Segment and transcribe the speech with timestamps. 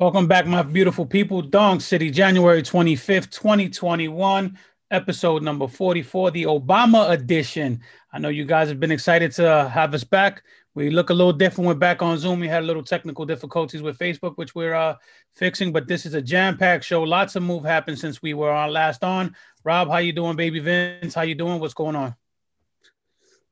[0.00, 1.40] Welcome back, my beautiful people.
[1.40, 4.58] Dong City, January 25th, 2021,
[4.90, 7.80] episode number 44, the Obama edition.
[8.12, 10.42] I know you guys have been excited to have us back.
[10.74, 11.68] We look a little different.
[11.68, 12.40] We're back on Zoom.
[12.40, 14.96] We had a little technical difficulties with Facebook, which we're uh,
[15.36, 17.04] fixing, but this is a jam-packed show.
[17.04, 19.36] Lots of move happened since we were on last on.
[19.62, 21.14] Rob, how you doing, baby Vince?
[21.14, 21.60] How you doing?
[21.60, 22.16] What's going on?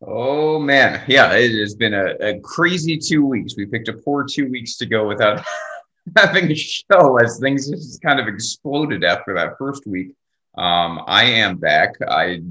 [0.05, 3.55] Oh man, yeah, it has been a, a crazy two weeks.
[3.57, 5.45] We picked a poor two weeks to go without
[6.17, 10.15] having a show as things just kind of exploded after that first week.
[10.59, 11.95] Um, I am back.
[12.07, 12.43] I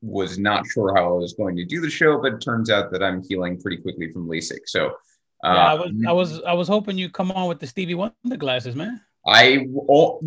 [0.00, 2.90] was not sure how I was going to do the show, but it turns out
[2.92, 4.60] that I'm healing pretty quickly from LASIK.
[4.66, 4.96] So,
[5.44, 7.94] uh, yeah, I was, I was, I was hoping you come on with the Stevie
[7.94, 9.00] Wonder glasses, man.
[9.24, 9.66] I,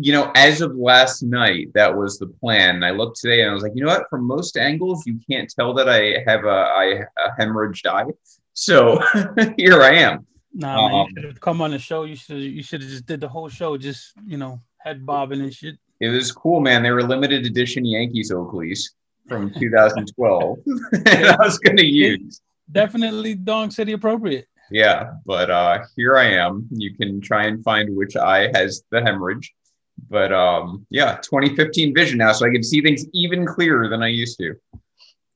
[0.00, 2.82] you know, as of last night, that was the plan.
[2.82, 4.08] I looked today and I was like, you know what?
[4.08, 6.84] From most angles, you can't tell that I have a, I,
[7.18, 8.10] a hemorrhaged eye.
[8.54, 8.98] So
[9.58, 10.26] here I am.
[10.58, 12.04] Nah, man, you um, should have come on the show.
[12.04, 15.42] You should you should have just did the whole show, just you know, head bobbing
[15.42, 15.76] and shit.
[16.00, 16.82] It was cool, man.
[16.82, 18.90] They were limited edition Yankees Oakleys
[19.28, 20.58] from 2012.
[21.06, 22.40] I was going to use
[22.72, 24.46] definitely Dong City appropriate.
[24.70, 26.66] Yeah, but uh here I am.
[26.70, 29.54] You can try and find which eye has the hemorrhage.
[30.08, 34.08] But um yeah, 2015 vision now, so I can see things even clearer than I
[34.08, 34.54] used to.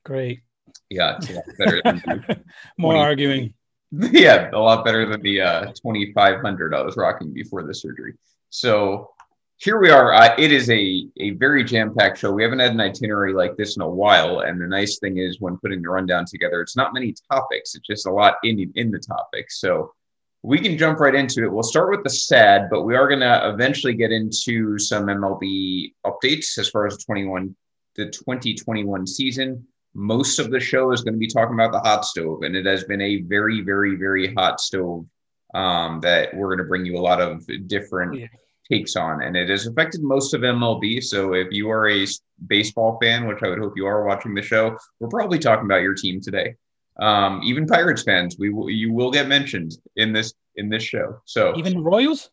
[0.03, 0.41] Great.
[0.89, 2.43] Yeah, it's a lot better than
[2.77, 3.53] more arguing.
[4.11, 8.13] yeah, a lot better than the uh, 2500 I was rocking before the surgery.
[8.49, 9.09] So
[9.57, 10.13] here we are.
[10.13, 12.31] Uh, it is a, a very jam packed show.
[12.31, 14.39] We haven't had an itinerary like this in a while.
[14.39, 17.85] And the nice thing is, when putting the rundown together, it's not many topics, it's
[17.85, 19.59] just a lot in, in the topics.
[19.59, 19.93] So
[20.41, 21.51] we can jump right into it.
[21.51, 25.93] We'll start with the sad, but we are going to eventually get into some MLB
[26.05, 27.55] updates as far as the 21
[27.95, 32.05] the 2021 season most of the show is going to be talking about the hot
[32.05, 35.05] stove, and it has been a very, very, very hot stove
[35.53, 38.27] um, that we're going to bring you a lot of different yeah.
[38.69, 41.03] takes on, and it has affected most of MLB.
[41.03, 42.07] So if you are a
[42.47, 45.81] baseball fan, which I would hope you are watching the show, we're probably talking about
[45.81, 46.55] your team today.
[46.99, 51.21] Um, even Pirates fans, we will, you will get mentioned in this in this show.
[51.25, 52.29] So even Royals.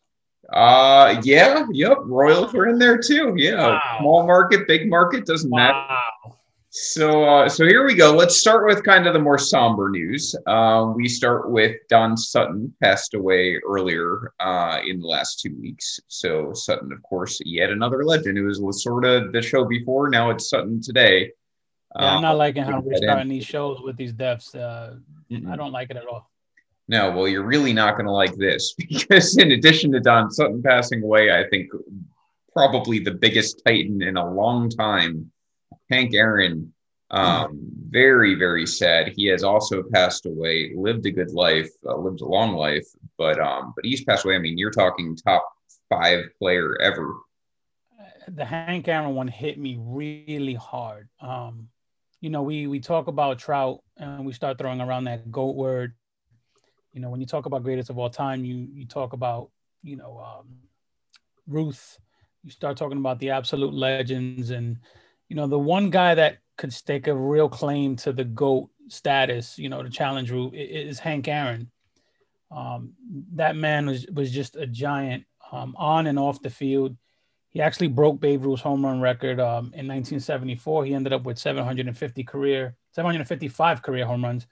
[0.51, 1.97] Uh yeah, yep.
[2.05, 3.35] Royals were in there too.
[3.37, 3.67] Yeah.
[3.67, 3.97] Wow.
[3.99, 5.57] Small market, big market, doesn't wow.
[5.57, 6.35] matter.
[6.71, 8.13] So, uh, so here we go.
[8.13, 10.35] Let's start with kind of the more somber news.
[10.45, 15.99] Uh, we start with Don Sutton passed away earlier uh, in the last two weeks.
[16.07, 18.37] So Sutton, of course, yet another legend.
[18.37, 20.09] It was sort of the show before.
[20.09, 21.31] Now it's Sutton today.
[21.97, 24.53] Yeah, I'm not uh, liking how we're starting these shows with these deaths.
[24.53, 24.97] Uh,
[25.49, 26.29] I don't like it at all.
[26.87, 30.61] No, well, you're really not going to like this because in addition to Don Sutton
[30.61, 31.71] passing away, I think
[32.53, 35.31] probably the biggest Titan in a long time
[35.89, 36.73] Hank Aaron,
[37.11, 37.59] um,
[37.89, 39.13] very, very sad.
[39.15, 42.85] He has also passed away, lived a good life, uh, lived a long life,
[43.17, 44.35] but um, but he's passed away.
[44.35, 45.47] I mean, you're talking top
[45.89, 47.15] five player ever.
[48.27, 51.09] The Hank Aaron one hit me really hard.
[51.19, 51.69] Um,
[52.21, 55.93] you know, we we talk about Trout and we start throwing around that goat word.
[56.93, 59.49] You know, when you talk about greatest of all time, you you talk about
[59.81, 60.59] you know um,
[61.47, 61.97] Ruth.
[62.43, 64.77] You start talking about the absolute legends and
[65.29, 69.57] you know, the one guy that could stake a real claim to the GOAT status,
[69.57, 71.71] you know, the challenge route is Hank Aaron.
[72.51, 72.93] Um,
[73.35, 76.97] that man was, was just a giant um, on and off the field.
[77.49, 80.85] He actually broke Babe Ruth's home run record um, in 1974.
[80.85, 84.47] He ended up with 750 career, 755 career home runs.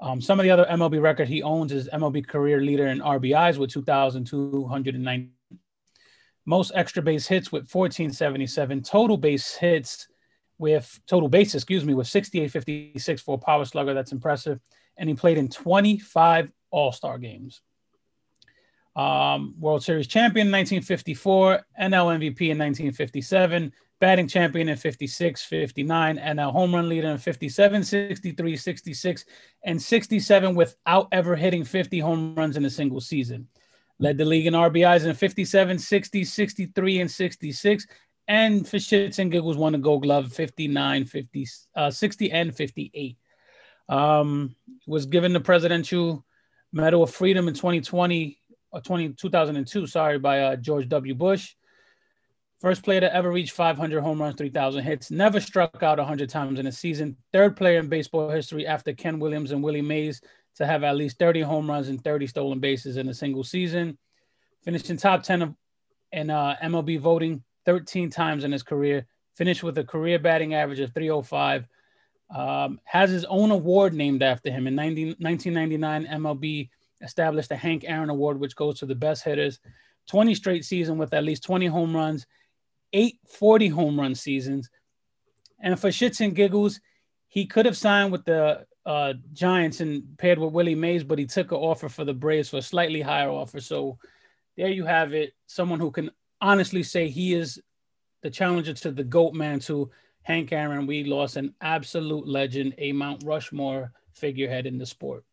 [0.00, 3.56] Um, some of the other MLB record he owns is MLB career leader in RBIs
[3.56, 5.35] with 2,290
[6.46, 10.08] most extra base hits with 1477, total base hits
[10.58, 13.92] with total base, excuse me, with 6856 for a power slugger.
[13.92, 14.60] That's impressive.
[14.96, 17.60] And he played in 25 All Star games.
[18.94, 23.70] Um, World Series champion in 1954, NL MVP in 1957,
[24.00, 29.24] batting champion in 56, 59, NL home run leader in 57, 63, 66,
[29.64, 33.46] and 67 without ever hitting 50 home runs in a single season.
[33.98, 37.86] Led the league in RBIs in 57, 60, 63, and 66.
[38.28, 41.46] And for shits and giggles, won a gold glove 59, 50,
[41.76, 43.16] uh, 60, and 58.
[43.88, 44.54] Um,
[44.86, 46.24] was given the Presidential
[46.72, 48.38] Medal of Freedom in 2020,
[48.72, 51.14] or 20, 2002, sorry, by uh, George W.
[51.14, 51.54] Bush.
[52.60, 55.10] First player to ever reach 500 home runs, 3,000 hits.
[55.10, 57.16] Never struck out 100 times in a season.
[57.32, 60.20] Third player in baseball history after Ken Williams and Willie Mays
[60.56, 63.98] to have at least 30 home runs and 30 stolen bases in a single season.
[64.62, 65.54] Finished in top 10 of,
[66.12, 69.06] in uh, MLB voting 13 times in his career.
[69.36, 71.66] Finished with a career batting average of 305.
[72.34, 74.66] Um, has his own award named after him.
[74.66, 76.70] In 1999, MLB
[77.00, 79.60] established the Hank Aaron Award, which goes to the best hitters.
[80.08, 82.26] 20 straight season with at least 20 home runs,
[82.92, 84.70] eight 40 home run seasons.
[85.60, 86.80] And for shits and giggles,
[87.28, 91.26] he could have signed with the uh, Giants and paired with Willie Mays, but he
[91.26, 93.60] took an offer for the Braves for a slightly higher offer.
[93.60, 93.98] So
[94.56, 95.34] there you have it.
[95.46, 96.10] Someone who can
[96.40, 97.60] honestly say he is
[98.22, 99.90] the challenger to the GOAT man to
[100.22, 100.86] Hank Aaron.
[100.86, 105.24] We lost an absolute legend, a Mount Rushmore figurehead in the sport.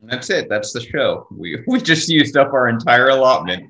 [0.00, 0.50] That's it.
[0.50, 1.26] That's the show.
[1.30, 3.64] We we just used up our entire allotment.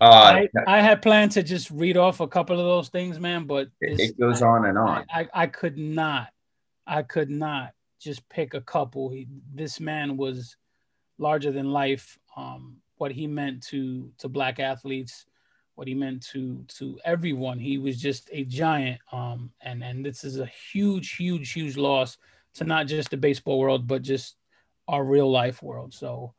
[0.00, 3.44] Uh, I, I had planned to just read off a couple of those things, man,
[3.44, 5.04] but it, it goes I, on and on.
[5.12, 6.28] I, I, I could not,
[6.86, 7.72] I could not
[8.02, 9.10] just pick a couple.
[9.10, 10.56] He, this man was
[11.18, 12.18] larger than life.
[12.36, 15.26] Um, what he meant to to black athletes,
[15.74, 17.58] what he meant to to everyone.
[17.58, 19.00] He was just a giant.
[19.10, 22.18] Um, and and this is a huge, huge, huge loss
[22.54, 24.36] to not just the baseball world, but just
[24.88, 25.94] our real life world.
[25.94, 26.34] So,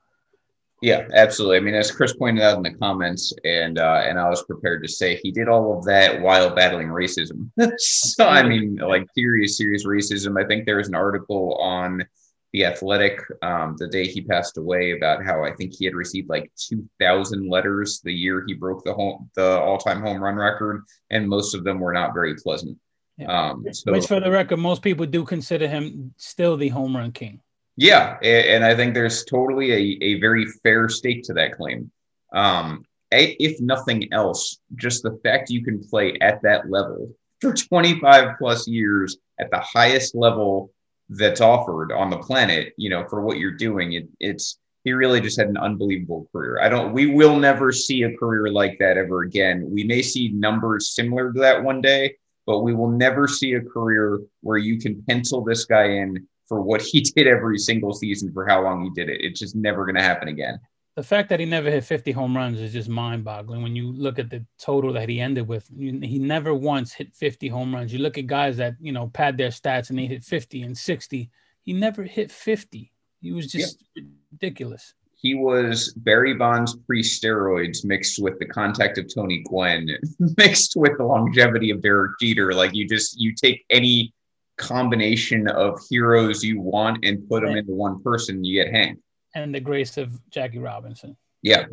[0.84, 1.56] yeah, absolutely.
[1.56, 4.84] I mean, as Chris pointed out in the comments, and uh, and I was prepared
[4.84, 7.50] to say, he did all of that while battling racism.
[7.78, 10.38] so, I mean, like serious, serious racism.
[10.38, 12.06] I think there was an article on
[12.52, 16.28] the Athletic um, the day he passed away about how I think he had received
[16.28, 20.36] like two thousand letters the year he broke the home the all time home run
[20.36, 22.78] record, and most of them were not very pleasant.
[23.16, 23.52] Yeah.
[23.52, 27.14] Um, so, Which, for the record, most people do consider him still the home run
[27.14, 27.40] king.
[27.76, 31.92] Yeah, and I think there's totally a, a very fair stake to that claim.
[32.34, 37.10] Um, if nothing else, just the fact you can play at that level
[37.42, 40.72] for 25 plus years at the highest level
[41.10, 45.22] that's offered on the planet, you know, for what you're doing, it, it's he really
[45.22, 46.60] just had an unbelievable career.
[46.62, 49.70] I don't, we will never see a career like that ever again.
[49.70, 52.16] We may see numbers similar to that one day,
[52.46, 56.62] but we will never see a career where you can pencil this guy in for
[56.62, 59.22] what he did every single season for how long he did it.
[59.22, 60.60] It's just never going to happen again.
[60.96, 63.92] The fact that he never hit 50 home runs is just mind boggling when you
[63.94, 65.68] look at the total that he ended with.
[65.76, 67.92] He never once hit 50 home runs.
[67.92, 70.78] You look at guys that, you know, pad their stats and they hit 50 and
[70.78, 71.32] 60.
[71.64, 72.92] He never hit 50.
[73.22, 74.04] He was just yeah.
[74.34, 74.94] ridiculous.
[75.16, 79.90] He was Barry Bonds pre steroids mixed with the contact of Tony Gwynn,
[80.38, 82.54] mixed with the longevity of Derek Jeter.
[82.54, 84.14] Like you just, you take any
[84.58, 89.00] combination of heroes you want and put them into one person, you get Hank.
[89.36, 91.18] And the grace of Jackie Robinson.
[91.42, 91.66] Yeah,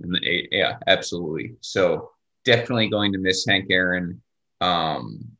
[0.51, 1.55] yeah, absolutely.
[1.61, 2.11] So
[2.45, 4.21] definitely going to miss Hank Aaron.
[4.61, 5.31] Um,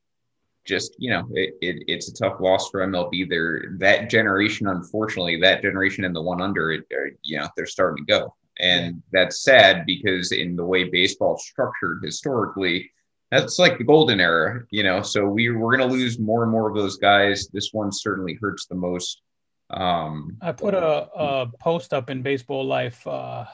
[0.67, 3.29] just you know, it, it, it's a tough loss for MLB.
[3.29, 7.67] There, that generation, unfortunately, that generation and the one under it, are, you know, they're
[7.67, 12.91] starting to go, and that's sad because in the way baseball structured historically,
[13.31, 15.03] that's like the golden era, you know.
[15.03, 17.49] So we we're gonna lose more and more of those guys.
[17.53, 19.23] This one certainly hurts the most.
[19.71, 23.45] Um, I put a, a post up in Baseball Life uh,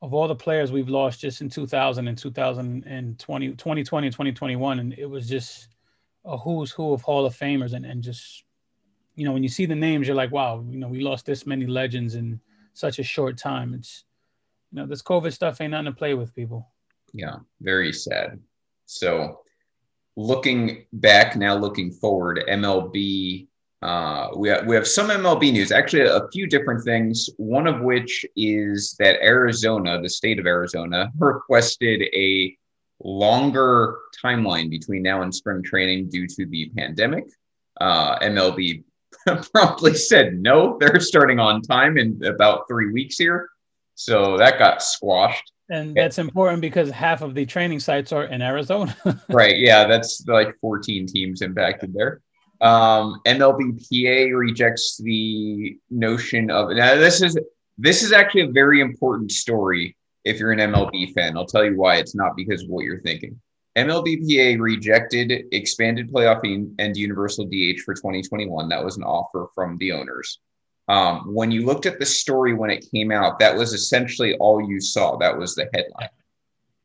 [0.00, 4.94] of all the players we've lost just in 2000 and 2020, 2020 and 2021, and
[4.94, 5.68] it was just
[6.24, 8.44] a who's who of Hall of Famers, and and just
[9.14, 11.46] you know when you see the names, you're like, wow, you know, we lost this
[11.46, 12.40] many legends in
[12.72, 13.74] such a short time.
[13.74, 14.04] It's
[14.72, 16.66] you know this COVID stuff ain't nothing to play with, people.
[17.12, 18.40] Yeah, very sad.
[18.90, 19.42] So
[20.16, 23.46] looking back now, looking forward, MLB.
[23.82, 27.30] Uh, we have, we have some MLB news, actually a few different things.
[27.38, 32.54] One of which is that Arizona, the state of Arizona, requested a
[33.02, 37.24] longer timeline between now and spring training due to the pandemic.
[37.80, 38.82] Uh, MLB
[39.52, 43.48] promptly said no, they're starting on time in about three weeks here.
[43.94, 45.52] So that got squashed.
[45.70, 48.96] And that's important because half of the training sites are in Arizona.
[49.30, 49.56] right.
[49.56, 49.86] Yeah.
[49.86, 52.20] That's like 14 teams impacted there.
[52.60, 57.38] Um, MLBPA rejects the notion of now this is
[57.78, 61.38] this is actually a very important story if you're an MLB fan.
[61.38, 63.40] I'll tell you why it's not because of what you're thinking.
[63.76, 66.42] MLBPA rejected expanded playoff
[66.78, 68.68] and universal DH for 2021.
[68.68, 70.38] That was an offer from the owners.
[70.90, 74.60] Um, when you looked at the story when it came out, that was essentially all
[74.60, 75.16] you saw.
[75.18, 76.08] That was the headline.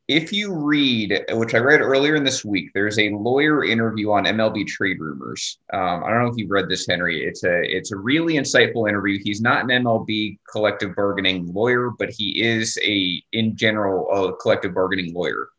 [0.08, 4.26] If you read, which I read earlier in this week, there's a lawyer interview on
[4.26, 5.58] MLB Trade Rumors.
[5.74, 7.26] Um, I don't know if you've read this, Henry.
[7.26, 9.18] It's a it's a really insightful interview.
[9.24, 14.76] He's not an MLB collective bargaining lawyer, but he is a in general a collective
[14.76, 15.50] bargaining lawyer.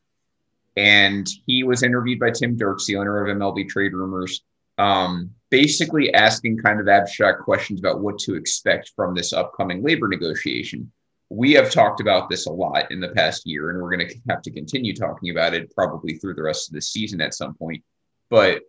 [0.76, 4.44] And he was interviewed by Tim Dierkes, the owner of MLB Trade Rumors
[4.78, 10.08] um, basically asking kind of abstract questions about what to expect from this upcoming labor
[10.08, 10.90] negotiation.
[11.28, 14.14] We have talked about this a lot in the past year, and we're going to
[14.28, 17.54] have to continue talking about it probably through the rest of the season at some
[17.54, 17.82] point.
[18.30, 18.62] But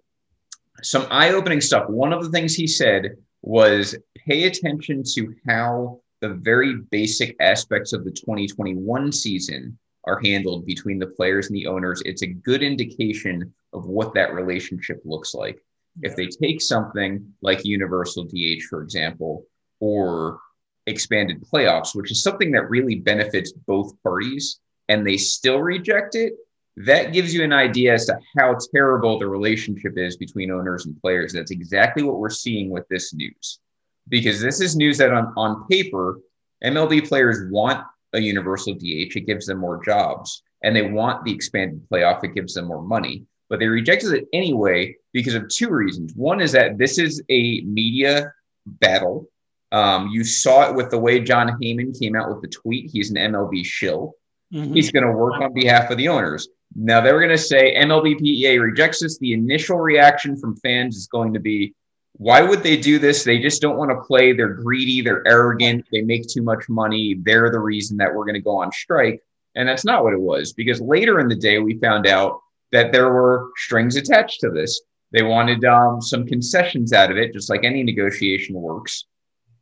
[0.84, 1.90] some eye opening stuff.
[1.90, 7.94] One of the things he said was pay attention to how the very basic aspects
[7.94, 12.64] of the 2021 season are handled between the players and the owners, it's a good
[12.64, 15.62] indication of what that relationship looks like.
[16.02, 19.46] If they take something like universal DH, for example,
[19.80, 20.40] or
[20.86, 26.34] expanded playoffs, which is something that really benefits both parties, and they still reject it,
[26.78, 31.00] that gives you an idea as to how terrible the relationship is between owners and
[31.02, 31.34] players.
[31.34, 33.60] That's exactly what we're seeing with this news.
[34.08, 36.20] Because this is news that on, on paper,
[36.64, 40.44] MLB players want a universal DH, it gives them more jobs.
[40.64, 43.26] And they want the expanded playoff, it gives them more money.
[43.50, 46.14] But they rejected it anyway because of two reasons.
[46.16, 48.34] One is that this is a media
[48.66, 49.30] battle.
[49.72, 52.90] Um, you saw it with the way Jon Heyman came out with the tweet.
[52.92, 54.16] He's an MLB shill.
[54.54, 54.74] Mm-hmm.
[54.74, 56.48] He's going to work on behalf of the owners.
[56.76, 59.18] Now they're going to say MLBPA rejects this.
[59.18, 61.74] The initial reaction from fans is going to be,
[62.14, 63.24] why would they do this?
[63.24, 64.34] They just don't want to play.
[64.34, 65.02] They're greedy.
[65.02, 65.86] They're arrogant.
[65.92, 67.16] They make too much money.
[67.22, 69.22] They're the reason that we're going to go on strike.
[69.56, 72.92] And that's not what it was because later in the day, we found out that
[72.92, 74.82] there were strings attached to this.
[75.12, 79.06] They wanted um, some concessions out of it, just like any negotiation works.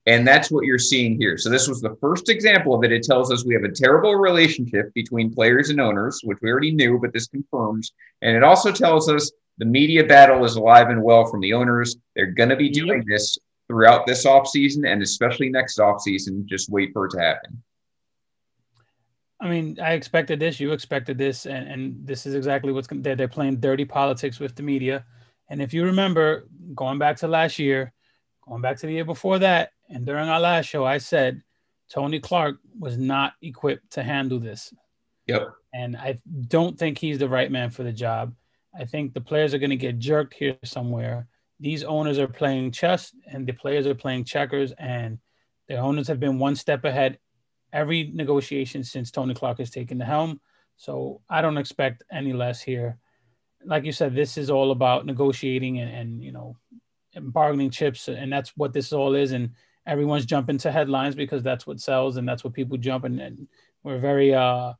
[0.07, 1.37] And that's what you're seeing here.
[1.37, 2.91] So, this was the first example of it.
[2.91, 6.71] It tells us we have a terrible relationship between players and owners, which we already
[6.71, 7.91] knew, but this confirms.
[8.21, 11.95] And it also tells us the media battle is alive and well from the owners.
[12.15, 16.45] They're going to be doing this throughout this offseason and especially next offseason.
[16.45, 17.63] Just wait for it to happen.
[19.45, 20.59] I mean, I expected this.
[20.59, 24.55] You expected this, and, and this is exactly what's they're, they're playing dirty politics with
[24.55, 25.05] the media.
[25.51, 27.93] And if you remember, going back to last year,
[28.47, 31.43] going back to the year before that, and during our last show, I said
[31.91, 34.73] Tony Clark was not equipped to handle this.
[35.27, 35.53] Yep.
[35.75, 38.33] And I don't think he's the right man for the job.
[38.75, 41.27] I think the players are going to get jerked here somewhere.
[41.59, 45.19] These owners are playing chess and the players are playing checkers, and
[45.67, 47.19] the owners have been one step ahead
[47.75, 50.39] every negotiation since Tony Clark has taken the helm.
[50.77, 52.97] So I don't expect any less here.
[53.63, 56.55] Like you said, this is all about negotiating and, and you know
[57.19, 59.31] bargaining chips, and that's what this all is.
[59.31, 59.51] And
[59.85, 63.47] everyone's jumping to headlines because that's what sells and that's what people jump and, and
[63.83, 64.73] we're very uh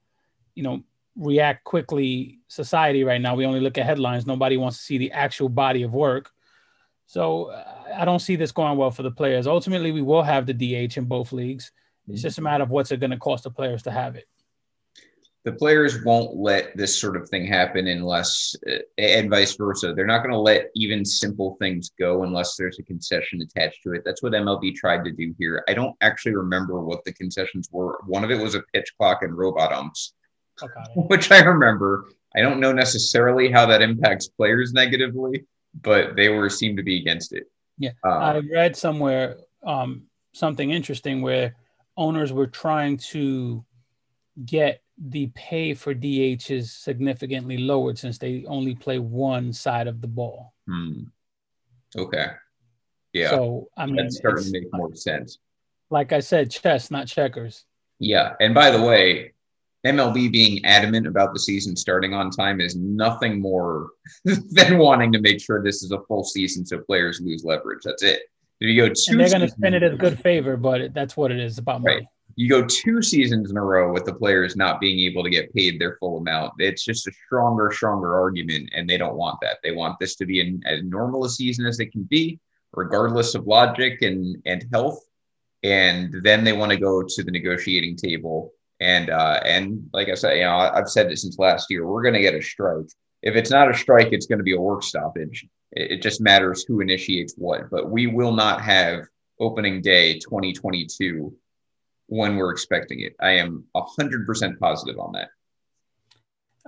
[0.56, 0.82] you know
[1.16, 5.12] react quickly society right now we only look at headlines nobody wants to see the
[5.12, 6.32] actual body of work
[7.06, 7.52] so
[7.96, 10.98] i don't see this going well for the players ultimately we will have the dh
[10.98, 11.72] in both leagues
[12.08, 14.28] it's just a matter of what's it going to cost the players to have it
[15.46, 19.94] the players won't let this sort of thing happen unless, uh, and vice versa.
[19.94, 23.94] They're not going to let even simple things go unless there's a concession attached to
[23.94, 24.02] it.
[24.04, 25.64] That's what MLB tried to do here.
[25.70, 28.00] I don't actually remember what the concessions were.
[28.08, 30.16] One of it was a pitch clock and robot umps,
[30.62, 30.74] okay.
[30.96, 32.10] which I remember.
[32.36, 35.46] I don't know necessarily how that impacts players negatively,
[35.80, 37.44] but they were seemed to be against it.
[37.78, 41.56] Yeah, um, I read somewhere um, something interesting where
[41.98, 43.66] owners were trying to
[44.46, 50.02] get the pay for DH is significantly lowered since they only play one side of
[50.02, 50.54] the ball.
[50.68, 51.04] Hmm.
[51.98, 52.28] Okay.
[53.14, 53.30] Yeah.
[53.30, 55.40] So I mean, that's starting to make more sense.
[55.90, 57.66] Like I said, chess, not checkers.
[58.00, 58.34] Yeah.
[58.40, 59.34] And by the way,
[59.86, 63.90] MLB being adamant about the season starting on time is nothing more
[64.26, 67.84] than wanting to make sure this is a full season so players lose leverage.
[67.84, 68.24] That's it.
[68.60, 71.18] If you go two and they're going to spin it as good favor, but that's
[71.18, 71.96] what it is about money.
[71.96, 75.30] Right you go two seasons in a row with the players not being able to
[75.30, 76.54] get paid their full amount.
[76.60, 79.60] It's just a stronger, stronger argument, and they don't want that.
[79.64, 82.40] They want this to be an, as normal a season as it can be,
[82.74, 85.00] regardless of logic and and health.
[85.64, 88.52] And then they want to go to the negotiating table.
[88.82, 91.88] And uh, and like I said, you know, I've said it since last year.
[91.88, 92.90] We're going to get a strike.
[93.22, 95.48] If it's not a strike, it's going to be a work stoppage.
[95.72, 97.70] It, just matters who initiates what.
[97.70, 99.08] But we will not have
[99.40, 101.36] opening day 2022
[102.08, 103.16] when we're expecting it.
[103.20, 105.30] I am 100% positive on that.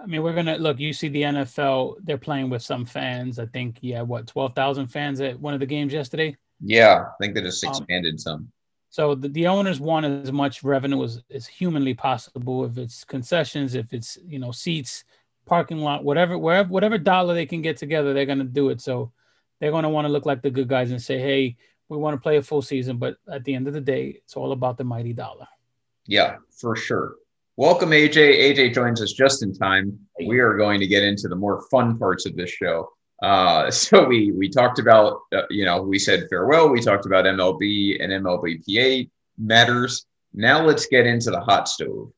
[0.02, 3.40] I mean, we're going to look, you see the NFL, they're playing with some fans.
[3.40, 6.36] I think, yeah, what, 12,000 fans at one of the games yesterday?
[6.64, 8.52] Yeah, I think they just um, expanded um, some.
[8.90, 12.66] So the, the owners want as much revenue as, as humanly possible.
[12.66, 15.04] If it's concessions, if it's, you know, seats,
[15.48, 18.82] parking lot, whatever, wherever, whatever dollar they can get together, they're going to do it.
[18.82, 19.12] So
[19.60, 21.58] they're going to want to look like the good guys and say, hey,
[21.90, 24.36] we want to play a full season, but at the end of the day, it's
[24.36, 25.48] all about the mighty dollar.
[26.06, 27.16] Yeah, for sure.
[27.56, 28.54] Welcome, AJ.
[28.54, 29.98] AJ joins us just in time.
[30.28, 32.90] We are going to get into the more fun parts of this show.
[33.24, 36.70] Uh, so we we talked about uh, you know we said farewell.
[36.70, 40.06] We talked about MLB and MLBPA matters.
[40.34, 42.12] Now let's get into the hot stove.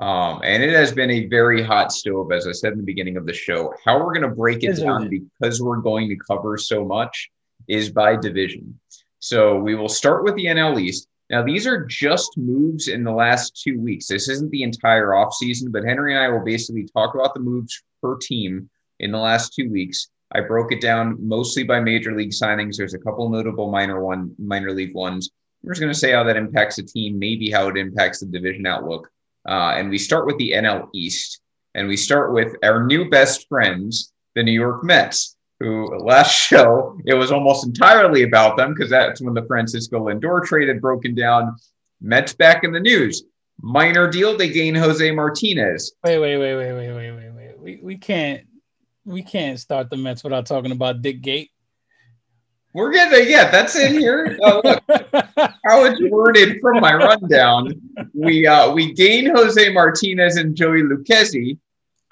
[0.00, 3.18] Um, and it has been a very hot stove, as I said in the beginning
[3.18, 3.74] of the show.
[3.84, 7.30] How we're going to break it down because we're going to cover so much
[7.68, 8.80] is by division.
[9.18, 11.06] So we will start with the NL East.
[11.28, 14.08] Now, these are just moves in the last two weeks.
[14.08, 17.82] This isn't the entire offseason, but Henry and I will basically talk about the moves
[18.02, 20.08] per team in the last two weeks.
[20.32, 22.76] I broke it down mostly by major league signings.
[22.76, 25.30] There's a couple notable minor one minor league ones.
[25.62, 28.26] We're just going to say how that impacts the team, maybe how it impacts the
[28.26, 29.10] division outlook.
[29.48, 31.40] Uh, and we start with the NL East,
[31.74, 36.98] and we start with our new best friends, the New York Mets who last show
[37.04, 41.14] it was almost entirely about them because that's when the Francisco Lindor trade had broken
[41.14, 41.54] down.
[42.00, 43.24] Mets back in the news.
[43.62, 45.92] Minor deal, they gain Jose Martinez.
[46.02, 47.60] Wait, wait, wait, wait, wait, wait, wait, wait.
[47.60, 48.46] We we can't
[49.04, 51.50] we can't start the Mets without talking about Dick Gate.
[52.72, 54.38] We're gonna yeah, that's in here.
[54.42, 54.82] Oh, look,
[55.70, 57.72] how it's worded from my rundown.
[58.12, 61.58] We uh we gain Jose Martinez and Joey Lucchesi.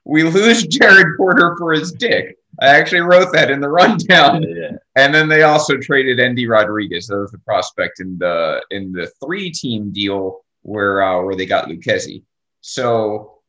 [0.04, 2.36] We lose Jared Porter for his dick.
[2.60, 4.42] I actually wrote that in the rundown.
[4.42, 4.72] Yeah.
[4.96, 7.06] And then they also traded Endy Rodriguez.
[7.06, 11.46] That was the prospect in the in the three team deal where uh, where they
[11.46, 12.22] got Lucchesi.
[12.60, 13.40] So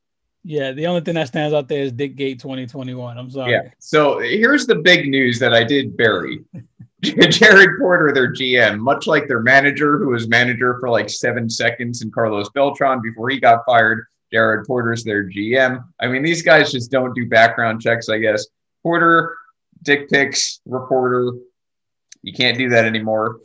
[0.43, 3.17] yeah, the only thing that stands out there is Dick Gate 2021.
[3.17, 3.51] I'm sorry.
[3.51, 3.69] Yeah.
[3.79, 6.43] So here's the big news that I did bury.
[7.29, 12.01] Jared Porter, their GM, much like their manager, who was manager for like seven seconds,
[12.01, 14.05] and Carlos Beltran before he got fired.
[14.31, 15.83] Jared Porter's their GM.
[15.99, 18.47] I mean, these guys just don't do background checks, I guess.
[18.83, 19.35] Porter,
[19.81, 21.31] dick pics, reporter.
[22.21, 23.39] You can't do that anymore.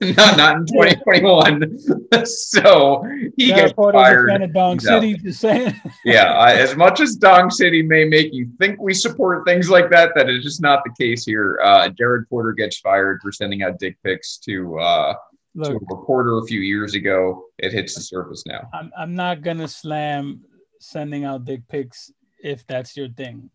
[0.16, 1.78] not not in 2021.
[2.24, 3.02] so
[3.36, 4.42] he yeah, gets fired.
[4.42, 5.74] Of Dong City, just saying.
[6.06, 9.90] yeah, I, as much as Dong City may make you think we support things like
[9.90, 11.60] that, that is just not the case here.
[11.62, 15.14] Uh, Jared Porter gets fired for sending out dick pics to uh,
[15.54, 17.44] Look, to a reporter a few years ago.
[17.58, 18.70] It hits the surface now.
[18.72, 20.40] I'm I'm not gonna slam
[20.80, 22.10] sending out dick pics
[22.42, 23.50] if that's your thing.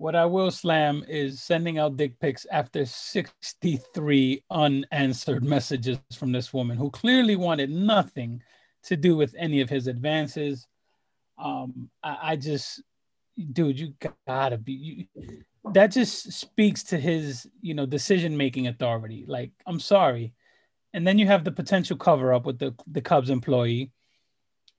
[0.00, 6.54] What I will slam is sending out dick pics after 63 unanswered messages from this
[6.54, 8.42] woman who clearly wanted nothing
[8.84, 10.66] to do with any of his advances.
[11.36, 12.82] Um, I, I just,
[13.52, 13.92] dude, you
[14.26, 14.72] gotta be.
[14.72, 15.06] You,
[15.74, 19.26] that just speaks to his, you know, decision making authority.
[19.28, 20.32] Like, I'm sorry.
[20.94, 23.92] And then you have the potential cover up with the the Cubs employee.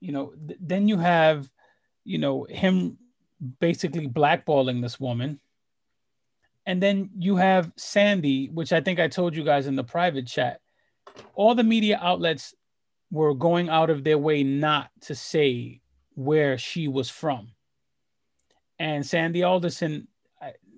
[0.00, 1.48] You know, th- then you have,
[2.02, 2.98] you know, him
[3.60, 5.40] basically blackballing this woman.
[6.64, 10.26] And then you have Sandy, which I think I told you guys in the private
[10.26, 10.60] chat.
[11.34, 12.54] All the media outlets
[13.10, 15.80] were going out of their way not to say
[16.14, 17.48] where she was from.
[18.78, 20.08] And Sandy Alderson,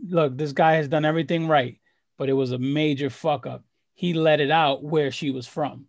[0.09, 1.79] look, this guy has done everything right,
[2.19, 3.65] but it was a major fuck up.
[3.95, 5.87] He let it out where she was from.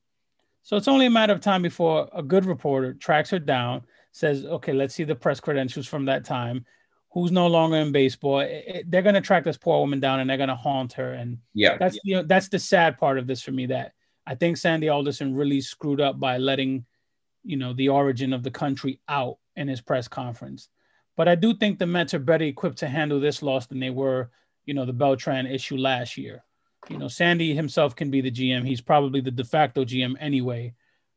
[0.61, 4.45] So it's only a matter of time before a good reporter tracks her down, says,
[4.45, 6.65] okay, let's see the press credentials from that time.
[7.11, 8.39] Who's no longer in baseball?
[8.39, 10.93] It, it, they're going to track this poor woman down and they're going to haunt
[10.93, 11.13] her.
[11.13, 12.01] And yeah, that's yeah.
[12.03, 13.65] you know that's the sad part of this for me.
[13.65, 13.91] That
[14.25, 16.85] I think Sandy Alderson really screwed up by letting,
[17.43, 20.69] you know, the origin of the country out in his press conference.
[21.17, 23.89] But I do think the Mets are better equipped to handle this loss than they
[23.89, 24.29] were,
[24.65, 26.43] you know, the Beltran issue last year.
[26.89, 28.65] You know, Sandy himself can be the GM.
[28.65, 30.73] He's probably the de facto GM anyway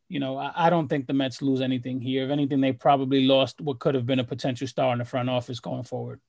[0.09, 2.25] you know, I, I, don't think the Mets lose anything here.
[2.25, 5.29] If anything, they probably lost what could have been a potential star in the front
[5.29, 6.21] office going forward.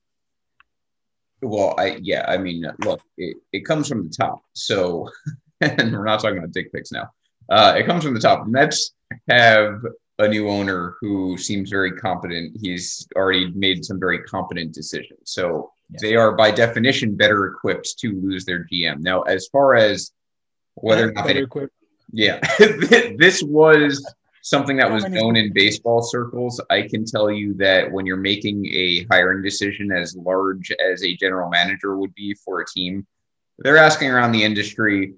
[1.42, 4.42] Well, I yeah, I mean, look, it, it comes from the top.
[4.52, 5.08] So,
[5.60, 7.10] and we're not talking about dick pics now.
[7.48, 8.46] Uh, it comes from the top.
[8.46, 8.92] Mets
[9.28, 9.80] have
[10.18, 12.56] a new owner who seems very competent.
[12.60, 15.20] He's already made some very competent decisions.
[15.24, 15.98] So yeah.
[16.02, 19.00] they are, by definition, better equipped to lose their GM.
[19.00, 20.12] Now, as far as
[20.74, 21.72] whether or not they, equipped.
[22.12, 24.04] Yeah, this was
[24.42, 26.60] something that was known in baseball circles.
[26.70, 31.16] I can tell you that when you're making a hiring decision as large as a
[31.16, 33.06] general manager would be for a team,
[33.58, 35.14] they're asking around the industry.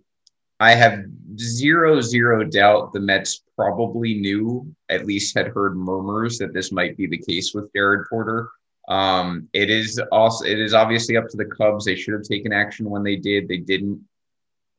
[0.61, 1.05] I have
[1.39, 6.97] zero, zero doubt the Mets probably knew, at least had heard murmurs that this might
[6.97, 8.49] be the case with Jared Porter.
[8.89, 11.85] Um, it is also it is obviously up to the Cubs.
[11.85, 13.49] They should have taken action when they did.
[13.49, 14.03] They didn't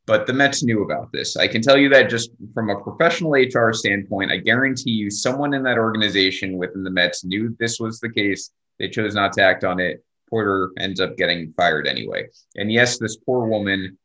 [0.05, 1.37] but the Mets knew about this.
[1.37, 5.53] I can tell you that just from a professional HR standpoint, I guarantee you someone
[5.53, 8.51] in that organization within the Mets knew this was the case.
[8.79, 10.03] They chose not to act on it.
[10.29, 12.27] Porter ends up getting fired anyway.
[12.55, 13.97] And yes, this poor woman,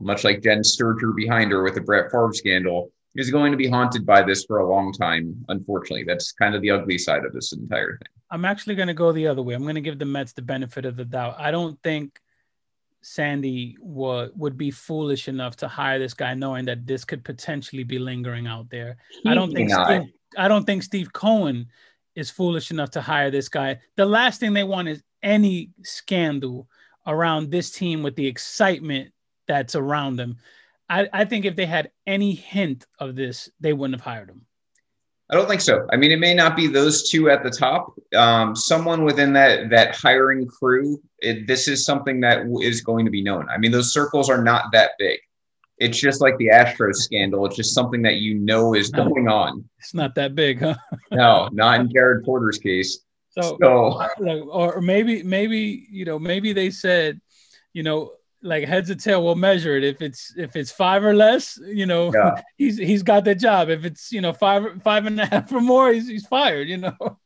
[0.00, 3.68] much like Jenn Sterger behind her with the Brett Favre scandal, is going to be
[3.68, 5.42] haunted by this for a long time.
[5.48, 8.08] Unfortunately, that's kind of the ugly side of this entire thing.
[8.30, 9.54] I'm actually going to go the other way.
[9.54, 11.36] I'm going to give the Mets the benefit of the doubt.
[11.38, 12.18] I don't think
[13.06, 17.84] Sandy would would be foolish enough to hire this guy, knowing that this could potentially
[17.84, 18.96] be lingering out there.
[19.22, 21.68] He I don't think Steve, I don't think Steve Cohen
[22.16, 23.78] is foolish enough to hire this guy.
[23.94, 26.68] The last thing they want is any scandal
[27.06, 29.12] around this team with the excitement
[29.46, 30.36] that's around them.
[30.90, 34.46] I, I think if they had any hint of this, they wouldn't have hired him.
[35.28, 35.86] I don't think so.
[35.92, 37.92] I mean, it may not be those two at the top.
[38.14, 41.02] Um, someone within that that hiring crew.
[41.18, 43.48] It, this is something that is going to be known.
[43.48, 45.18] I mean, those circles are not that big.
[45.78, 47.44] It's just like the Astros scandal.
[47.44, 49.68] It's just something that you know is going on.
[49.78, 50.76] It's not that big, huh?
[51.10, 53.00] no, not in Jared Porter's case.
[53.30, 57.20] So, so, or maybe, maybe you know, maybe they said,
[57.74, 58.12] you know,
[58.42, 59.84] like heads or tail, we'll measure it.
[59.84, 62.42] If it's if it's five or less, you know, yeah.
[62.56, 63.68] he's he's got the job.
[63.68, 66.68] If it's you know five five and a half or more, he's he's fired.
[66.68, 66.96] You know.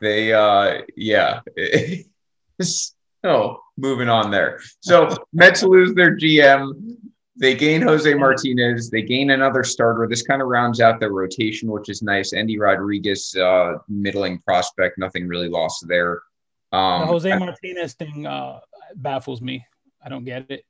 [0.00, 1.40] They uh yeah.
[3.24, 4.60] oh, moving on there.
[4.80, 6.98] So Mets lose their GM.
[7.36, 8.90] They gain Jose Martinez.
[8.90, 10.06] They gain another starter.
[10.06, 12.34] This kind of rounds out their rotation, which is nice.
[12.34, 14.98] Endy Rodriguez, uh, middling prospect.
[14.98, 16.20] Nothing really lost there.
[16.72, 18.60] Um, the Jose Martinez thing uh,
[18.96, 19.64] baffles me.
[20.04, 20.64] I don't get it.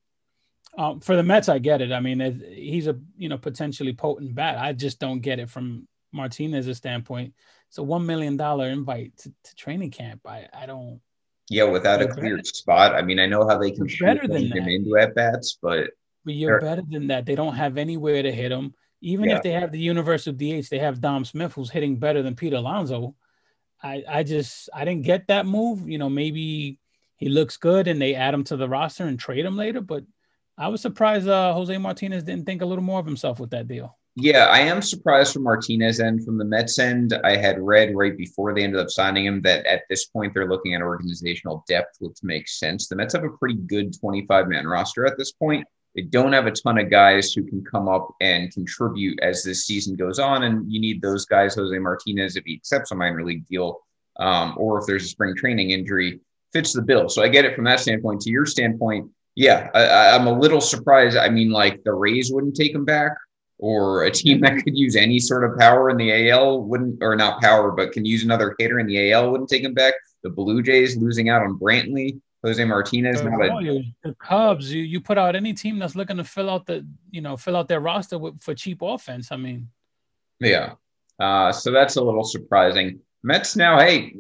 [0.77, 1.92] Um, for the Mets, I get it.
[1.92, 4.59] I mean, he's a you know potentially potent bat.
[4.59, 7.35] I just don't get it from Martinez's standpoint.
[7.68, 10.21] It's a one million dollar invite to, to, training camp.
[10.27, 11.01] I I don't.
[11.51, 12.95] Yeah, without a cleared spot.
[12.95, 15.90] I mean, I know how they can better than him into at bats, but
[16.25, 17.27] but you're better than that.
[17.27, 18.75] They don't have anywhere to hit him.
[19.01, 19.37] Even yeah.
[19.37, 22.53] if they have the universal DH, they have Dom Smith, who's hitting better than Pete
[22.53, 23.16] Alonso.
[23.83, 25.88] I I just I didn't get that move.
[25.88, 26.79] You know, maybe
[27.23, 29.81] he looks good and they add him to the roster and trade him later.
[29.81, 30.03] But
[30.59, 33.69] I was surprised uh, Jose Martinez didn't think a little more of himself with that
[33.69, 33.97] deal.
[34.17, 37.15] Yeah, I am surprised from Martinez and from the Mets end.
[37.23, 40.49] I had read right before they ended up signing him that at this point they're
[40.49, 42.89] looking at organizational depth, which makes sense.
[42.89, 45.65] The Mets have a pretty good 25 man roster at this point.
[45.95, 49.65] They don't have a ton of guys who can come up and contribute as this
[49.65, 50.43] season goes on.
[50.43, 53.79] And you need those guys, Jose Martinez, if he accepts a minor league deal,
[54.19, 56.21] um, or if there's a spring training injury,
[56.53, 57.09] fits the bill.
[57.09, 58.21] So I get it from that standpoint.
[58.23, 61.17] To your standpoint, yeah, I, am a little surprised.
[61.17, 63.12] I mean, like the Rays wouldn't take him back,
[63.59, 67.17] or a team that could use any sort of power in the AL wouldn't, or
[67.17, 69.95] not power, but can use another hitter in the AL wouldn't take him back.
[70.23, 73.23] The Blue Jays losing out on Brantley, Jose Martinez.
[73.23, 76.67] Not a, the Cubs, you, you put out any team that's looking to fill out
[76.67, 79.33] the, you know, fill out their roster with, for cheap offense.
[79.33, 79.69] I mean,
[80.41, 80.75] yeah.
[81.19, 83.01] Uh, so that's a little surprising.
[83.23, 84.12] Mets now, hey,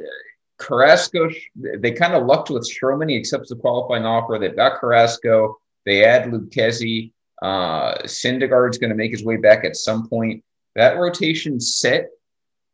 [0.62, 3.10] Carrasco, they kind of lucked with Stroman.
[3.10, 4.38] He accepts the qualifying offer.
[4.38, 5.58] They've got Carrasco.
[5.84, 7.12] They add Lucchesi.
[7.42, 10.44] Uh, Syndergaard's going to make his way back at some point.
[10.76, 12.08] That rotation set.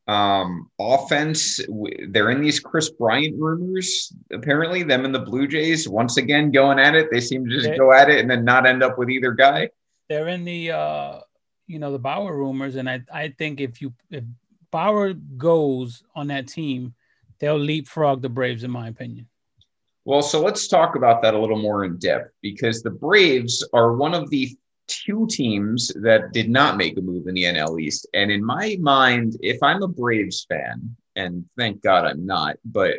[0.07, 1.61] Um, offense,
[2.09, 4.13] they're in these Kris Bryant rumors.
[4.33, 7.09] Apparently, them and the Blue Jays once again going at it.
[7.11, 9.33] They seem to just they, go at it and then not end up with either
[9.33, 9.69] guy.
[10.09, 11.21] They're in the, uh,
[11.67, 14.25] you know, the Bauer rumors, and I, I think if you if
[14.71, 16.95] Bauer goes on that team,
[17.41, 19.29] they'll leapfrog the Braves, in my opinion.
[20.05, 23.95] Well, so let's talk about that a little more in depth because the Braves are
[23.95, 28.07] one of the two teams that did not make a move in the NL East.
[28.15, 32.95] And in my mind, if I'm a Braves fan, and thank God I'm not, but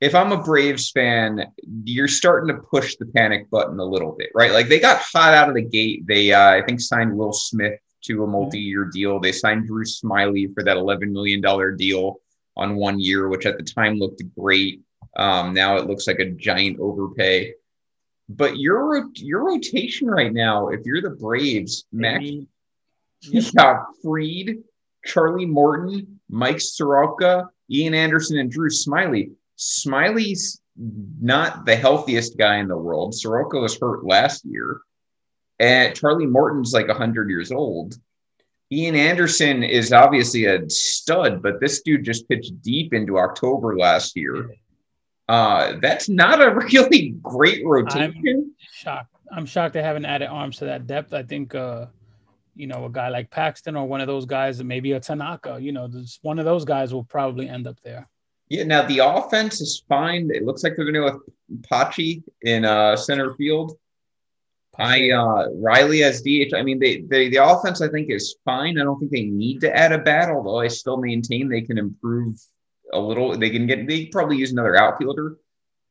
[0.00, 1.46] if I'm a Braves fan,
[1.84, 4.52] you're starting to push the panic button a little bit, right?
[4.52, 6.06] Like they got hot out of the gate.
[6.06, 9.20] They, uh, I think, signed Will Smith to a multi-year deal.
[9.20, 11.40] They signed Drew Smyly for that $11 million
[11.76, 12.16] deal
[12.56, 14.80] on one year, which at the time looked great.
[15.16, 17.54] Um, now it looks like a giant overpay.
[18.28, 22.22] But your your rotation right now, if you're the Braves, Mac,
[23.20, 24.56] you got Fried,
[25.04, 29.32] Charlie Morton, Mike Soroka, Ian Anderson, and Drew Smyly.
[29.56, 33.14] Smyly's not the healthiest guy in the world.
[33.14, 34.80] Soroka was hurt last year,
[35.58, 37.96] and Charlie Morton's like 100 years old.
[38.72, 44.16] Ian Anderson is obviously a stud, but this dude just pitched deep into October last
[44.16, 44.50] year.
[45.28, 48.22] Uh, that's not a really great rotation.
[48.26, 49.14] I'm shocked.
[49.32, 51.12] I'm shocked they haven't added arms to that depth.
[51.12, 51.86] I think, uh,
[52.54, 55.72] you know, a guy like Paxton or one of those guys, maybe a Tanaka, you
[55.72, 55.88] know,
[56.22, 58.08] one of those guys will probably end up there.
[58.48, 58.64] Yeah.
[58.64, 60.30] Now the offense is fine.
[60.32, 63.76] It looks like they're going to go with Pache in uh, center field.
[64.78, 66.54] I uh, Riley as DH.
[66.54, 68.78] I mean, they, they the offense I think is fine.
[68.78, 71.78] I don't think they need to add a bat, although I still maintain they can
[71.78, 72.38] improve
[72.92, 73.36] a little.
[73.36, 75.38] They can get they probably use another outfielder.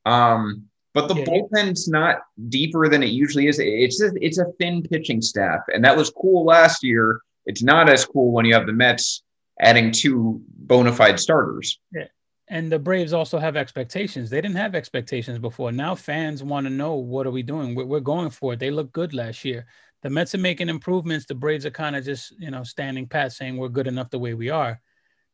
[0.06, 1.26] Um, but the yeah.
[1.26, 3.60] bullpen's not deeper than it usually is.
[3.60, 7.22] It's just, it's a thin pitching staff, and that was cool last year.
[7.46, 9.24] It's not as cool when you have the Mets
[9.60, 11.80] adding two bona fide starters.
[11.94, 12.06] Yeah
[12.48, 14.30] and the Braves also have expectations.
[14.30, 15.72] They didn't have expectations before.
[15.72, 17.74] Now fans want to know what are we doing?
[17.74, 18.60] We're, we're going for it.
[18.60, 19.66] They look good last year.
[20.04, 21.26] The Mets are making improvements.
[21.26, 24.20] The Braves are kind of just you know standing pat, saying we're good enough the
[24.20, 24.80] way we are.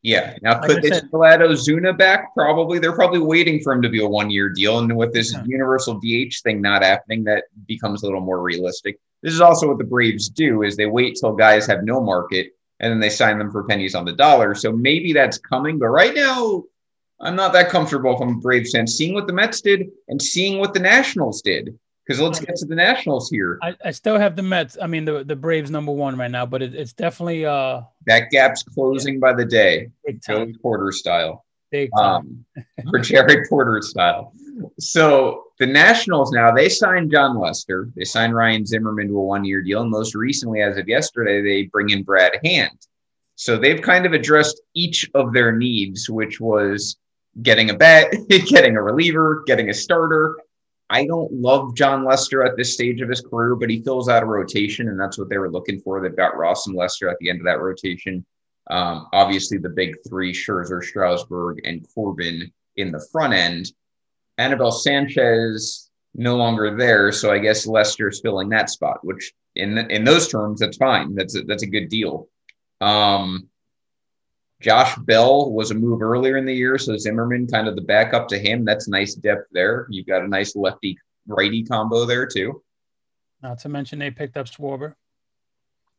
[0.04, 0.36] Yeah.
[0.41, 2.34] Now, like could I they said, still add Ozuna back?
[2.34, 2.80] Probably.
[2.80, 5.43] They're probably waiting for him to be a one-year deal, and with this yeah.
[5.45, 9.00] universal DH thing not happening, that becomes a little more realistic.
[9.21, 12.52] this is also what the Braves do is they wait till guys have no market
[12.82, 14.56] and then they sign them for pennies on the dollar.
[14.56, 16.63] So maybe that's coming, but right now
[17.22, 20.60] I'm not that comfortable from a Braves fan seeing what the Mets did and seeing
[20.60, 21.78] what the Nationals did.
[22.06, 23.60] Because let's get to the Nationals here.
[23.62, 24.76] I, I, still have the Mets.
[24.82, 28.32] I mean, the, the Braves number one right now, but it, it's definitely uh that
[28.32, 29.20] gap's closing yeah.
[29.20, 29.90] by the day.
[30.28, 31.46] Joey Porter style.
[31.70, 32.44] Big time.
[32.58, 34.34] Um, or Jared Porter style.
[34.80, 39.62] So the Nationals now they signed Jon Lester, they signed Ryan Zimmerman to a one-year
[39.62, 42.78] deal, and most recently, as of yesterday, they bring in Brad Hand.
[43.36, 46.98] So they've kind of addressed each of their needs, which was
[47.41, 50.38] getting a bat, getting a reliever, getting a starter.
[50.89, 54.24] I don't love Jon Lester at this stage of his career, but he fills out
[54.24, 56.02] a rotation, and that's what they were looking for.
[56.02, 58.26] They've got Ross and Lester at the end of that rotation.
[58.70, 63.72] Um, obviously, the big three: Scherzer, Strasburg, and Corbin in the front end.
[64.38, 69.00] Anibal Sanchez no longer there, so I guess Lester's filling that spot.
[69.04, 71.15] Which, in in those terms, that's fine.
[71.15, 72.28] That's a, that's a good deal.
[72.82, 73.48] Um,
[74.62, 78.28] Josh Bell was a move earlier in the year, so Zimmerman kind of the backup
[78.30, 78.63] to him.
[78.63, 79.88] That's nice depth there.
[79.89, 80.97] You've got a nice lefty
[81.28, 82.62] righty combo there too.
[83.41, 84.93] Not to mention they picked up Schwarber.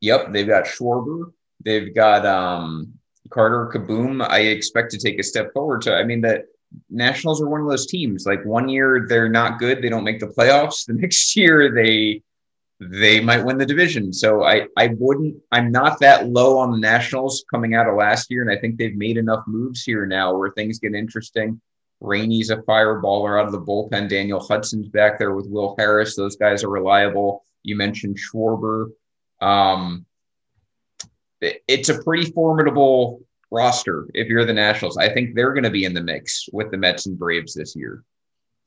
[0.01, 1.33] Yep, they've got Schwarber.
[1.64, 2.94] They've got um,
[3.31, 4.27] Carter Kieboom.
[4.29, 5.83] I expect to take a step forward.
[5.83, 6.44] To I mean that
[6.90, 8.27] Nationals are one of those teams.
[8.27, 10.85] Like one year they're not good, they don't make the playoffs.
[10.87, 12.22] The next year they
[12.90, 14.12] they might win the division.
[14.12, 18.31] So I, I wouldn't, I'm not that low on the Nationals coming out of last
[18.31, 18.42] year.
[18.42, 21.61] And I think they've made enough moves here now where things get interesting.
[22.01, 24.09] Rainey's a fireballer out of the bullpen.
[24.09, 26.16] Daniel Hudson's back there with Will Harris.
[26.16, 27.45] Those guys are reliable.
[27.62, 28.90] You mentioned Schwarber.
[29.40, 30.05] Um,
[31.40, 34.97] it's a pretty formidable roster if you're the Nationals.
[34.97, 37.77] I think they're going to be in the mix with the Mets and Braves this
[37.77, 38.03] year.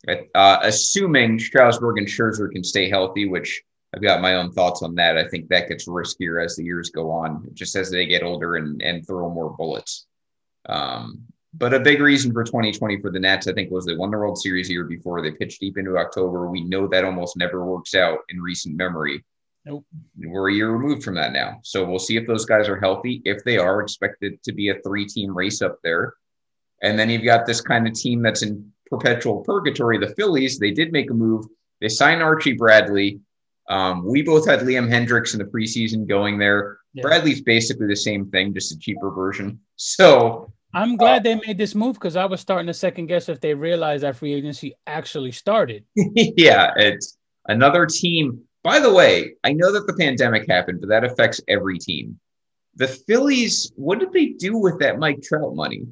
[0.08, 3.63] Uh, assuming Strasburg and Scherzer can stay healthy, which
[3.95, 5.17] I've got my own thoughts on that.
[5.17, 8.58] I think that gets riskier as the years go on, just as they get older
[8.58, 10.05] and, and throw more bullets.
[10.67, 14.12] Um, but a big reason for 2020 for the Nats, I think, was they won
[14.12, 15.21] the World Series year before.
[15.21, 16.49] They pitched deep into October.
[16.49, 19.23] We know that almost never works out in recent memory.
[19.63, 19.86] Nope.
[20.17, 21.60] We're a year removed from that now.
[21.63, 23.21] So we'll see if those guys are healthy.
[23.23, 26.15] If they are, expected to be a three team race up there.
[26.84, 29.97] And then you've got this kind of team that's in perpetual purgatory.
[29.97, 31.45] The Phillies, they did make a move.
[31.79, 33.21] They signed Archie Bradley.
[33.67, 36.78] Um, we both had Liam Hendriks in the preseason going there.
[36.93, 37.01] Yeah.
[37.01, 39.60] Bradley's basically the same thing, just a cheaper version.
[39.78, 43.28] So I'm glad uh, they made this move because I was starting to second guess
[43.28, 45.84] if they realized that free agency actually started.
[45.95, 47.17] yeah, it's
[47.49, 48.41] another team.
[48.63, 52.17] By the way, I know that the pandemic happened, but that affects every team.
[52.75, 55.88] The Phillies, what did they do with that Mike Trout money?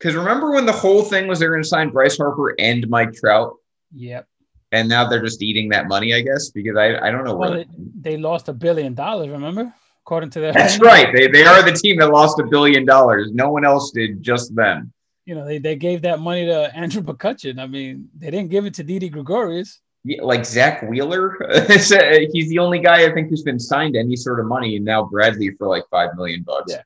[0.00, 3.12] Because remember when the whole thing was they're going to sign Bryce Harper and Mike
[3.12, 3.54] Trout?
[3.94, 4.26] Yep
[4.74, 7.36] and now they're just eating that money, I guess, because I, I don't know.
[7.36, 7.64] Well, where...
[8.00, 9.72] they lost a billion dollars, remember?
[10.02, 10.54] According to that.
[10.54, 11.14] That's right.
[11.14, 13.30] They, they are the team that lost a billion dollars.
[13.32, 14.92] No one else did, just them.
[15.26, 17.58] You know, they, they gave that money to Andrew McCutchen.
[17.58, 19.80] I mean, they didn't give it to Didi Gregorius.
[20.02, 21.38] Yeah, like Zack Wheeler.
[21.68, 25.04] He's the only guy I think who's been signed any sort of money, and now
[25.04, 26.74] Bradley for like five million bucks.
[26.74, 26.82] Yeah.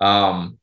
[0.00, 0.58] Um,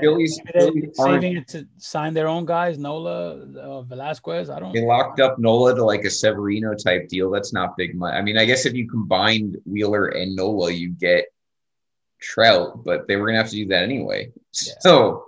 [0.00, 4.50] Phillies, Phillies saving it to sign their own guys, Nola, uh, Velasquez.
[4.50, 4.72] I don't.
[4.72, 7.30] They locked up Nola to like a Severino type deal.
[7.30, 8.16] That's not big money.
[8.16, 11.26] I mean, I guess if you combined Wheeler and Nola, you get
[12.20, 14.32] Trout, but they were gonna have to do that anyway.
[14.66, 14.74] Yeah.
[14.80, 15.26] So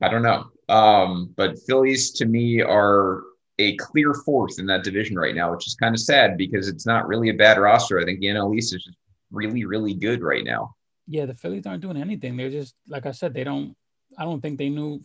[0.00, 0.46] I don't know.
[0.68, 3.22] Um, but Phillies to me are
[3.58, 6.86] a clear fourth in that division right now, which is kind of sad because it's
[6.86, 8.00] not really a bad roster.
[8.00, 8.96] I think the NL East is just
[9.30, 10.74] really, really good right now
[11.10, 12.36] yeah, the Phillies aren't doing anything.
[12.36, 13.76] They're just like I said, they don't.
[14.16, 15.02] I don't think they knew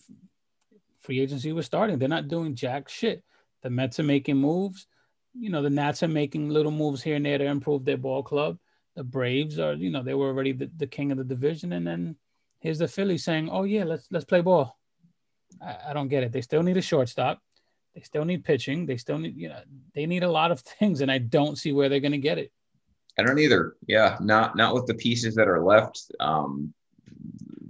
[1.01, 1.97] free agency was starting.
[1.97, 3.23] They're not doing jack shit.
[3.63, 4.87] The Mets are making moves.
[5.33, 8.21] You know, the Nats are making little moves here and there to improve their ball
[8.21, 8.57] club.
[8.95, 11.85] The Braves are, you know, they were already the, the king of the division, and
[11.85, 12.15] then
[12.59, 14.77] here's the Phillies saying, "Oh yeah, let's let's play ball."
[15.59, 16.31] I, I don't get it.
[16.31, 17.41] They still need a shortstop.
[17.95, 18.85] They still need pitching.
[18.85, 19.61] They still need, you know,
[19.95, 22.37] they need a lot of things, and I don't see where they're going to get
[22.37, 22.51] it.
[23.17, 23.75] I don't either.
[23.87, 26.11] Yeah, not not with the pieces that are left.
[26.19, 26.73] Um,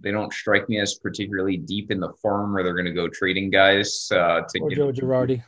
[0.01, 3.07] they don't strike me as particularly deep in the farm where they're going to go
[3.07, 5.43] trading guys uh, to or get Joe Girardi.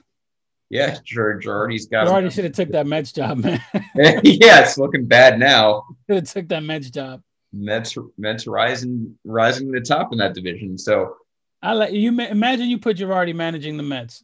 [0.69, 2.07] Yeah, Joe Girardi's got.
[2.07, 3.61] Girardi should have took that Mets job, man.
[3.95, 5.83] yeah, it's looking bad now.
[6.09, 7.21] Should have took that Mets job.
[7.53, 10.77] Mets Mets rising rising to the top in that division.
[10.77, 11.15] So
[11.61, 12.09] I like you.
[12.19, 14.23] Imagine you put Girardi managing the Mets.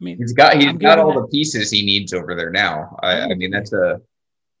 [0.00, 2.96] I mean, he's got he's got all the pieces he needs over there now.
[3.02, 4.00] I, I mean, that's a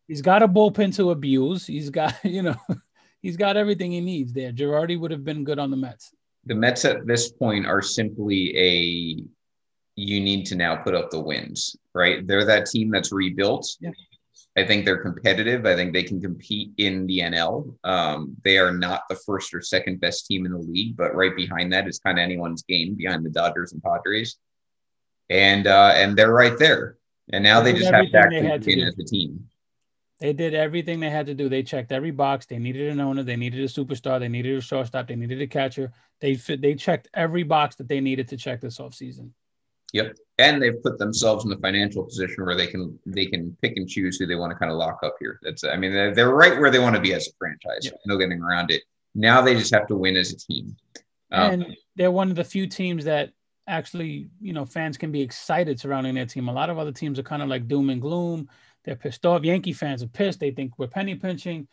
[0.06, 1.66] he's got a bullpen to abuse.
[1.66, 2.56] He's got you know,
[3.22, 4.52] he's got everything he needs there.
[4.52, 6.12] Girardi would have been good on the Mets.
[6.46, 9.24] The Mets at this point are simply a
[9.96, 12.26] you need to now put up the wins, right?
[12.26, 13.76] They're that team that's rebuilt.
[13.80, 13.90] Yeah.
[14.56, 15.66] I think they're competitive.
[15.66, 17.76] I think they can compete in the NL.
[17.82, 21.34] Um, they are not the first or second best team in the league, but right
[21.34, 24.36] behind that is kind of anyone's game behind the Dodgers and Padres,
[25.30, 26.96] and uh, and they're right there.
[27.32, 29.48] And now they, They just have to everything they actually had to as a team.
[30.20, 31.48] They did everything they had to do.
[31.48, 32.46] They checked every box.
[32.46, 33.22] They needed an owner.
[33.22, 34.20] They needed a superstar.
[34.20, 35.08] They needed a shortstop.
[35.08, 35.92] They needed a catcher.
[36.20, 39.30] They fit, they checked every box that they needed to check this offseason.
[39.92, 40.16] Yep.
[40.38, 43.88] And they've put themselves in the financial position where they can they can pick and
[43.88, 45.38] choose who they want to kind of lock up here.
[45.42, 47.84] That's I mean they're, they're right where they want to be as a franchise.
[47.84, 48.00] Yep.
[48.06, 48.82] No getting around it.
[49.14, 50.76] Now they just have to win as a team.
[51.30, 53.30] Um, and they're one of the few teams that
[53.66, 56.48] actually, you know, fans can be excited surrounding their team.
[56.48, 58.48] A lot of other teams are kind of like doom and gloom.
[58.84, 59.44] They're pissed off.
[59.44, 60.40] Yankee fans are pissed.
[60.40, 61.66] They think we're penny pinching.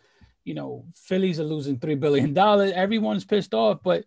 [0.44, 2.72] You know, Phillies are losing three billion dollars.
[2.74, 3.84] Everyone's pissed off.
[3.84, 4.06] But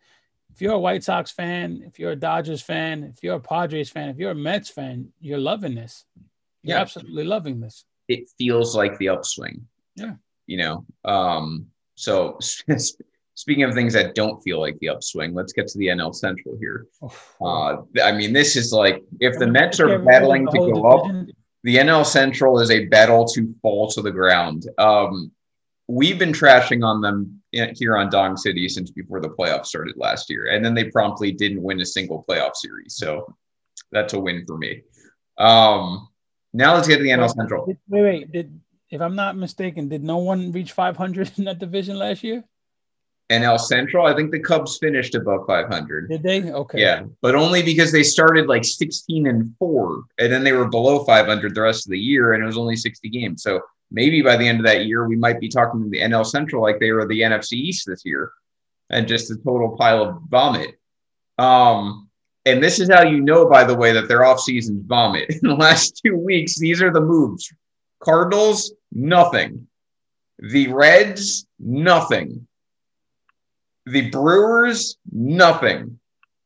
[0.53, 3.91] if you're a White Sox fan, if you're a Dodgers fan, if you're a Padres
[3.91, 6.05] fan, if you're a Mets fan, you're loving this.
[6.63, 6.81] You're Yeah.
[6.83, 7.85] absolutely loving this.
[8.09, 9.67] it feels like the upswing.
[9.97, 10.15] Yeah.
[10.47, 10.87] You know.
[11.05, 12.39] Um, so
[13.35, 16.57] speaking of things that don't feel like the upswing, let's get to the NL Central
[16.59, 16.87] here.
[17.41, 21.27] Uh, I mean, this is like if the Mets are battling to go up,
[21.65, 24.69] the NL Central is a battle to fall to the ground.
[24.79, 25.33] Um,
[25.89, 30.31] we've been trashing on them here on Dong City since before the playoffs started last
[30.31, 32.97] year, and then they promptly didn't win a single playoff series.
[32.97, 33.35] So
[33.91, 34.83] that's a win for me.
[35.39, 36.09] Um,
[36.53, 37.67] now let's get to the NL Central.
[37.67, 38.33] Wait, wait.
[38.33, 42.45] Did if I'm not mistaken, did no one reach 500 in that division last year?
[43.31, 46.11] NL Central, I think the Cubs finished above 500.
[46.11, 46.53] Did they?
[46.53, 46.81] Okay.
[46.81, 51.05] Yeah, but only because they started like 16 and four, and then they were below
[51.05, 53.43] 500 the rest of the year, and it was only 60 games.
[53.43, 53.61] So
[53.91, 56.63] maybe by the end of that year, we might be talking to the NL Central
[56.63, 58.31] like they were the NFC East this year,
[58.91, 60.79] and just a total pile of vomit.
[61.39, 62.11] Um,
[62.45, 65.31] and this is how you know, by the way, that their offseason's vomit.
[65.43, 67.51] In the last two weeks, these are the moves:
[68.01, 69.67] Cardinals, nothing;
[70.39, 72.47] the Reds, nothing.
[73.87, 75.99] The Brewers, nothing.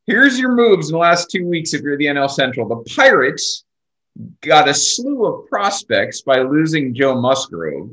[0.06, 2.68] Here's your moves in the last two weeks if you're the NL Central.
[2.68, 3.64] The Pirates
[4.40, 7.90] got a slew of prospects by losing Joe Musgrove.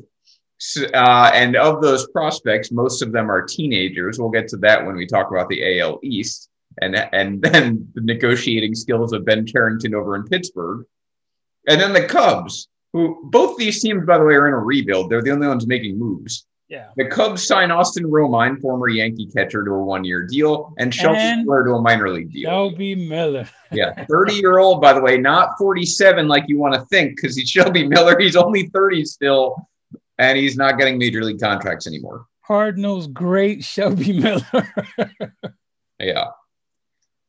[0.94, 4.18] Uh, and of those prospects, most of them are teenagers.
[4.18, 6.50] We'll get to that when we talk about the AL East
[6.82, 10.86] and, and then the negotiating skills of Ben Cherington over in Pittsburgh.
[11.68, 15.10] And then the Cubs, who both these teams, by the way, are in a rebuild.
[15.10, 16.46] They're the only ones making moves.
[16.68, 16.90] Yeah.
[16.98, 21.64] The Cubs sign Austin Romine, former Yankee catcher, to a one-year deal, and Shelby Miller
[21.64, 22.50] to a minor league deal.
[22.50, 23.48] Shelby Miller.
[23.72, 27.88] Yeah, thirty-year-old, by the way, not forty-seven like you want to think, because he's Shelby
[27.88, 28.20] Miller.
[28.20, 29.56] He's only thirty still,
[30.18, 32.26] and he's not getting major league contracts anymore.
[32.48, 34.74] Cardinals great Shelby Miller.
[36.00, 36.26] Yeah.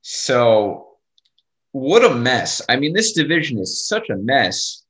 [0.03, 0.88] So,
[1.72, 2.62] what a mess!
[2.68, 4.85] I mean, this division is such a mess,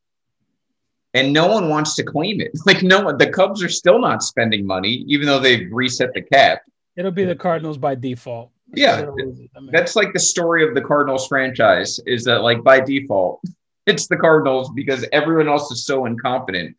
[1.16, 2.52] and no one wants to claim it.
[2.66, 3.16] Like, no one.
[3.16, 6.62] The Cubs are still not spending money, even though they've reset the cap.
[6.96, 8.50] It'll be the Cardinals by default.
[8.74, 9.40] Yeah, That's what it is.
[9.56, 13.40] I mean, That's like the story of the Cardinals franchise is that like by default,
[13.86, 16.76] it's the Cardinals because everyone else is so incompetent.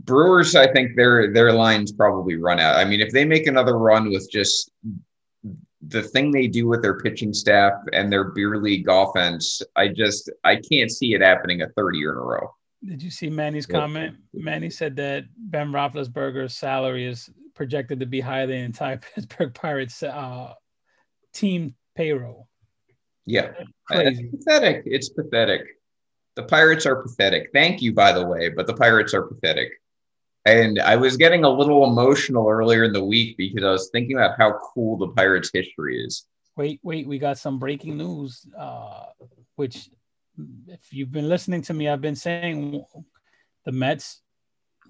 [0.00, 2.76] Brewers, I think their their lines probably run out.
[2.76, 4.70] I mean, if they make another run with just
[5.86, 10.30] the thing they do with their pitching staff and their beer league offense, I just
[10.44, 12.54] I can't see it happening a third year in a row.
[12.84, 13.80] Did you see Manny's Yeah.
[13.80, 14.16] comment?
[14.32, 19.52] Manny said that Ben Roethlisberger's salary is projected to be higher than the entire Pittsburgh
[19.54, 20.54] Pirates uh,
[21.32, 22.48] team payroll.
[23.26, 23.52] Yeah.
[23.90, 24.82] It's pathetic.
[24.86, 25.62] It's pathetic.
[26.36, 27.50] The Pirates are pathetic.
[27.52, 29.72] Thank you, by the way, but the Pirates are pathetic.
[30.46, 34.16] And I was getting a little emotional earlier in the week because I was thinking
[34.16, 36.26] about how cool the Pirates' history is.
[36.56, 39.06] Wait, wait, we got some breaking news, uh,
[39.56, 39.90] which,
[40.66, 42.84] if you've been listening to me, I've been saying
[43.64, 44.20] the Mets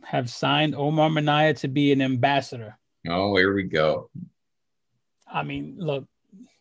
[0.05, 2.79] have signed Omar Minaya to be an ambassador.
[3.09, 4.11] Oh, here we go.
[5.31, 6.07] I mean, look,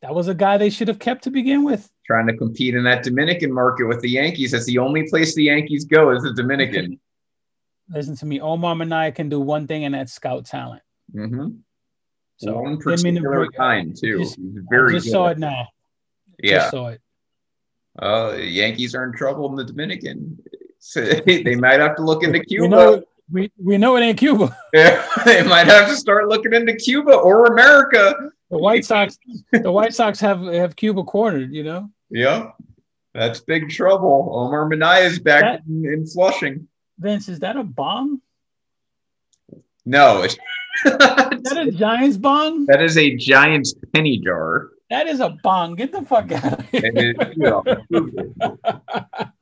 [0.02, 1.90] that was a guy they should have kept to begin with.
[2.06, 4.52] Trying to compete in that Dominican market with the Yankees.
[4.52, 7.00] That's the only place the Yankees go is the Dominican.
[7.90, 10.82] Listen to me, Omar Minaya can do one thing, and that's scout talent.
[11.14, 11.50] hmm
[12.38, 14.20] So One particular kind, too.
[14.20, 15.12] Just- He's I very just good.
[15.12, 15.68] saw it now.
[16.44, 16.58] Yeah.
[16.60, 17.02] Just saw it.
[18.00, 20.38] Uh, the Yankees are in trouble in the Dominican.
[20.80, 22.64] So they might have to look into Cuba.
[22.64, 24.56] We know, we, we know it ain't Cuba.
[24.74, 28.16] Yeah, they might have to start looking into Cuba or America.
[28.52, 29.18] The White Sox,
[29.52, 31.52] the White Sox have have Cuba cornered.
[31.54, 32.52] You know, Yeah,
[33.14, 34.30] that's big trouble.
[34.34, 36.68] Omar Minaya is back That- in, in Flushing.
[37.00, 38.22] Vince, is that a bomb?
[39.86, 40.34] No, it's
[40.86, 42.66] Is that a Giants bomb?
[42.68, 44.70] that is a Giants penny jar.
[44.90, 45.76] That is a bong.
[45.76, 47.14] Get the fuck out of here.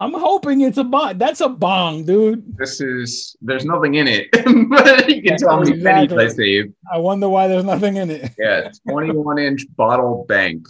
[0.00, 1.18] I'm hoping it's a bong.
[1.18, 2.56] That's a bong, dude.
[2.56, 4.28] This is there's nothing in it,
[4.70, 6.74] but you can tell me pennies I saved.
[6.92, 8.30] I wonder why there's nothing in it.
[8.38, 10.66] yeah, 21 inch bottle bank.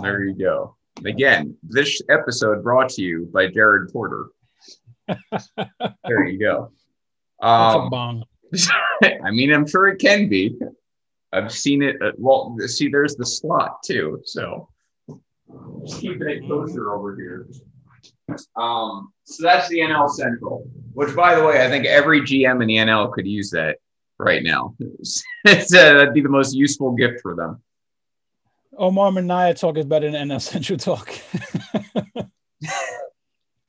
[0.00, 0.76] There you go.
[1.04, 4.26] Again, this episode brought to you by Jared Porter.
[5.08, 6.70] there you go.
[7.40, 8.24] Um, That's a um, bong.
[9.24, 10.56] I mean, I'm sure it can be.
[11.32, 12.00] I've seen it.
[12.02, 14.20] At, well, see, there's the slot too.
[14.24, 14.68] So
[15.84, 17.46] just keeping it closer over here.
[18.56, 22.68] Um, so that's the NL Central, which, by the way, I think every GM in
[22.68, 23.78] the NL could use that
[24.18, 24.74] right now.
[24.80, 27.62] it's, uh, that'd be the most useful gift for them.
[28.76, 31.10] Omar Minaya talk is better than NL Central talk.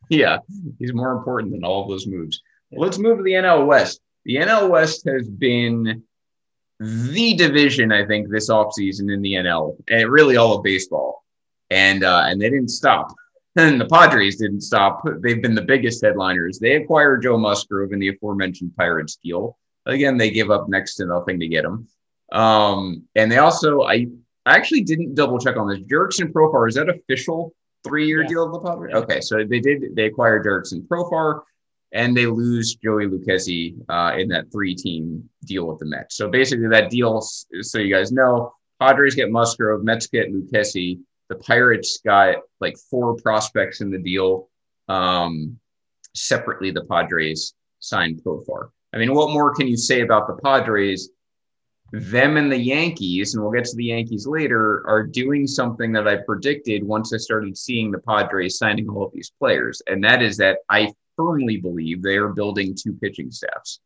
[0.09, 0.39] yeah,
[0.79, 2.41] he's more important than all of those moves.
[2.71, 4.01] Let's move to the NL West.
[4.25, 6.03] The NL West has been
[6.79, 11.23] the division, I think, this offseason in the NL, and really all of baseball.
[11.69, 13.13] And uh, and they didn't stop.
[13.59, 15.01] And the Padres didn't stop.
[15.23, 16.59] They've been the biggest headliners.
[16.59, 19.57] They acquired Joe Musgrove in the aforementioned Pirates deal.
[19.87, 21.87] Again, they give up next to nothing to get him.
[22.31, 24.05] Um, and they also, I,
[24.45, 25.79] I actually didn't double check on this.
[25.79, 27.51] Jurickson Profar, is that official
[27.83, 28.27] three year yeah.
[28.27, 28.93] deal of the Padres?
[28.93, 31.41] Okay, so they did, they acquired Jurickson Profar
[31.93, 36.15] and they lose Joey Lucchesi uh, in that three team deal with the Mets.
[36.15, 40.99] So basically, that deal, so you guys know, Padres get Musgrove, Mets get Lucchesi.
[41.29, 44.49] The Pirates got like four prospects in the deal.
[44.87, 45.59] Um,
[46.13, 48.69] separately, the Padres signed Profar.
[48.93, 51.09] I mean, what more can you say about the Padres?
[51.93, 56.07] Them and the Yankees, and we'll get to the Yankees later, are doing something that
[56.07, 59.81] I predicted once I started seeing the Padres signing all of these players.
[59.87, 63.81] And that is that I firmly believe they are building two pitching staffs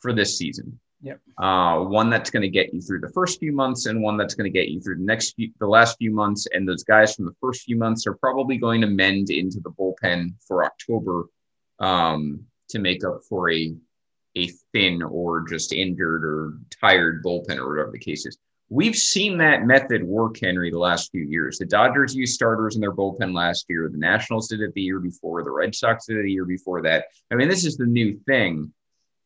[0.00, 0.80] for this season.
[1.02, 1.20] Yep.
[1.36, 4.34] Uh, one that's going to get you through the first few months, and one that's
[4.34, 6.46] going to get you through the next few, the last few months.
[6.52, 9.70] And those guys from the first few months are probably going to mend into the
[9.70, 11.26] bullpen for October
[11.80, 13.74] um, to make up for a
[14.34, 18.38] a thin or just injured or tired bullpen or whatever the case is.
[18.72, 21.58] We've seen that method work, Henry, the last few years.
[21.58, 23.90] The Dodgers used starters in their bullpen last year.
[23.92, 25.42] The Nationals did it the year before.
[25.42, 27.08] The Red Sox did it the year before that.
[27.30, 28.72] I mean, this is the new thing.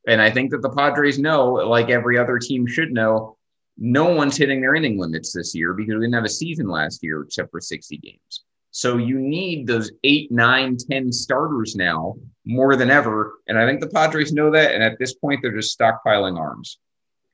[0.08, 3.36] And I think that the Padres know, like every other team should know,
[3.78, 7.04] no one's hitting their inning limits this year because we didn't have a season last
[7.04, 8.42] year except for 60 games.
[8.72, 13.34] So you need those eight, nine, 10 starters now more than ever.
[13.46, 14.74] And I think the Padres know that.
[14.74, 16.80] And at this point, they're just stockpiling arms.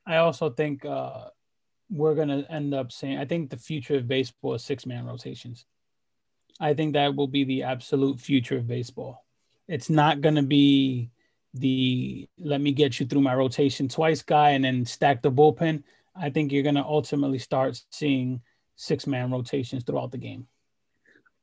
[0.06, 1.28] I also think uh,
[1.93, 5.05] we're going to end up saying, I think the future of baseball is six man
[5.05, 5.66] rotations.
[6.59, 9.24] I think that will be the absolute future of baseball.
[9.68, 11.11] It's not going to be
[11.55, 15.82] the let me get you through my rotation twice guy and then stack the bullpen,
[16.16, 18.40] I think you're going to ultimately start seeing
[18.76, 20.47] six man rotations throughout the game.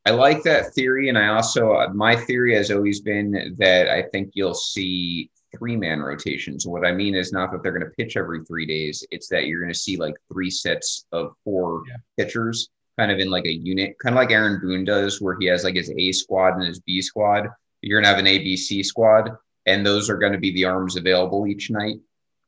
[0.06, 1.10] I like that theory.
[1.10, 6.02] And I also, my theory has always been that I think you'll see three man
[6.02, 6.68] rotations.
[6.68, 9.46] What I mean is not that they're going to pitch every three days, it's that
[9.46, 11.96] you're going to see like three sets of four yeah.
[12.18, 15.46] pitchers kind of in like a unit, kind of like Aaron Boone does, where he
[15.46, 17.48] has like his A squad and his B squad.
[17.82, 19.32] You're going to have an ABC squad
[19.70, 22.00] and those are going to be the arms available each night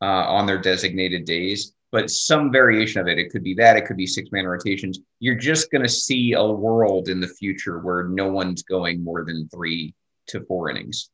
[0.01, 1.73] uh, on their designated days.
[1.91, 4.99] But some variation of it, it could be that, it could be six man rotations.
[5.19, 9.23] You're just going to see a world in the future where no one's going more
[9.23, 9.93] than three
[10.27, 11.09] to four innings,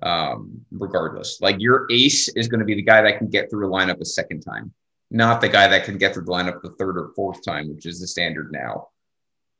[0.00, 1.38] um, regardless.
[1.40, 4.00] Like your ace is going to be the guy that can get through a lineup
[4.00, 4.72] a second time,
[5.10, 7.86] not the guy that can get through the lineup the third or fourth time, which
[7.86, 8.88] is the standard now.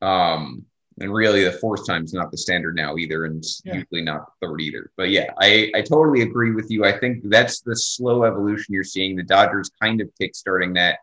[0.01, 0.67] Um,
[1.01, 3.75] and really the fourth time is not the standard now either and yeah.
[3.75, 7.23] usually not the third either but yeah I, I totally agree with you i think
[7.29, 10.99] that's the slow evolution you're seeing the dodgers kind of kickstarting that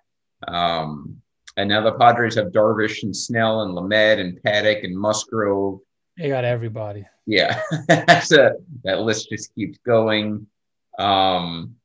[0.47, 1.17] um,
[1.57, 5.79] and now the padres have darvish and snell and lamet and paddock and musgrove
[6.17, 8.53] they got everybody yeah that's a,
[8.83, 10.47] that list just keeps going
[10.97, 11.75] um,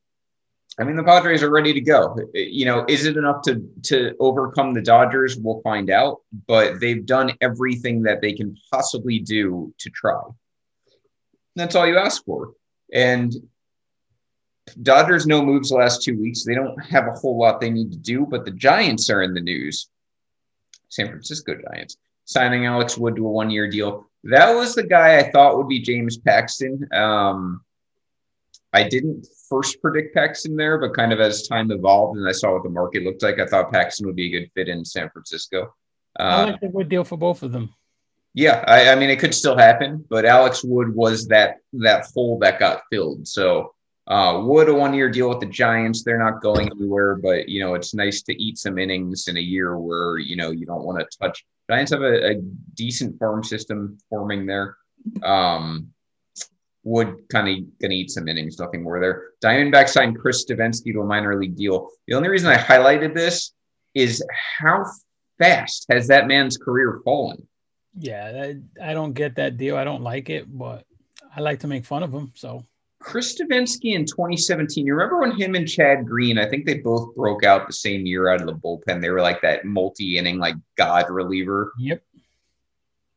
[0.79, 2.17] I mean, the Padres are ready to go.
[2.35, 5.37] You know, is it enough to to overcome the Dodgers?
[5.37, 6.23] We'll find out.
[6.49, 10.21] But they've done everything that they can possibly do to try.
[11.55, 12.55] That's all you ask for.
[12.93, 13.33] And
[14.83, 16.45] Dodgers no moves last two weeks.
[16.45, 18.27] They don't have a whole lot they need to do.
[18.29, 19.89] But the Giants are in the news.
[20.89, 24.07] San Francisco Giants signing Alex Wood to a one year deal.
[24.25, 26.89] That was the guy I thought would be James Paxton.
[26.93, 27.63] Um,
[28.73, 32.55] I didn't first predict Paxton there, but kind of as time evolved and I saw
[32.55, 35.11] what the market looked like, I thought Paxton would be a good fit in San
[35.11, 35.75] Francisco.
[36.19, 37.75] Uh, I like a good deal for both of them.
[38.33, 42.39] Yeah, I, I, mean it could still happen, but Alex Wood was that that hole
[42.41, 43.29] that got filled.
[43.29, 43.75] So
[44.07, 46.03] Uh, Wood a one year deal with the Giants.
[46.03, 49.41] They're not going anywhere, but you know it's nice to eat some innings in a
[49.41, 51.45] year where you know you don't want to touch.
[51.71, 52.35] Giants have a, a
[52.75, 54.77] decent farm system forming there.
[55.23, 55.89] Um,
[56.83, 59.31] Wood kind of gonna eat some innings, nothing more there.
[59.43, 61.89] Diamondback signed Chris Devenski to a minor league deal.
[62.07, 63.55] The only reason I highlighted this
[63.95, 64.23] is
[64.59, 64.85] how
[65.39, 67.47] fast has that man's career fallen?
[67.97, 68.53] Yeah,
[68.83, 69.77] I don't get that deal.
[69.77, 70.85] I don't like it, but
[71.35, 72.33] I like to make fun of him.
[72.35, 72.67] So
[73.05, 74.87] Chris Devenski in 2017.
[74.87, 78.07] You remember when him and Chad Green, I think they both broke out the same
[78.07, 79.01] year out of the bullpen.
[79.01, 81.73] They were like that multi-inning, like God reliever.
[81.79, 82.03] Yep.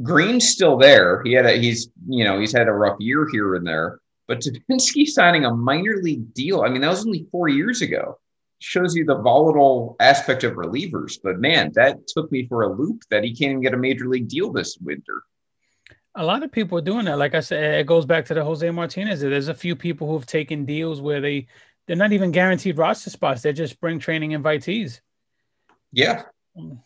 [0.04, 1.24] Green's still there.
[1.24, 4.42] He had a he's you know he's had a rough year here and there, but
[4.42, 6.62] Devenski signing a minor league deal.
[6.62, 8.20] I mean that was only four years ago.
[8.60, 11.18] Shows you the volatile aspect of relievers.
[11.24, 14.08] But man, that took me for a loop that he can't even get a major
[14.08, 15.24] league deal this winter.
[16.18, 17.18] A lot of people are doing that.
[17.18, 19.22] Like I said, it goes back to the Jose Martinez.
[19.22, 21.48] There's a few people who've taken deals where they
[21.86, 23.42] they're not even guaranteed roster spots.
[23.42, 25.00] They're just spring training invitees.
[25.92, 26.24] Yeah.
[26.58, 26.82] Mm.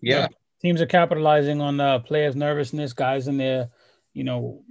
[0.00, 0.28] Yeah.
[0.60, 3.70] teams are capitalizing on the players' nervousness, guys in their,
[4.12, 4.62] you know,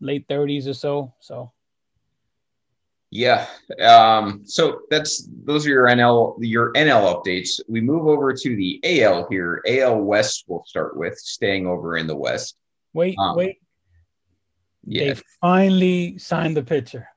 [0.00, 1.14] late 30s or so.
[1.18, 1.52] So
[3.10, 3.46] yeah.
[3.80, 7.60] Um, so that's those are your NL your NL updates.
[7.68, 9.62] We move over to the AL here.
[9.66, 12.56] AL West we'll start with, staying over in the West.
[12.92, 13.58] Wait, um, wait.
[14.84, 15.14] Yeah.
[15.14, 17.08] They finally signed the pitcher.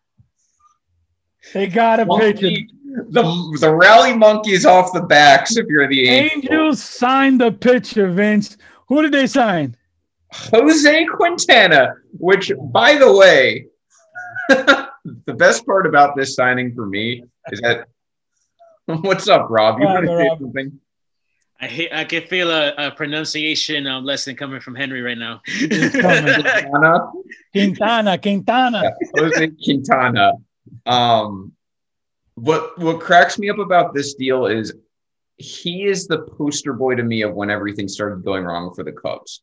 [1.53, 3.05] They got a Monkey, pitcher.
[3.09, 6.43] The the rally monkeys off the backs if you're the Angels.
[6.43, 8.57] Angels signed the pitcher, Vince.
[8.88, 9.78] Who did they sign?
[10.34, 13.67] Jose Quintana, which by the way,
[14.49, 17.88] the best part about this signing for me is that
[18.86, 19.80] what's up, Rob?
[19.80, 20.80] You want to say something?
[21.62, 25.41] I hate, I can feel a, a pronunciation um, lesson coming from Henry right now.
[25.45, 27.12] Quintana,
[27.53, 28.82] Quintana, Quintana.
[28.84, 30.34] Yeah, Jose Quintana.
[30.88, 31.51] Um,
[32.34, 34.74] what what cracks me up about this deal is
[35.38, 38.91] he is the poster boy to me of when everything started going wrong for the
[38.91, 39.41] Cubs.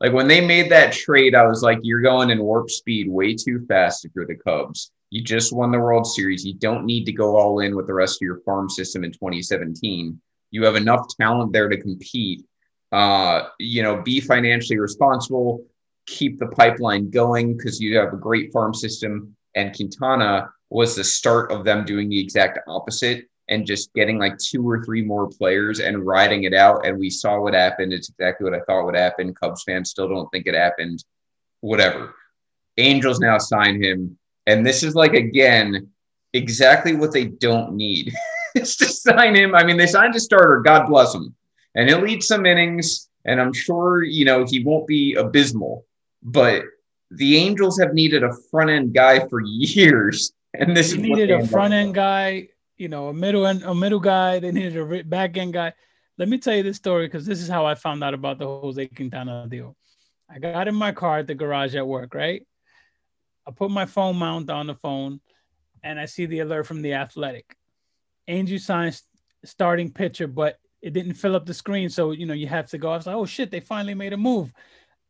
[0.00, 3.34] Like when they made that trade, I was like, you're going in warp speed way
[3.34, 4.92] too fast if you're the Cubs.
[5.10, 6.44] You just won the World Series.
[6.46, 9.12] You don't need to go all in with the rest of your farm system in
[9.12, 10.20] 2017.
[10.50, 12.44] You have enough talent there to compete.
[12.90, 15.62] Uh, you know, be financially responsible,
[16.06, 19.36] keep the pipeline going because you have a great farm system.
[19.54, 24.38] And Quintana was the start of them doing the exact opposite and just getting like
[24.38, 26.86] two or three more players and riding it out.
[26.86, 27.92] And we saw what happened.
[27.92, 29.34] It's exactly what I thought would happen.
[29.34, 31.02] Cubs fans still don't think it happened.
[31.60, 32.14] Whatever.
[32.76, 34.18] Angels now sign him.
[34.46, 35.88] And this is like, again,
[36.32, 38.12] exactly what they don't need
[38.62, 39.54] is to sign him.
[39.54, 41.34] I mean, they signed a starter, God bless him.
[41.74, 43.08] And he'll eat some innings.
[43.24, 45.84] And I'm sure, you know, he won't be abysmal.
[46.22, 46.62] But
[47.10, 50.32] the Angels have needed a front end guy for years.
[50.54, 52.48] And this they needed a front end guy
[52.78, 54.38] you know, a middle end, a middle guy.
[54.38, 55.72] They needed a back end guy.
[56.16, 58.46] Let me tell you this story because this is how I found out about the
[58.46, 59.76] Jose Quintana deal.
[60.30, 62.46] I got in my car at the garage at work, right?
[63.46, 65.20] I put my phone mount on the phone,
[65.82, 67.56] and I see the alert from the Athletic.
[68.28, 69.02] Angel signs
[69.44, 72.78] starting pitcher, but it didn't fill up the screen, so you know you have to
[72.78, 72.90] go.
[72.90, 74.52] I was like, oh shit, they finally made a move.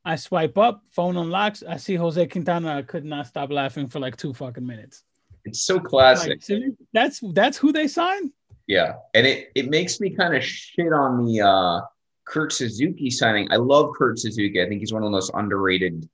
[0.04, 1.62] I swipe up, phone unlocks.
[1.62, 2.78] I see Jose Quintana.
[2.78, 5.02] I could not stop laughing for like two fucking minutes.
[5.44, 6.42] It's so classic.
[6.48, 6.62] Like,
[6.92, 8.32] that's that's who they signed.
[8.66, 11.80] Yeah, and it it makes me kind of shit on the uh,
[12.26, 13.48] Kurt Suzuki signing.
[13.50, 14.62] I love Kurt Suzuki.
[14.62, 16.08] I think he's one of the most underrated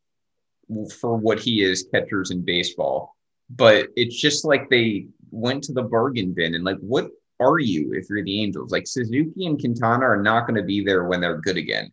[1.01, 3.17] for what he is catchers in baseball.
[3.51, 7.11] But it's just like they went to the bargain bin and like, what
[7.41, 8.72] are you if you're the Angels?
[8.72, 11.93] Like Suzuki and Quintana are not going to be there when they're good again.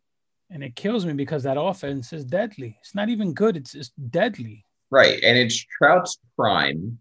[0.50, 2.78] And it kills me because that offense is deadly.
[2.82, 3.58] It's not even good.
[3.58, 4.66] It's just deadly.
[4.90, 7.00] Right, and it's Trout's prime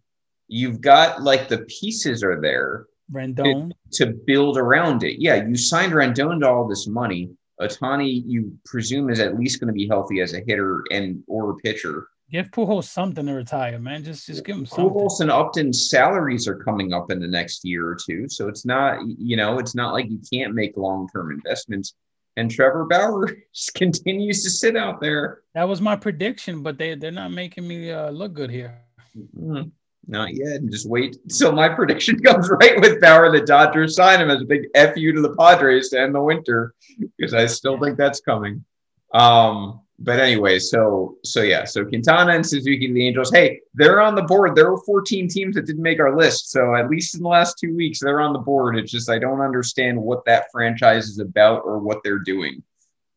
[0.51, 5.21] you've got like the pieces are there Rendon to, to build around it.
[5.21, 7.31] Yeah, you signed Rendon to all this money.
[7.61, 11.51] Ohtani, you presume, is at least going to be healthy as a hitter and or
[11.51, 12.09] a pitcher.
[12.31, 14.05] Give Pujols something to retire, man.
[14.05, 14.89] Just just give him something.
[14.89, 18.65] Pujols and Upton's salaries are coming up in the next year or two, so it's
[18.65, 21.95] not you know it's not like you can't make long term investments.
[22.37, 23.29] And Trevor Bauer
[23.75, 25.41] continues to sit out there.
[25.55, 28.81] That was my prediction, but they they're not making me uh, look good here.
[29.17, 29.69] Mm-hmm.
[30.07, 30.65] Not yet.
[30.67, 31.17] Just wait.
[31.29, 33.31] So my prediction comes right with Bauer.
[33.33, 36.75] The Dodgers sign him as a big fu to the Padres to end the winter
[37.17, 38.65] because I still think that's coming.
[39.13, 43.31] Um, but anyway, so so yeah, so Quintana and Suzuki, the Angels.
[43.31, 44.57] Hey, they're on the board.
[44.57, 46.51] There were 14 teams that didn't make our list.
[46.51, 48.79] So at least in the last two weeks, they're on the board.
[48.79, 52.63] It's just I don't understand what that franchise is about or what they're doing.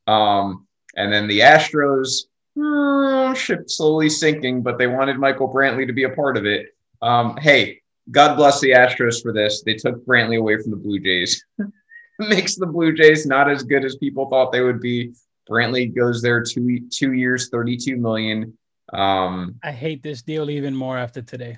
[0.07, 0.67] Um,
[0.97, 2.23] and then the Astros,
[2.57, 6.75] oh, ship slowly sinking, but they wanted Michael Brantley to be a part of it.
[7.01, 7.81] Um, hey,
[8.11, 9.63] God bless the Astros for this.
[9.63, 11.45] They took Brantley away from the Blue Jays.
[12.19, 15.13] Makes the Blue Jays not as good as people thought they would be.
[15.49, 18.57] Brantley goes there two two years, thirty two million.
[18.91, 21.57] Um, I hate this deal even more after today.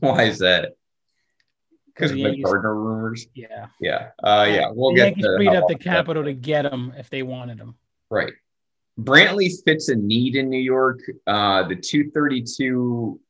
[0.00, 0.74] Why is that?
[1.86, 3.26] Because of the Gardner rumors.
[3.34, 3.66] Yeah.
[3.80, 4.70] Yeah, uh, yeah.
[4.70, 7.74] We'll the get Yankees freed up the capital to get him if they wanted him.
[8.08, 8.32] Right.
[9.00, 11.00] Brantley fits a need in New York.
[11.26, 13.20] Uh, the 232,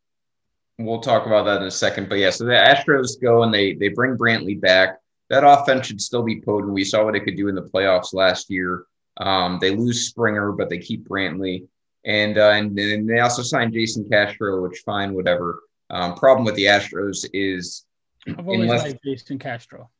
[0.78, 2.08] we'll talk about that in a second.
[2.08, 4.98] But yeah, so the Astros go and they they bring Brantley back.
[5.30, 6.72] That offense should still be potent.
[6.72, 8.84] We saw what it could do in the playoffs last year.
[9.18, 11.66] Um, they lose Springer, but they keep Brantley.
[12.04, 15.60] And uh, and then they also signed Jason Castro, which fine, whatever.
[15.90, 17.84] Um, problem with the Astros is
[18.26, 19.90] I've always Unless- liked Jason Castro.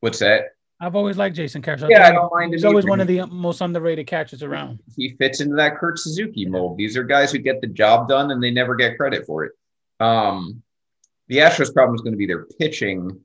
[0.00, 0.46] what's that?
[0.78, 1.88] I've always liked Jason Castro.
[1.88, 4.78] Yeah, I don't mind He's always one of the most underrated catchers around.
[4.94, 6.76] he fits into that Kurt Suzuki mold.
[6.76, 9.52] These are guys who get the job done and they never get credit for it.
[10.00, 10.62] Um,
[11.28, 13.18] the Astros' problem is going to be their pitching,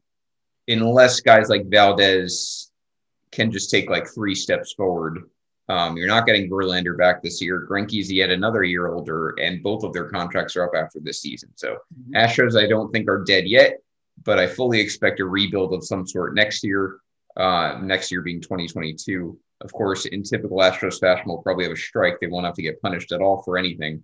[0.80, 2.72] unless guys like Valdez
[3.32, 5.30] can just take like three steps forward.
[5.70, 7.66] Um, you're not getting Verlander back this year.
[7.70, 11.50] Greinke's yet another year older, and both of their contracts are up after this season.
[11.56, 11.78] So
[12.14, 13.80] Astros, I don't think are dead yet,
[14.26, 17.00] but I fully expect a rebuild of some sort next year.
[17.38, 19.40] Uh, next year being 2022.
[19.62, 22.20] Of course, in typical Astros fashion, we'll probably have a strike.
[22.20, 24.04] They won't have to get punished at all for anything,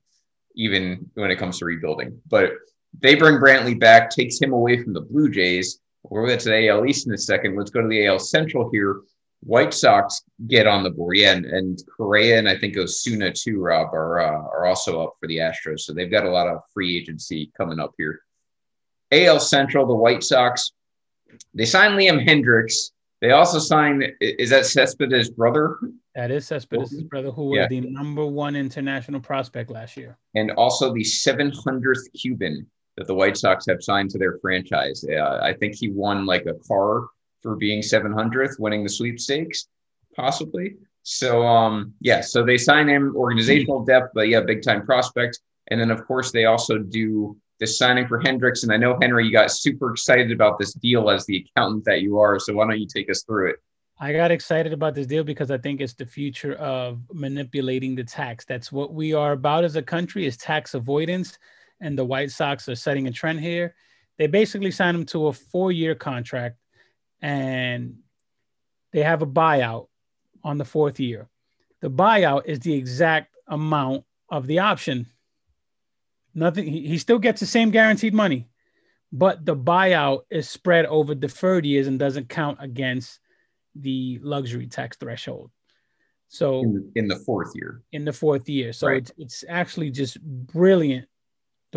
[0.55, 2.21] even when it comes to rebuilding.
[2.29, 2.51] But
[2.97, 5.79] they bring Brantley back, takes him away from the Blue Jays.
[6.09, 7.55] We'll get to the AL East in a second.
[7.55, 9.01] Let's go to the AL Central here.
[9.41, 11.17] White Sox get on the board.
[11.17, 15.15] Yeah, and, and Correa and I think Osuna too, Rob, are uh, are also up
[15.19, 15.81] for the Astros.
[15.81, 18.21] So they've got a lot of free agency coming up here.
[19.11, 20.71] AL Central, the White Sox,
[21.53, 22.91] they signed Liam Hendriks.
[23.21, 25.77] They also signed is that Cespedes' brother?
[26.15, 27.61] That is Cespedes' brother, who Yeah.
[27.63, 30.17] was the number one international prospect last year.
[30.35, 32.65] and also the 700th Cuban
[32.97, 35.05] that the White Sox have signed to their franchise.
[35.09, 37.07] Uh, I think he won like a car
[37.41, 39.67] for being 700th, winning the sweepstakes,
[40.15, 40.75] possibly.
[41.03, 45.39] So, um, yeah, so they sign him organizational depth, but yeah, big time prospect.
[45.69, 48.63] And then, of course, they also do this signing for Hendriks.
[48.63, 52.01] And I know, Henry, you got super excited about this deal as the accountant that
[52.01, 52.39] you are.
[52.39, 53.57] So, why don't you take us through it?
[53.99, 58.03] I got excited about this deal because I think it's the future of manipulating the
[58.03, 58.45] tax.
[58.45, 61.39] That's what we are about as a country is tax avoidance.
[61.79, 63.75] And the White Sox are setting a trend here.
[64.17, 66.57] They basically signed him to a four-year contract
[67.21, 67.97] and
[68.93, 69.87] they have a buyout
[70.43, 71.29] on the fourth year.
[71.81, 75.05] The buyout is the exact amount of the option.
[76.33, 78.47] Nothing, he, still gets the same guaranteed money,
[79.11, 83.19] but the buyout is spread over deferred years and doesn't count against
[83.75, 85.51] the luxury tax threshold.
[86.27, 87.81] So In, in the fourth year.
[87.91, 88.73] in the fourth year.
[88.73, 88.97] So Right.
[88.97, 91.07] it's it's actually just brilliant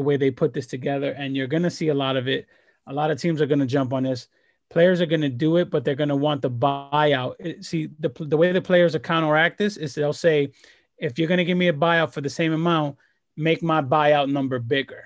[0.01, 2.47] the way they put this together, and you're gonna see a lot of it.
[2.87, 4.29] A lot of teams are gonna jump on this.
[4.71, 7.35] Players are gonna do it, but they're gonna want the buyout.
[7.39, 10.53] It- see, the the way the players will counteract this is they'll say,
[10.97, 12.97] if you're gonna give me a buyout for the same amount,
[13.37, 15.05] make my buyout number bigger.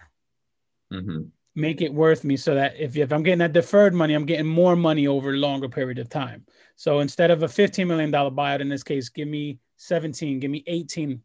[0.90, 1.22] hmm
[1.56, 4.46] Make it worth me so that if, if I'm getting that deferred money, I'm getting
[4.46, 6.44] more money over a longer period of time.
[6.74, 10.64] So instead of a $15 million buyout in this case, give me 17, give me
[10.66, 11.22] 18.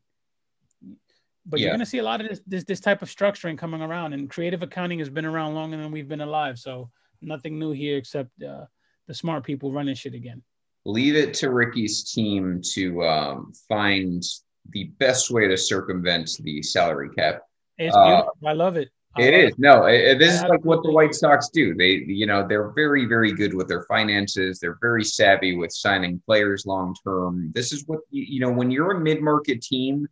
[1.49, 3.81] But you're going to see a lot of this, this this type of structuring coming
[3.81, 6.59] around, and creative accounting has been around longer than we've been alive.
[6.59, 6.91] So
[7.21, 8.65] nothing new here except uh,
[9.07, 10.43] the smart people running shit again.
[10.85, 14.23] leave it to Ricky's team to um, find
[14.71, 17.41] the best way to circumvent the salary cap.
[17.77, 18.33] It's Uh, beautiful.
[18.47, 18.89] I love it.
[19.17, 21.13] I It love is no, it- this is like what the White.
[21.15, 21.73] Sox do.
[21.75, 24.59] They, you know, they're very, very good with their finances.
[24.59, 27.51] They're very savvy with signing players long term.
[27.55, 30.07] This is what you, you know when you're a mid market team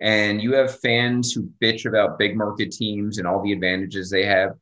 [0.00, 4.24] and you have fans who bitch about big market teams and all the advantages they
[4.24, 4.52] have.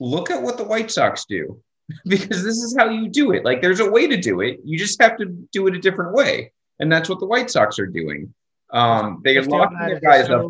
[0.00, 1.60] Look at what the White Sox do
[2.06, 3.44] because this is how you do it.
[3.44, 4.60] Like there's a way to do it.
[4.64, 7.78] You just have to do it a different way, and that's what the White Sox
[7.78, 8.32] are doing.
[8.70, 10.46] Um, they are locking their guys up.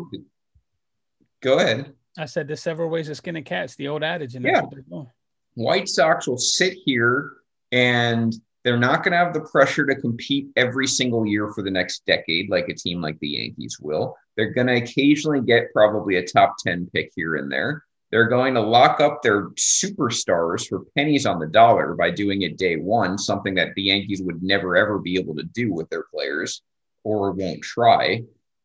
[1.41, 1.93] Go ahead.
[2.17, 3.65] I said there's several ways to skin a cat.
[3.65, 4.61] It's the old adage, and Yeah.
[4.61, 5.07] what they're doing.
[5.55, 7.33] White Sox will sit here
[7.71, 8.33] and
[8.63, 12.05] they're not going to have the pressure to compete every single year for the next
[12.05, 14.15] decade like a team like the Yankees will.
[14.35, 17.83] They're going to occasionally get probably a top 10 pick here and there.
[18.11, 22.57] They're going to lock up their superstars for pennies on the dollar by doing it
[22.57, 26.03] day one, something that the Yankees would never ever be able to do with their
[26.13, 26.61] players
[27.03, 28.23] or won't try.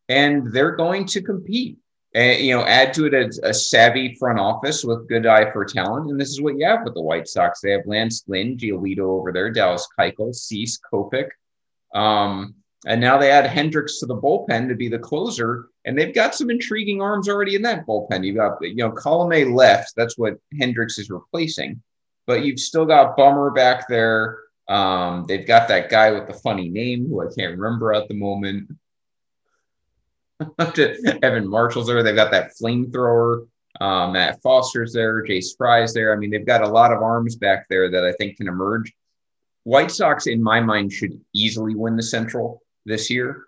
[0.09, 1.79] And they're going to compete
[2.15, 5.65] and you know add to it a, a savvy front office with good eye for
[5.65, 8.57] talent and this is what you have with the white sox they have lance lynn
[8.57, 11.29] giolito over there dallas keuchel cease kopech
[11.95, 12.55] um,
[12.87, 16.35] and now they add hendriks to the bullpen to be the closer And they've got
[16.35, 18.25] some intriguing arms already in that bullpen.
[18.25, 19.93] You've got, you know, Colome left.
[19.97, 21.83] That's what Hendriks is replacing.
[22.27, 24.39] But you've still got Bummer back there.
[24.69, 28.15] Um, they've got that guy with the funny name who I can't remember at the
[28.15, 28.71] moment.
[30.59, 32.03] Evan Marshall's there.
[32.03, 33.47] They've got that flamethrower.
[33.81, 35.23] Um, Matt Foster's there.
[35.25, 36.15] Jace Fry's there.
[36.15, 38.93] I mean, they've got a lot of arms back there that I think can emerge.
[39.65, 43.47] White Sox, in my mind, should easily win the Central this year.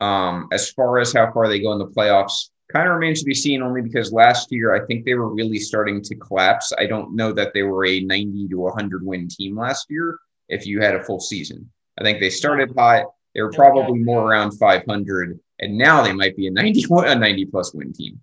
[0.00, 3.26] Um, as far as how far they go in the playoffs, kind of remains to
[3.26, 6.72] be seen only because last year I think they were really starting to collapse.
[6.78, 10.66] I don't know that they were a 90 to 100 win team last year if
[10.66, 11.70] you had a full season.
[11.98, 13.06] I think they started hot.
[13.34, 17.44] They were probably more around 500, and now they might be a 90 a 90
[17.46, 18.20] plus win team.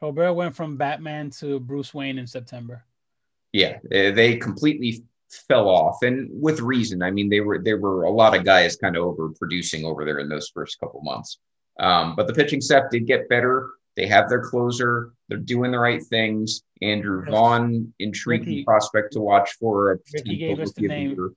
[0.00, 2.84] Robert went from Batman to Bruce Wayne in September.
[3.52, 7.02] Yeah, they completely fell off, and with reason.
[7.02, 10.18] I mean, they were there were a lot of guys kind of overproducing over there
[10.18, 11.38] in those first couple months.
[11.78, 13.70] Um, but the pitching staff did get better.
[13.96, 15.12] They have their closer.
[15.28, 16.62] They're doing the right things.
[16.82, 20.00] Andrew Vaughn, intriguing Ricky, prospect to watch for.
[20.12, 21.10] Ricky gave us the name.
[21.10, 21.32] Leader.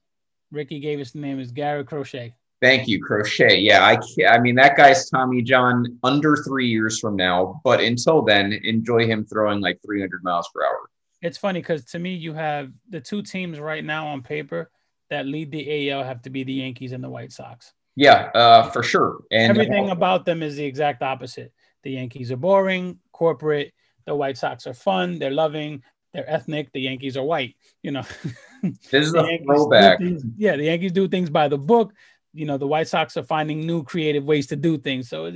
[0.52, 2.36] Ricky gave us the name is Garrett Crochet.
[2.62, 3.60] Thank you, Crochet.
[3.60, 8.22] Yeah, I I mean that guy's Tommy John under three years from now, but until
[8.22, 10.90] then, enjoy him throwing like 300 miles per hour.
[11.24, 14.70] It's funny because to me, you have the two teams right now on paper
[15.10, 17.74] that lead the AL have to be the Yankees and the White Sox.
[17.96, 19.22] Yeah, uh, for sure.
[19.32, 21.54] And everything about them is the exact opposite.
[21.84, 23.74] The Yankees are boring, corporate.
[24.06, 25.18] The White Sox are fun.
[25.18, 25.82] They're loving.
[26.14, 26.74] They're ethnic.
[26.74, 27.56] The Yankees are white.
[27.82, 28.04] You know,
[28.92, 30.00] this is a throwback.
[30.00, 31.94] Things, yeah, the Yankees do things by the book.
[32.34, 35.10] You know, the White Sox are finding new creative ways to do things.
[35.10, 35.28] So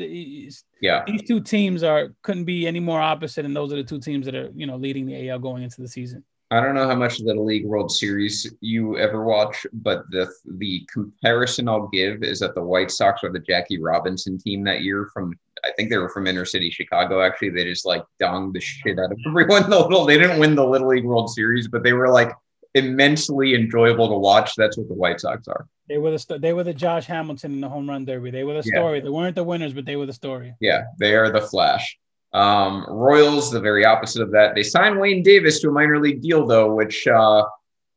[0.82, 4.00] yeah, these two teams are couldn't be any more opposite, and those are the two
[4.00, 6.24] teams that are you know leading the AL going into the season.
[6.50, 10.32] I don't know how much of the League World Series you ever watch, but the
[10.58, 14.82] the comparison I'll give is that the White Sox are the Jackie Robinson team that
[14.82, 15.34] year from
[15.66, 17.22] I think they were from inner city Chicago.
[17.22, 19.70] Actually, they just like donged the shit out of everyone.
[20.08, 22.32] They didn't win the Little League World Series, but they were like
[22.74, 24.54] immensely enjoyable to watch.
[24.56, 25.68] That's what the White Sox are.
[25.88, 28.32] They were the they were the Josh Hamilton in the home run derby.
[28.32, 28.98] They were the story.
[28.98, 29.04] Yeah.
[29.06, 30.54] They weren't the winners, but they were the story.
[30.60, 31.98] Yeah, they are the Flash.
[32.34, 34.54] Um, Royals, the very opposite of that.
[34.54, 37.44] They signed Wayne Davis to a minor league deal, though, which uh,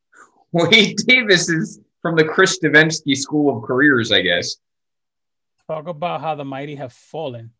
[0.51, 4.55] Wayne Davis is from the Chris Devenski School of Careers, I guess.
[5.67, 7.51] Talk about how the mighty have fallen.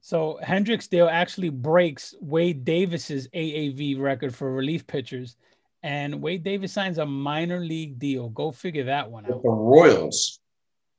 [0.00, 5.36] So Hendriks deal actually breaks Wade Davis's AAV record for relief pitchers,
[5.84, 8.30] and Wade Davis signs a minor league deal.
[8.30, 9.34] Go figure that one out.
[9.34, 10.40] With the Royals.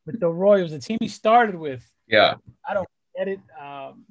[0.06, 1.84] With the Royals, the team he started with.
[2.08, 2.36] Yeah.
[2.70, 3.40] I don't get it.
[3.60, 4.06] Um,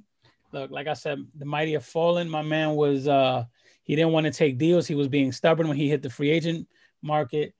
[0.52, 2.28] look, like I said, the mighty have fallen.
[2.28, 3.44] My man was uh
[3.84, 4.88] he didn't want to take deals.
[4.88, 6.66] He was being stubborn when he hit the free agent
[7.02, 7.54] market,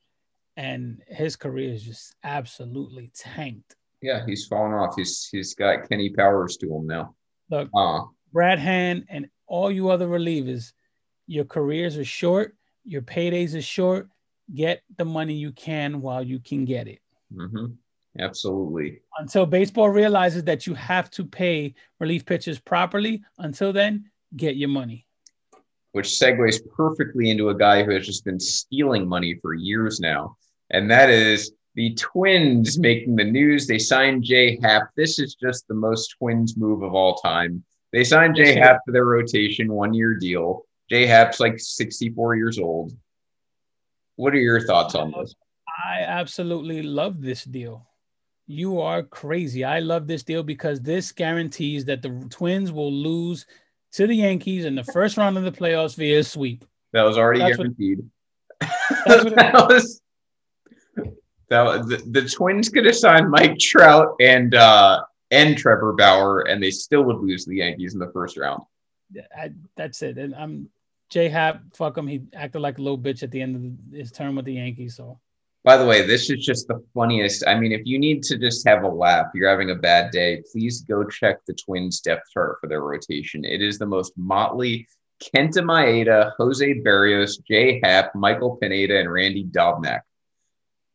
[0.56, 3.76] and his career is just absolutely tanked.
[4.02, 4.94] Yeah, he's fallen off.
[4.96, 7.14] He's he's got Kenny Powers to him now.
[7.48, 8.00] Look, uh,
[8.32, 10.72] Brad Hand and all you other relievers,
[11.28, 14.08] your careers are short, your paydays are short.
[14.54, 17.00] Get the money you can while you can get it.
[17.32, 17.66] Mm-hmm.
[18.18, 19.00] Absolutely.
[19.18, 24.68] Until baseball realizes that you have to pay relief pitchers properly, until then, get your
[24.68, 25.06] money.
[25.92, 30.36] Which segues perfectly into a guy who has just been stealing money for years now.
[30.70, 33.66] And that is the Twins making the news.
[33.66, 34.88] They signed Jay Happ.
[34.96, 37.64] This is just the most Twins move of all time.
[37.92, 40.66] They signed Jay Happ for their rotation, one year deal.
[40.90, 42.92] Jay Happ's like 64 years old.
[44.16, 45.34] What are your thoughts on this?
[45.86, 47.86] I absolutely love this deal.
[48.46, 49.64] You are crazy.
[49.64, 53.46] I love this deal because this guarantees that the Twins will lose
[53.92, 56.64] to the Yankees in the first round of the playoffs via sweep.
[56.92, 58.08] That was already that's guaranteed.
[59.06, 60.00] What, that was
[61.48, 66.62] that the, the Twins could have signed Mike Trout and uh and Trevor Bauer, and
[66.62, 68.62] they still would lose to the Yankees in the first round.
[69.36, 70.18] I, that's it.
[70.18, 70.68] And I'm
[71.10, 71.62] Jay Happ.
[71.74, 72.06] Fuck him.
[72.06, 74.96] He acted like a little bitch at the end of his term with the Yankees.
[74.96, 75.18] So
[75.64, 77.44] by the way, this is just the funniest.
[77.46, 80.42] I mean, if you need to just have a laugh, you're having a bad day,
[80.52, 83.44] please go check the Twins depth chart for their rotation.
[83.44, 84.86] It is the most motley
[85.22, 90.00] Kenta Maeda, Jose Berrios, Jay Happ, Michael Pineda, and Randy Dobnak.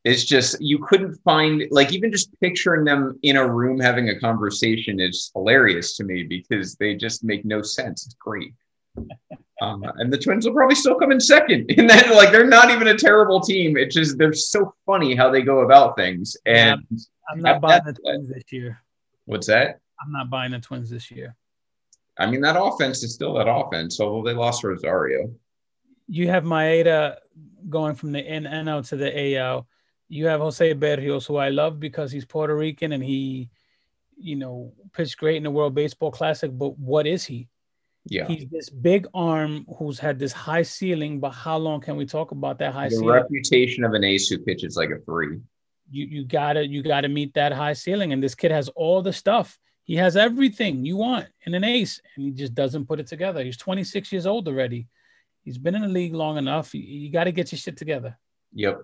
[0.05, 4.19] It's just, you couldn't find, like, even just picturing them in a room having a
[4.19, 8.05] conversation is hilarious to me because they just make no sense.
[8.05, 8.53] It's great.
[9.61, 11.69] Um, and the Twins will probably still come in second.
[11.77, 13.75] And then, like, they're not even a terrible team.
[13.75, 16.37] It's just they're so funny how they go about things.
[16.45, 16.97] And yeah,
[17.29, 18.81] I'm not buying the Twins this year.
[19.25, 19.81] What's that?
[20.01, 21.35] I'm not buying the Twins this year.
[22.17, 25.31] I mean, that offense is still that offense, although they lost Rosario.
[26.07, 27.17] You have Maeda
[27.69, 29.67] going from the NL to the AL.
[30.09, 33.49] You have Jose Berrios, who I love because he's Puerto Rican and he
[34.19, 37.47] you know, pitched great in the World Baseball Classic, but what is he?
[38.05, 38.27] Yeah.
[38.27, 42.31] He's this big arm who's had this high ceiling, but how long can we talk
[42.31, 43.07] about that high the ceiling?
[43.07, 45.39] reputation of an ace who pitches like a three.
[45.91, 48.13] you you gotta you gotta meet that high ceiling.
[48.13, 49.57] And this kid has all the stuff.
[49.83, 53.43] He has everything you want in an ace, and he just doesn't put it together.
[53.43, 54.87] He's 26 years old already.
[55.41, 56.75] He's been in the league long enough.
[56.75, 58.17] You, you got to get your shit together.
[58.53, 58.81] Yep.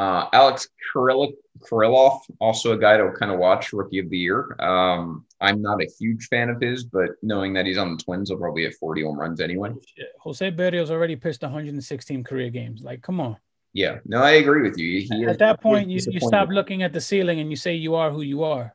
[0.00, 4.56] Uh, Alex Kirilloff, also a guy to kind of watch, rookie of the year.
[4.58, 8.30] Um, I'm not a huge fan of his, but knowing that he's on the Twins,
[8.30, 9.72] he'll probably have 40 home runs anyway.
[10.20, 12.80] Jose Berrios already pitched 116 career games.
[12.82, 13.36] Like, come on.
[13.74, 15.02] Yeah, no, I agree with you.
[15.02, 17.94] He At that point, you, you stop looking at the ceiling and you say you
[17.94, 18.74] are who you are.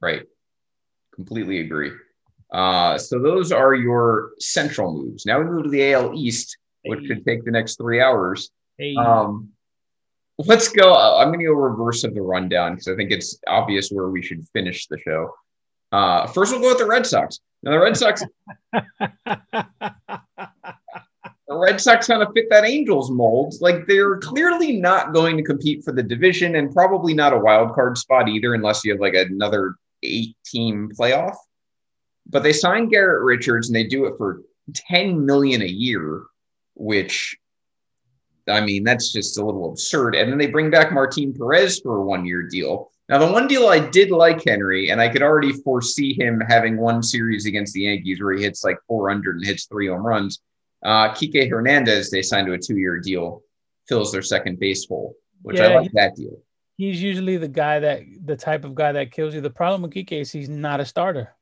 [0.00, 0.22] Right.
[1.16, 1.90] Completely agree.
[2.52, 5.26] Uh, so those are your central moves.
[5.26, 7.06] Now we move to the AL East, which Hey.
[7.08, 8.50] should take the next three hours.
[8.78, 9.50] Hey, Um,
[10.46, 10.92] let's go.
[10.92, 14.08] uh, I'm going to go reverse of the rundown because I think it's obvious where
[14.08, 15.34] we should finish the show.
[15.92, 17.40] Uh, first, we'll go with the Red Sox.
[17.62, 18.24] Now, the Red Sox,
[18.72, 19.66] the
[21.48, 23.54] Red Sox kind of fit that Angels mold.
[23.60, 27.74] Like they're clearly not going to compete for the division and probably not a wild
[27.74, 31.34] card spot either, unless you have like another eight-team playoff.
[32.28, 34.42] But they signed Garrett Richards and they do it for
[34.74, 36.22] 10 million a year,
[36.74, 37.36] which
[38.50, 40.14] I mean, that's just a little absurd.
[40.14, 42.90] And then they bring back Martin Perez for a one year deal.
[43.08, 46.76] Now, the one deal I did like Henry, and I could already foresee him having
[46.76, 50.40] one series against the Yankees where he hits like 400 and hits three home runs.
[50.84, 53.42] Uh, Kike Hernandez, they signed to a two year deal,
[53.88, 56.38] fills their second base hole, which I Yeah, like that deal.
[56.76, 59.40] he's usually the guy that the type of guy that kills you.
[59.40, 61.34] The problem with Kike is he's not a starter.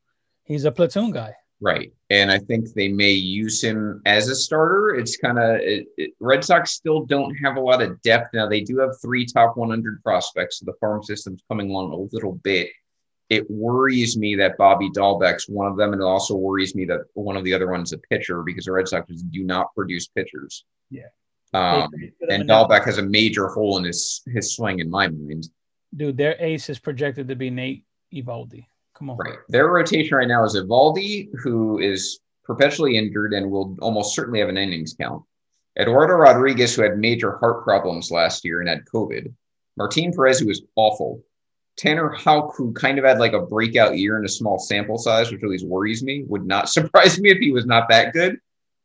[0.43, 1.35] He's a platoon guy.
[1.61, 1.91] Right.
[2.09, 4.95] And I think they may use him as a starter.
[4.95, 8.33] It's kind of it, it, Red Sox still don't have a lot of depth.
[8.33, 10.59] Now they do have three top 100 prospects.
[10.59, 12.69] So the farm system's coming along a little bit.
[13.29, 15.91] It worries me that Bobby Dalbec's one of them.
[15.91, 18.71] And it also worries me that one of the other one's a pitcher because the
[18.71, 20.63] Red Sox do not produce pitchers.
[20.89, 21.07] Yeah.
[21.53, 21.89] Um,
[22.29, 25.49] and Dahlbeck has a major hole in his, his swing in my mind.
[25.95, 28.65] dude, their ace is projected to be Nate Eovaldi.
[28.99, 29.17] Come on.
[29.17, 29.37] Right.
[29.47, 34.49] Their rotation right now is Eovaldi, who is perpetually injured and will almost certainly have
[34.49, 35.23] an innings count.
[35.79, 39.33] Eduardo Rodriguez, who had major heart problems last year and had COVID.
[39.77, 41.23] Martin Perez, who was awful.
[41.77, 45.31] Tanner Houck, who kind of had like a breakout year in a small sample size,
[45.31, 46.23] which always worries me.
[46.27, 48.37] Would not surprise me if he was not that good.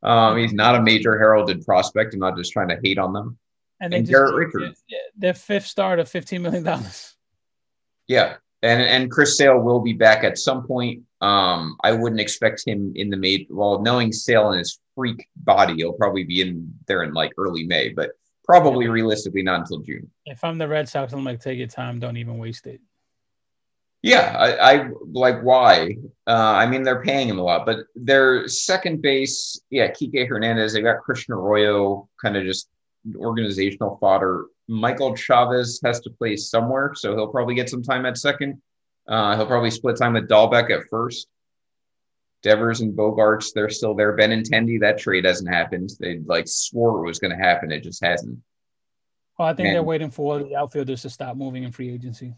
[0.05, 2.15] Um, he's not a major heralded prospect.
[2.15, 3.39] I'm not just trying to hate on them.
[3.81, 4.85] And And Garrett Richards.
[4.89, 6.81] their, their fifth start of $15 million.
[8.07, 11.03] Yeah, and and Chris Sale will be back at some point.
[11.21, 13.47] Um, I wouldn't expect him in the May.
[13.51, 17.65] Well, knowing Sale and his freak body, he'll probably be in there in like early
[17.65, 18.13] May, but
[18.45, 20.11] probably realistically not until June.
[20.27, 22.01] If I'm the Red Sox, I'm like, take your time.
[22.01, 22.81] Don't even waste it.
[24.03, 25.97] Yeah, I, I like why.
[26.27, 30.75] Uh, I mean, they're paying him a lot, but their second base, yeah, Kike Hernandez.
[30.75, 32.69] They got Christian Arroyo, kind of just
[33.17, 34.45] organizational fodder.
[34.69, 38.61] Michael Chavis has to play somewhere, so he'll probably get some time at second.
[39.07, 41.29] Uh, he'll probably split time with Dalbec at first.
[42.43, 44.17] Devers and Bogaerts, they're still there.
[44.17, 45.91] Benintendi, that trade hasn't happened.
[45.99, 47.73] They like swore it was going to happen.
[47.73, 48.39] It just hasn't.
[49.39, 52.35] Well, I think they're waiting for the outfielders to stop moving in free agency.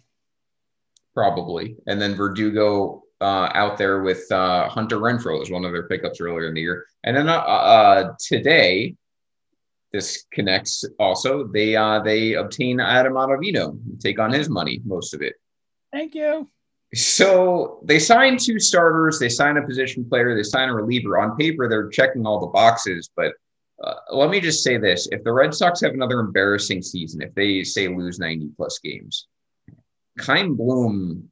[1.12, 1.76] Probably.
[1.86, 6.20] And then Verdugo uh, out there with uh, Hunter Renfroe was one of their pickups
[6.20, 6.86] earlier in the year.
[7.04, 8.94] And then uh, uh, today,
[9.92, 11.46] this connects also.
[11.46, 15.34] They uh, they obtain Adam Ottavino, take on his money, most of it.
[15.92, 16.48] Thank you.
[16.94, 21.18] So they sign two starters, they sign a position player, they sign a reliever.
[21.18, 23.10] On paper, they're checking all the boxes.
[23.14, 23.32] But
[23.82, 27.34] uh, let me just say this: if the Red Sox have another embarrassing season, if
[27.34, 29.26] they say lose ninety plus games,
[30.18, 31.30] Kyle Bloom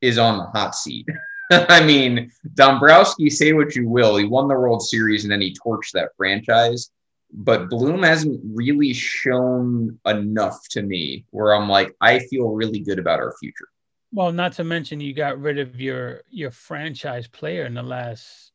[0.00, 1.06] is on the hot seat.
[1.52, 5.54] I mean, Dombrowski, say what you will, he won the World Series and then he
[5.54, 6.90] torched that franchise.
[7.32, 12.98] But Bloom hasn't really shown enough to me where I'm like, I feel really good
[12.98, 13.68] about our future.
[14.12, 18.50] Well, not to mention you got rid of your your franchise player in the last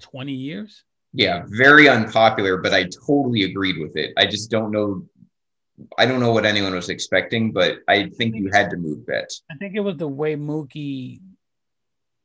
[0.00, 0.84] 20 years.
[1.12, 4.12] Yeah, very unpopular, but I totally agreed with it.
[4.16, 5.06] I just don't know.
[5.98, 9.42] I don't know what anyone was expecting, but I think you had to move Betts.
[9.50, 11.20] I think it was the way Mookie,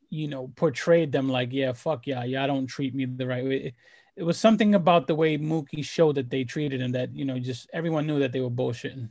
[0.10, 3.74] you know, portrayed them like, yeah, fuck yeah, y'all don't treat me the right way.
[4.18, 7.40] It, was something about the way Mookie showed that they treated him that, you know,
[7.40, 9.10] just everyone knew that they were bullshitting.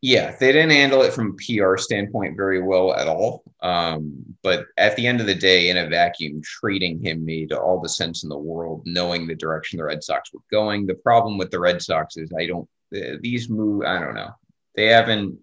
[0.00, 3.44] Yeah, they didn't handle it from a PR standpoint very well at all.
[3.62, 7.80] Um, but at the end of the day, in a vacuum, treating him made all
[7.80, 10.86] the sense in the world, knowing the direction the Red Sox were going.
[10.86, 13.84] The problem with the Red Sox is I don't uh, these move.
[13.84, 14.30] I don't know.
[14.74, 15.38] They haven't.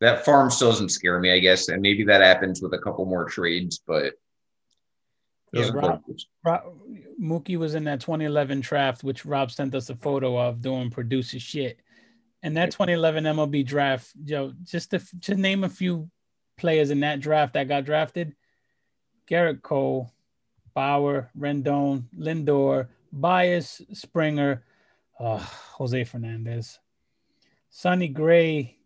[0.00, 3.04] that farm still doesn't scare me, I guess, and maybe that happens with a couple
[3.06, 4.14] more trades, but
[5.52, 6.02] yeah, Rob,
[6.44, 6.62] Rob,
[7.22, 11.38] Mookie was in that 2011 draft, which Rob sent us a photo of doing producer
[11.38, 11.78] shit.
[12.42, 16.10] And that 2011 MLB draft, Joe, just to just name a few
[16.58, 18.34] players in that draft that got drafted:
[19.30, 20.12] Gerrit Cole,
[20.74, 24.64] Bauer, Rendon, Lindor, Baez, Springer,
[25.20, 26.80] uh, Jose Fernandez,
[27.70, 28.78] Sonny Gray,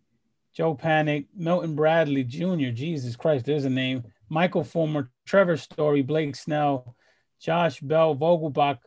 [0.53, 2.69] Joe Panik, Milton Bradley Jr.
[2.71, 4.03] Jesus Christ, there's a name.
[4.29, 6.95] Michael Fulmer, Trevor Story, Blake Snell,
[7.39, 8.79] Josh Bell, Vogelbach,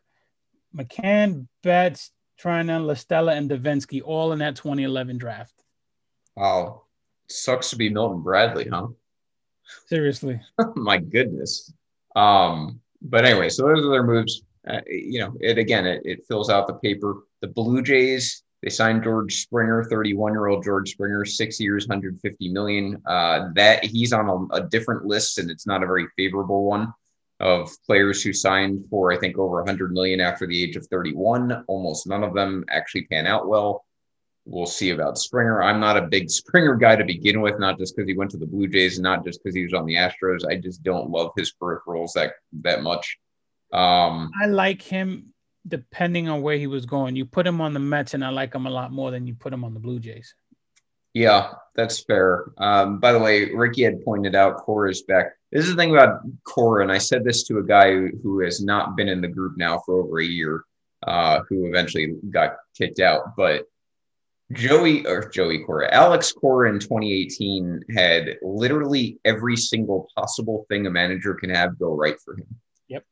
[0.77, 2.11] McCann, Betts,
[2.43, 5.55] Treinen, La Stella, and Devenski, all in that 2011 draft.
[6.37, 6.83] Wow.
[7.29, 8.89] Sucks to be Milton Bradley, huh?
[9.87, 10.41] Seriously.
[10.75, 11.73] My goodness.
[12.17, 14.43] Um, but anyway, so those are their moves.
[14.67, 17.25] Uh, you know, it again, it, it fills out the paper.
[17.41, 22.49] The Blue Jays, they signed George Springer, 31 year old George Springer, six years, 150
[22.49, 23.01] million.
[23.07, 26.93] Uh, that he's on a, a, different list, and it's not a very favorable one
[27.41, 31.65] of players who signed for, I think, over 100 million after the age of 31.
[31.67, 33.85] Almost none of them actually pan out well.
[34.45, 35.63] We'll see about Springer.
[35.63, 38.37] I'm not a big Springer guy to begin with, not just because he went to
[38.37, 40.47] the Blue Jays, and not just because he was on the Astros.
[40.49, 43.19] I just don't love his peripherals that that much.
[43.73, 45.33] Um, I like him
[45.69, 47.17] depending on where he was going.
[47.17, 49.35] You put him on the Mets, and I like him a lot more than you
[49.35, 50.35] put him on the Blue Jays.
[51.13, 52.47] Yeah, that's fair.
[52.59, 55.33] Um, by the way, Ricky had pointed out Cora's back.
[55.53, 58.63] This is the thing about Cora, and I said this to a guy who, has
[58.63, 60.65] not been in the group now for over a year,
[61.07, 63.37] uh, who eventually got kicked out.
[63.37, 63.65] But
[64.53, 70.91] Joey or Joey Cora, Alex Cora in 2018 had literally every single possible thing a
[70.91, 72.47] manager can have go right for him
[72.89, 73.05] Yep.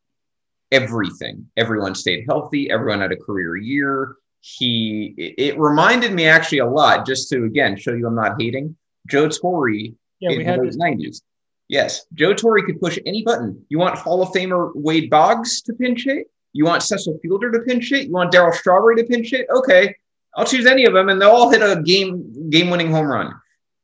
[0.72, 1.46] everything.
[1.56, 2.70] Everyone stayed healthy.
[2.70, 4.16] Everyone had a career year.
[4.40, 8.76] He, it reminded me actually a lot, just to again show you I'm not hating
[9.08, 11.22] Joe Torre yeah, in the late nineties.
[11.68, 13.64] Yes, Joe Torre could push any button.
[13.68, 16.30] You want Hall of Famer Wade Boggs to pinch hit?
[16.52, 18.06] You want Cecil Fielder to pinch hit?
[18.06, 19.46] You want Darryl Strawberry to pinch hit?
[19.50, 19.94] Okay,
[20.34, 23.34] I'll choose any of them, and they'll all hit a game game winning home run.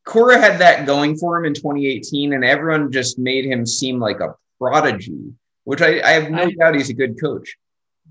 [0.04, 4.20] Cora had that going for him in 2018, and everyone just made him seem like
[4.20, 7.56] a prodigy which I, I have no I, doubt he's a good coach.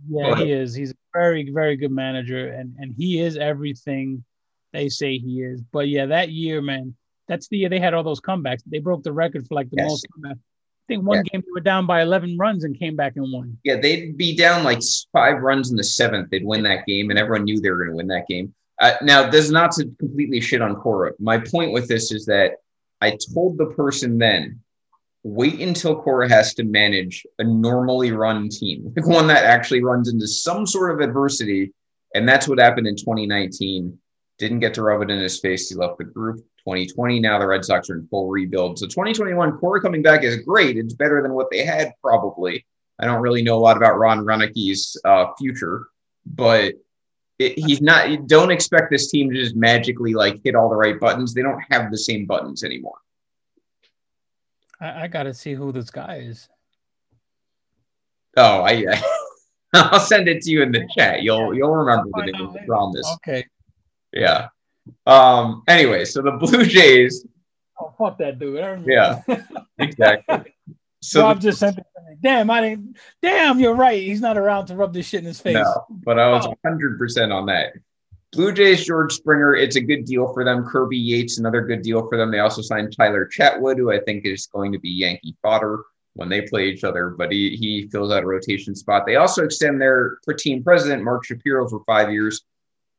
[0.10, 0.76] Yeah, but, he is.
[0.76, 4.24] He's a very, very good manager, and and he is everything
[4.74, 5.62] they say he is.
[5.72, 6.96] But yeah, that year, man,
[7.28, 8.62] that's the year they had all those comebacks.
[8.66, 9.90] They broke the record for like the yes.
[9.90, 10.08] most.
[10.26, 10.34] I
[10.88, 11.24] think one yeah.
[11.32, 13.58] game they were down by 11 runs and came back and won.
[13.64, 14.82] Yeah, they'd be down like
[15.14, 16.30] five runs in the seventh.
[16.30, 18.54] They'd win that game, and everyone knew they were going to win that game.
[18.82, 21.12] Uh, now, this is not to completely shit on Cora.
[21.20, 22.56] My point with this is that
[23.00, 24.60] I told the person then
[25.24, 30.10] wait until Cora has to manage a normally run team, like one that actually runs
[30.10, 31.72] into some sort of adversity.
[32.14, 33.98] And that's what happened in 2019.
[34.38, 35.70] Didn't get to rub it in his face.
[35.70, 36.46] He left the group.
[36.66, 38.80] 2020, now the Red Sox are in full rebuild.
[38.80, 40.78] So 2021, Cora coming back is great.
[40.78, 42.66] It's better than what they had, probably.
[43.00, 45.88] I don't really know a lot about Ron Roenicke's uh, future,
[46.26, 46.76] but
[47.40, 48.28] it, he's not.
[48.28, 51.34] Don't expect this team to just magically like hit all the right buttons.
[51.34, 52.98] They don't have the same buttons anymore.
[54.80, 56.48] I, I got to see who this guy is.
[58.38, 59.02] Oh, I.
[59.74, 61.24] I'll send it to you in the chat.
[61.24, 62.56] You'll you'll remember the name.
[62.62, 63.12] I promise.
[63.16, 63.44] Okay.
[64.12, 64.50] Yeah.
[65.06, 65.64] Um.
[65.68, 67.26] Anyway, so the Blue Jays.
[67.80, 68.86] Oh fuck that dude!
[68.86, 69.22] Yeah.
[69.80, 70.54] exactly.
[71.02, 72.18] So Rob the, just sent it to me.
[72.22, 72.98] Damn, I didn't.
[73.22, 74.02] Damn, you're right.
[74.02, 75.56] He's not around to rub this shit in his face.
[75.56, 77.74] No, but I was 100 percent on that.
[78.34, 80.66] Blue Jays, George Springer, it's a good deal for them.
[80.66, 82.32] Kirby Yates, another good deal for them.
[82.32, 85.84] They also signed Tyler Chatwood, who I think is going to be Yankee fodder
[86.16, 89.06] when they play each other, but he, he fills out a rotation spot.
[89.06, 92.44] They also extend their team president, Mark Shapiro, for five years.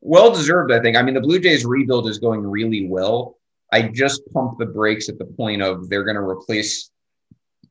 [0.04, 0.98] Well deserved, I think.
[0.98, 3.38] I mean, the Blue Jays rebuild is going really well.
[3.72, 6.90] I just pumped the brakes at the point of they're going to replace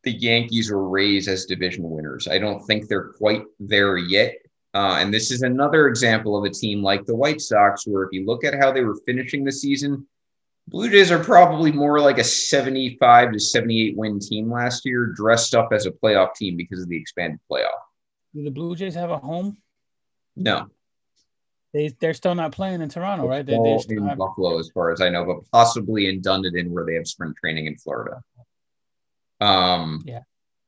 [0.03, 2.27] the Yankees or Rays as division winners.
[2.27, 4.33] I don't think they're quite there yet.
[4.73, 8.09] Uh, and this is another example of a team like the White Sox, where if
[8.11, 10.07] you look at how they were finishing the season,
[10.67, 15.53] Blue Jays are probably more like a 75 to 78 win team last year, dressed
[15.53, 17.69] up as a playoff team because of the expanded playoff.
[18.33, 19.57] Do the Blue Jays have a home?
[20.35, 20.67] No.
[21.73, 23.45] They, they're still not playing in Toronto, right?
[23.45, 24.17] They, are in have...
[24.17, 27.65] Buffalo, as far as I know, but possibly in Dunedin, where they have spring training
[27.65, 28.21] in Florida.
[29.41, 30.19] Um, yeah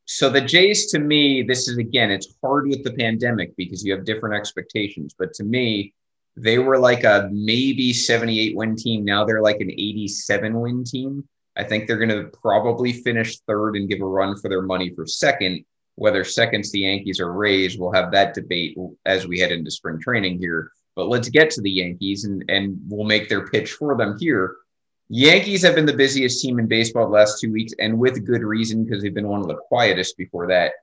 [0.05, 3.93] so the Jays to me, this is again, it's hard with the pandemic because you
[3.93, 5.15] have different expectations.
[5.17, 5.93] But to me,
[6.37, 9.03] they were like a maybe 78 win team.
[9.03, 11.27] Now they're like an 87 win team.
[11.57, 14.93] I think they're going to probably finish third and give a run for their money
[14.93, 15.65] for second.
[15.95, 19.99] Whether second's the Yankees or Rays, we'll have that debate as we head into spring
[19.99, 20.71] training here.
[20.95, 24.55] But let's get to the Yankees and, and we'll make their pitch for them here.
[25.09, 28.41] Yankees have been the busiest team in baseball the last two weeks, and with good
[28.41, 30.73] reason because they've been one of the quietest before that.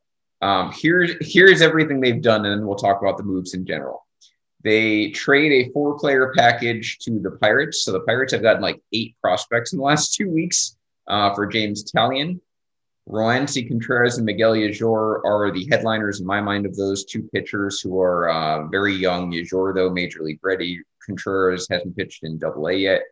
[0.40, 4.06] Um, here's here's everything they've done, and then we'll talk about the moves in general.
[4.62, 9.16] They trade a four-player package to the Pirates, so the Pirates have gotten like eight
[9.20, 10.76] prospects in the last two weeks
[11.08, 12.40] uh, for James Taillon.
[13.08, 17.80] Roansy Contreras and Miguel Yajure are the headliners in my mind of those two pitchers
[17.80, 19.32] who are uh, very young.
[19.32, 20.80] Yajure, though, major league ready.
[21.04, 23.02] Contreras hasn't pitched in Double A yet.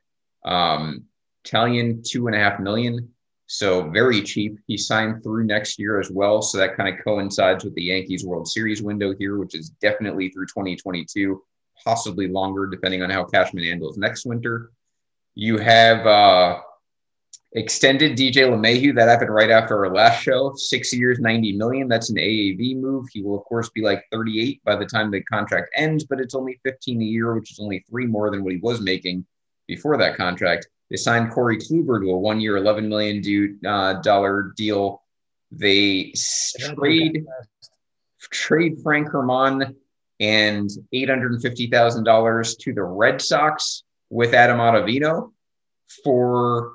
[0.44, 1.04] Um,
[1.44, 3.08] Taillon, two and a half million,
[3.46, 4.58] so very cheap.
[4.68, 8.24] He signed through next year as well, so that kind of coincides with the Yankees
[8.24, 11.42] World Series window here, which is definitely through 2022,
[11.82, 14.70] possibly longer depending on how Cashman handles next winter.
[15.34, 16.60] You have uh,
[17.52, 20.52] extended DJ LeMahieu that happened right after our last show.
[20.54, 21.88] Six years, 90 million.
[21.88, 23.06] That's an AAV move.
[23.12, 26.34] He will, of course, be like 38 by the time the contract ends, but it's
[26.34, 29.26] only 15 a year, which is only three more than what he was making
[29.66, 30.68] before that contract.
[30.90, 35.02] They signed Corey Kluber to a one year, $11 million uh, dollar deal.
[35.52, 36.12] They
[36.58, 37.24] trade,
[38.30, 39.74] trade Frank Germán
[40.20, 45.32] and $850,000 to the Red Sox with Adam Ottavino
[46.04, 46.74] for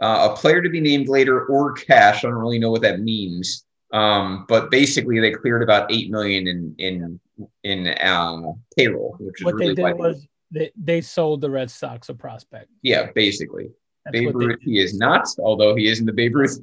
[0.00, 2.24] uh, a player to be named later or cash.
[2.24, 3.64] I don't really know what that means.
[3.92, 7.20] Um, but basically, they cleared about eight million in in
[7.64, 11.70] in uh, payroll, which is what really they did was they, they sold the Red
[11.70, 12.70] Sox a prospect.
[12.82, 13.70] Yeah, basically.
[14.04, 16.58] That's Babe Ruth, he is not, although he is in the Babe Ruth.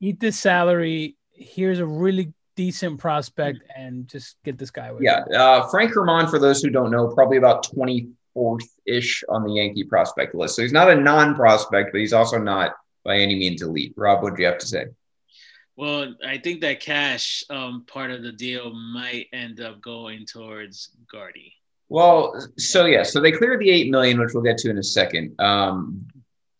[0.00, 1.16] Eat this salary.
[1.32, 4.90] Here's a really decent prospect, and just get this guy.
[5.00, 7.62] yeah, uh, Frank Germán, for those who don't know, probably about
[8.36, 10.56] 24th ish on the Yankee prospect list.
[10.56, 12.72] So he's not a non-prospect, but he's also not
[13.04, 13.94] by any means elite.
[13.96, 14.86] Rob, what do you have to say?
[15.76, 20.90] Well, I think that cash um, part of the deal might end up going towards
[21.10, 21.52] Gardy.
[21.88, 24.82] Well, so yeah, so they cleared the eight million, which we'll get to in a
[24.82, 25.38] second.
[25.38, 26.06] Um,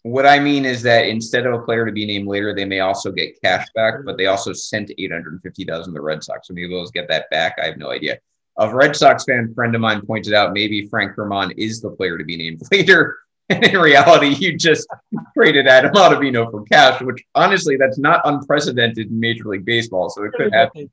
[0.03, 2.79] what I mean is that instead of a player to be named later, they may
[2.79, 6.23] also get cash back, but they also sent eight hundred fifty thousand to the Red
[6.23, 6.47] Sox.
[6.47, 7.57] So maybe those get that back.
[7.61, 8.21] I have no idea.
[8.59, 12.17] A Red Sox fan friend of mine pointed out maybe Frank Germán is the player
[12.19, 13.17] to be named later.
[13.49, 14.89] And in reality, you just
[15.37, 20.11] traded Adam Ottavino for cash, which honestly, that's not unprecedented in Major League Baseball.
[20.11, 20.91] So it could happen.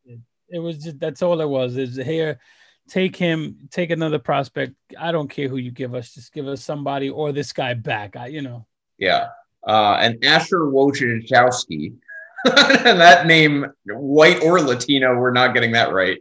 [0.50, 1.78] It was just that's all it was.
[1.78, 2.40] Is here
[2.88, 4.74] take him, take another prospect.
[4.98, 8.16] I don't care who you give us, just give us somebody or this guy back.
[8.16, 8.66] I, you know.
[8.98, 9.30] Yeah.
[9.66, 11.94] Uh, and Asher Wojciechowski,
[12.46, 16.20] and that name, white or Latino, we're not getting that right.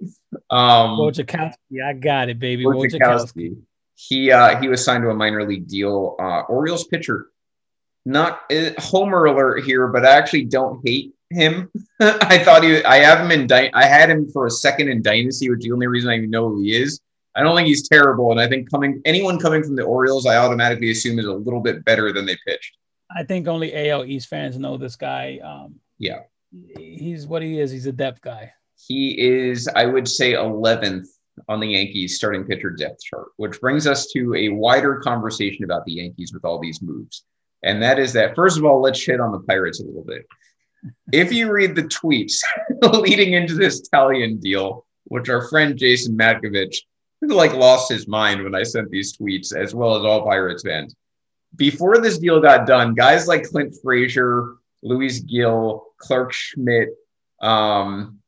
[0.53, 2.67] Um, Wojciechowski, I got it, baby.
[2.67, 3.57] Wojciechowski.
[3.95, 6.17] He uh, he was signed to a minor league deal.
[6.21, 7.29] Uh, Orioles pitcher.
[8.05, 11.71] Not uh, homer alert here, but I actually don't hate him.
[12.01, 12.85] I thought he.
[12.85, 13.51] I have him in.
[13.51, 16.31] I had him for a second in Dynasty, which is the only reason I even
[16.31, 17.01] know who he is.
[17.35, 20.37] I don't think he's terrible, and I think coming anyone coming from the Orioles, I
[20.37, 22.77] automatically assume is a little bit better than they pitched.
[23.15, 25.39] I think only AL East fans know this guy.
[25.43, 26.21] Um, yeah,
[26.77, 27.71] he's what he is.
[27.71, 28.53] He's a depth guy.
[28.87, 31.07] He is, I would say, 11th
[31.49, 35.85] on the Yankees starting pitcher depth chart, which brings us to a wider conversation about
[35.85, 37.24] the Yankees with all these moves.
[37.62, 40.26] And that is that, first of all, let's shit on the Pirates a little bit
[41.12, 42.41] if you read the tweets
[43.01, 46.76] leading into this Taillon deal, which our friend Jason Matkovich
[47.20, 50.95] like lost his mind when I sent these tweets, as well as all Pirates fans.
[51.55, 56.89] Before this deal got done, guys like Clint Frazier, Luis Gil, Clarke Schmidt,
[57.41, 58.18] um,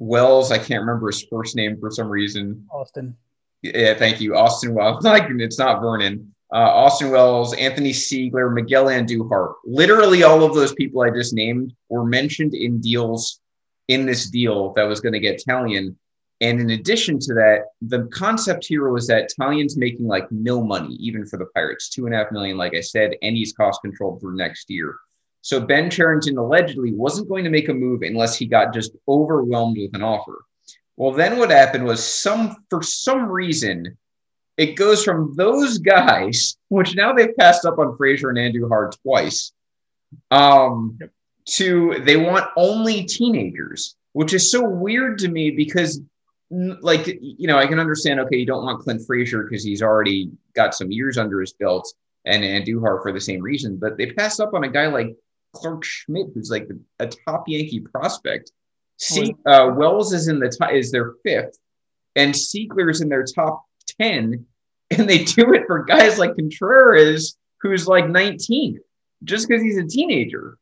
[0.00, 2.66] Wells, I can't remember his first name for some reason.
[2.72, 3.16] Austin.
[3.62, 4.34] Yeah, thank you.
[4.36, 5.04] Austin Wells.
[5.04, 9.54] Like it's not Vernon uh, Austin Wells, Anthony Seigler, Miguel Andujar.
[9.64, 13.40] Literally all of those people I just named were mentioned in deals
[13.88, 15.94] in this deal that was going to get Taillon.
[16.40, 20.94] And in addition to that, the concept here was that Taillon's making like no money,
[20.94, 23.80] even for the Pirates, two and a half million, like I said, and he's cost
[23.82, 24.96] controlled for next year.
[25.42, 29.78] So Ben Cherington allegedly wasn't going to make a move unless he got just overwhelmed
[29.78, 30.44] with an offer.
[30.96, 33.96] Well, then what happened was some for some reason
[34.58, 39.52] it goes from those guys, which now they've passed up on Frazier and Andujar twice,
[40.30, 40.98] um,
[41.46, 46.02] to they want only teenagers, which is so weird to me because,
[46.50, 50.30] like, you know, I can understand, okay, you don't want Clint Frazier because he's already
[50.54, 51.90] got some years under his belt
[52.26, 55.16] and Andujar for the same reason, but they passed up on a guy like
[55.52, 56.68] Clarke Schmidt, who's like
[56.98, 58.52] a top Yankee prospect.
[58.98, 61.58] See, uh, Wells is in the top, is their fifth,
[62.16, 63.64] and Seigler's in their top
[63.98, 64.46] 10
[64.98, 68.80] and they do it for guys like Contreras, who's like 19,
[69.22, 70.58] just because he's a teenager.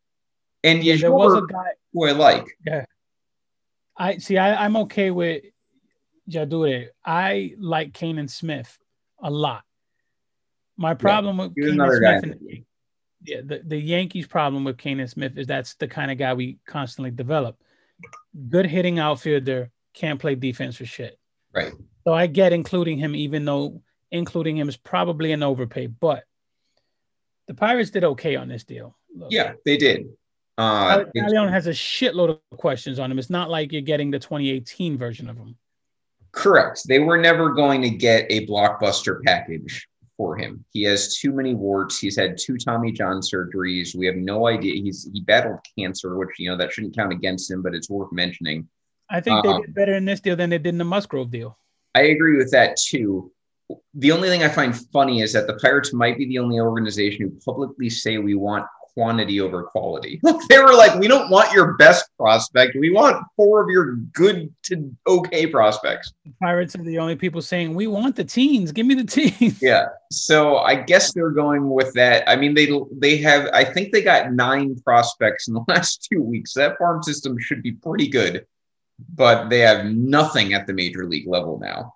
[0.62, 2.46] And yeah, there was a guy who I like.
[2.66, 2.84] Yeah.
[3.96, 4.36] I see.
[4.36, 5.44] I, I'm okay with
[6.30, 6.88] Yajure.
[7.04, 8.76] I like Canaan Smith
[9.22, 9.64] a lot.
[10.76, 12.64] My problem yeah, with Canaan Smith, and,
[13.22, 16.58] Yeah, the, the Yankees' problem with Canaan Smith is that's the kind of guy we
[16.66, 17.56] constantly develop.
[18.48, 21.18] Good hitting outfielder, can't play defense for shit.
[21.52, 21.72] Right.
[22.04, 25.88] So I get including him, even though including him is probably an overpay.
[25.88, 26.24] But
[27.48, 28.96] the Pirates did okay on this deal.
[29.14, 30.06] Look, Yeah, they did.
[30.56, 33.18] Uh, Leon has a shitload of questions on him.
[33.18, 35.56] It's not like you're getting the 2018 version of him.
[36.32, 36.82] Correct.
[36.86, 39.88] They were never going to get a blockbuster package
[40.18, 40.62] for him.
[40.72, 41.98] He has too many warts.
[41.98, 43.94] He's had two Tommy John surgeries.
[43.94, 44.74] We have no idea.
[44.74, 48.12] He's he battled cancer, which you know that shouldn't count against him, but it's worth
[48.12, 48.68] mentioning.
[49.08, 49.42] I think Uh-uh.
[49.42, 51.56] they um, did better in this deal than they did in the Musgrove deal.
[51.94, 53.32] I agree with that too.
[53.94, 57.22] The only thing I find funny is that the Pirates might be the only organization
[57.22, 60.20] who publicly say we want quantity over quality.
[60.48, 62.76] they were like, we don't want your best prospect.
[62.78, 66.12] We want four of your good to okay prospects.
[66.24, 68.72] The Pirates are the only people saying we want the teens.
[68.72, 69.60] Give me the teens.
[69.68, 69.86] Yeah.
[70.10, 72.28] So I guess they're going with that.
[72.28, 73.50] I mean, they they have.
[73.52, 76.54] I think they got nine prospects in the last two weeks.
[76.54, 78.46] That farm system should be pretty good,
[79.14, 81.94] but they have nothing at the major league level now,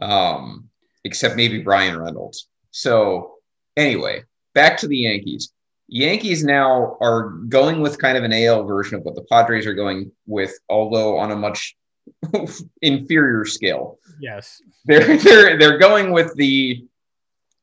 [0.00, 0.68] um,
[1.04, 2.48] except maybe Bryan Reynolds.
[2.70, 3.34] So
[3.76, 4.22] anyway,
[4.54, 5.52] back to the Yankees.
[5.88, 9.74] Yankees now are going with kind of an AL version of what the Padres are
[9.74, 11.76] going with, although on a much
[12.82, 14.62] inferior scale Yes.
[14.86, 16.86] they're they're they're going with the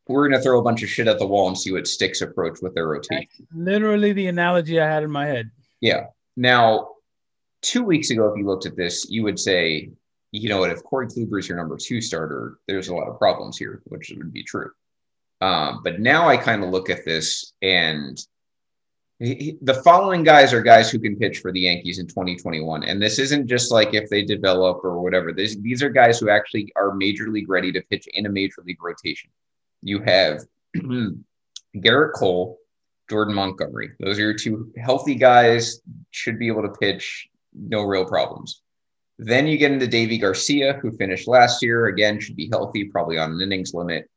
[0.07, 2.21] we're going to throw a bunch of shit at the wall and see what sticks
[2.21, 3.47] approach with their rotation.
[3.55, 5.49] Literally the analogy I had in my head.
[5.81, 6.07] Yeah.
[6.37, 6.89] Now,
[7.63, 9.89] two weeks ago, if you looked at this, you would say,
[10.31, 13.17] you know what, if Corey Kluber is your number two starter, there's a lot of
[13.17, 14.69] problems here, which would be true.
[15.45, 18.17] Um, but now I kind of look at this and
[19.19, 22.83] he- he- the following guys are guys who can pitch for the Yankees in 2021.
[22.83, 25.31] And this isn't just like if they develop or whatever.
[25.31, 28.61] This, these are guys who actually are major league ready to pitch in a major
[28.65, 29.29] league rotation.
[29.83, 30.41] You have
[31.83, 32.57] Gerrit Cole,
[33.09, 33.91] Jordan Montgomery.
[33.99, 35.79] Those are your two healthy guys,
[36.11, 38.61] should be able to pitch, no real problems.
[39.19, 43.17] Then you get into Deivi Garcia, who finished last year, again, should be healthy, probably
[43.17, 44.09] on an innings limit.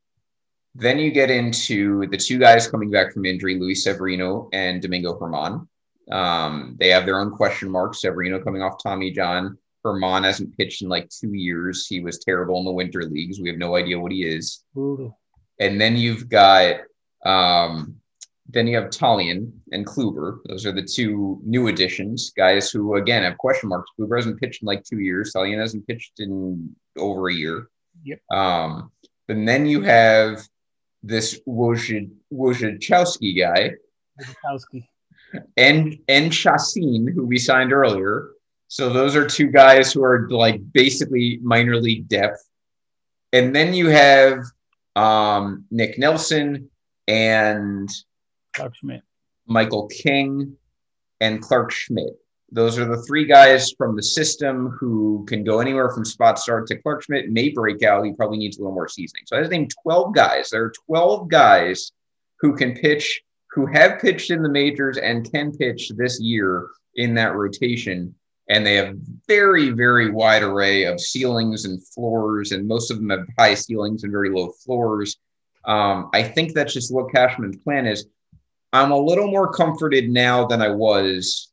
[0.78, 5.18] Then you get into the two guys coming back from injury, Luis Severino and Domingo
[5.18, 5.66] Germán.
[6.12, 8.00] Um, they have their own question marks.
[8.00, 9.59] Severino coming off Tommy John.
[9.82, 11.88] Herman hasn't pitched in like two years.
[11.88, 13.40] He was terrible in the winter leagues.
[13.40, 14.62] We have no idea what he is.
[14.72, 15.18] Brutal.
[15.59, 16.76] And then you've got
[17.26, 17.96] um,
[18.48, 20.38] then you have Taillon and Kluber.
[20.46, 23.90] Those are the two new additions, guys who again have question marks.
[23.98, 25.32] Kluber hasn't pitched in like two years.
[25.34, 27.68] Taillon hasn't pitched in over a year.
[28.05, 28.20] Yep.
[28.30, 28.92] Um,
[29.28, 30.46] and then you have
[31.02, 33.72] this Wojciechowski guy
[34.20, 34.88] Wojciechowski.
[35.56, 38.30] and and Chassin, who we signed earlier.
[38.68, 42.44] So those are two guys who are like basically minor league depth.
[43.32, 44.40] And then you have
[44.96, 46.70] um, Nick Nelson
[47.06, 47.88] and
[48.54, 49.02] Clarke Schmidt.
[49.46, 50.56] Michael King
[51.20, 52.14] and Clarke Schmidt.
[52.50, 56.66] Those are the three guys from the system who can go anywhere from spot start
[56.68, 58.04] to Clarke Schmidt may break out.
[58.04, 59.24] He probably needs a little more seasoning.
[59.26, 60.48] So I just named 12 guys.
[60.48, 61.92] There are 12 guys
[62.40, 67.14] who can pitch, who have pitched in the majors and can pitch this year in
[67.14, 68.14] that rotation.
[68.48, 68.96] And they have
[69.26, 74.04] very, very wide array of ceilings and floors, and most of them have high ceilings
[74.04, 75.18] and very low floors.
[75.66, 78.06] Um, I think that's just what Cashman's plan is.
[78.72, 81.52] I'm a little more comforted now than I was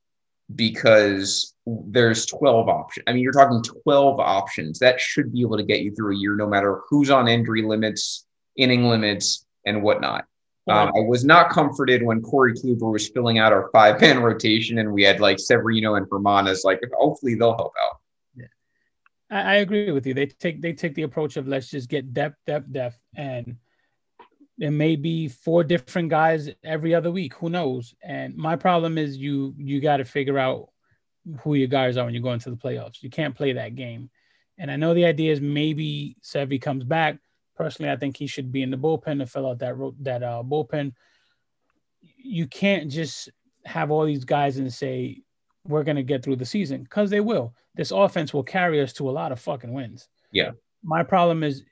[0.54, 3.04] because there's 12 options.
[3.08, 4.80] I mean, you're talking 12 options.
[4.80, 7.64] That should be able to get you through a year, no matter who's on injury
[7.64, 10.26] limits, inning limits, and whatnot.
[10.68, 14.80] Um, I was not comforted when Corey Kluber was filling out our five man rotation
[14.80, 17.98] and we had like Severino and Germán as like, hopefully they'll help out.
[19.30, 20.14] I, I agree with you.
[20.14, 23.58] They take they take the approach of let's just get depth, depth, depth, and
[24.58, 27.34] there may be four different guys every other week.
[27.36, 27.94] Who knows?
[28.02, 30.70] And my problem is you you got to figure out
[31.42, 33.02] who your guys are when you go into the playoffs.
[33.02, 34.10] You can't play that game.
[34.58, 37.18] And I know the idea is maybe Sevy comes back.
[37.58, 40.44] Personally, I think he should be in the bullpen to fill out that that uh,
[40.46, 40.94] bullpen.
[42.02, 43.30] You can't just
[43.66, 45.24] have all these guys and say
[45.68, 47.54] we're going to get through the season because they will.
[47.76, 50.08] This offense will carry us to a lot of fucking wins.
[50.32, 50.52] Yeah.
[50.84, 51.64] My problem is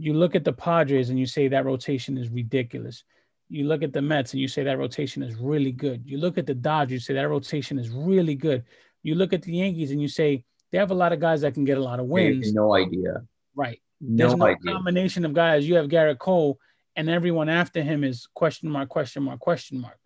[0.00, 3.04] you look at the Padres and you say that rotation is ridiculous.
[3.50, 6.02] You look at the Mets and you say that rotation is really good.
[6.06, 8.64] You look at the Dodgers, you say that rotation is really good.
[9.02, 11.52] You look at the Yankees and you say they have a lot of guys that
[11.52, 12.54] can get a lot of wins.
[12.54, 13.22] No idea.
[13.54, 13.80] Right.
[14.00, 14.72] No, There's no idea.
[14.72, 15.68] combination of guys.
[15.68, 16.58] You have Gerrit Cole
[16.96, 19.98] and everyone after him is question mark, question mark, question mark.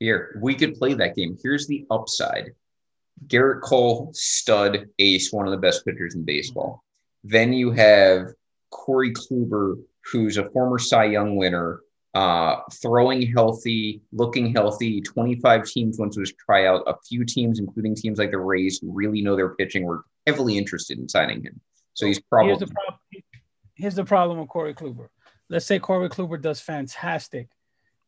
[0.00, 1.36] Here, we could play that game.
[1.40, 2.50] Here's the upside
[3.28, 6.82] Gerrit Cole, stud, ace, one of the best pitchers in baseball.
[7.22, 8.28] Then you have
[8.70, 9.80] Corey Kluber,
[10.10, 11.80] who's a former Cy Young winner,
[12.14, 15.00] uh, throwing healthy, looking healthy.
[15.00, 16.82] 25 teams went to his tryout.
[16.86, 20.56] A few teams, including teams like the Rays, who really know their pitching, were heavily
[20.56, 21.60] interested in signing him.
[21.94, 22.48] So he's probably.
[22.48, 23.00] Here's the, prob-
[23.74, 25.08] here's the problem with Corey Kluber.
[25.48, 27.48] Let's say Corey Kluber does fantastic.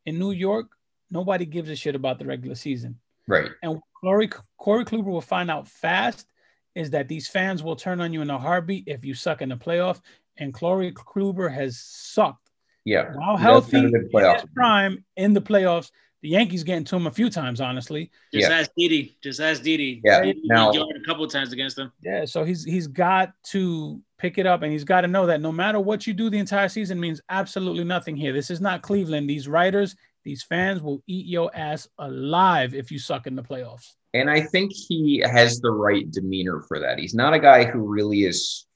[0.07, 0.69] In New York,
[1.11, 2.99] nobody gives a shit about the regular season.
[3.27, 3.51] Right.
[3.63, 6.27] And Corey, Corey Kluber will find out fast
[6.75, 9.49] is that these fans will turn on you in a heartbeat if you suck in
[9.49, 10.01] the playoff.
[10.39, 12.51] And Corey Kluber has sucked.
[12.85, 13.13] Yeah.
[13.15, 15.91] While healthy in his prime in the playoffs,
[16.23, 18.11] the Yankees getting to him a few times, honestly.
[18.33, 18.59] Just yeah.
[18.59, 19.17] ask Didi.
[19.23, 20.01] Just ask Didi.
[20.05, 20.25] Yeah.
[20.25, 21.93] He, now, a couple times against them.
[22.03, 22.25] Yeah.
[22.25, 25.53] So he's he's got to pick it up and he's got to know that no
[25.53, 28.33] matter what you do the entire season means absolutely nothing here.
[28.33, 29.31] This is not Cleveland.
[29.31, 29.95] These writers,
[30.25, 33.95] these fans will eat your ass alive if you suck in the playoffs.
[34.15, 36.99] And I think he has the right demeanor for that.
[36.99, 38.67] He's not a guy who really is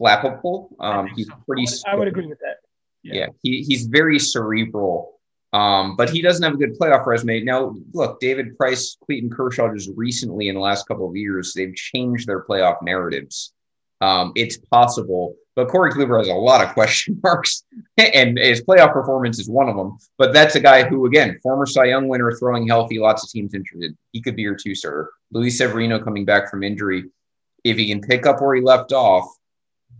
[0.00, 0.68] flappable.
[0.80, 1.66] Um, he's pretty.
[1.86, 2.56] I would, I would agree with that.
[3.02, 5.12] Yeah, yeah he, he's very cerebral.
[5.52, 7.42] Um, but he doesn't have a good playoff resume.
[7.42, 11.74] Now, look, David Price, Clayton Kershaw just recently in the last couple of years, they've
[11.74, 13.54] changed their playoff narratives.
[14.02, 17.64] Um, it's possible, but Corey Kluber has a lot of question marks,
[17.96, 19.96] and his playoff performance is one of them.
[20.18, 23.54] But that's a guy who, again, former Cy Young winner, throwing healthy, lots of teams
[23.54, 23.96] interested.
[24.12, 25.10] He could be your two sir.
[25.32, 27.04] Luis Severino coming back from injury.
[27.64, 29.26] If he can pick up where he left off,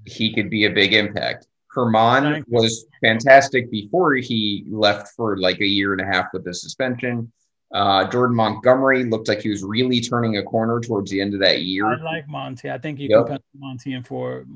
[0.05, 1.47] he could be a big impact.
[1.75, 6.55] Germán was fantastic before he left for like a year and a half with the
[6.55, 7.31] suspension.
[7.75, 11.41] Uh, Jordan Montgomery looked like he was really turning a corner towards the end of
[11.41, 11.87] that year.
[11.87, 12.71] I like Monty.
[12.71, 13.27] I think you yep.
[13.27, 14.47] can pencil Monty in for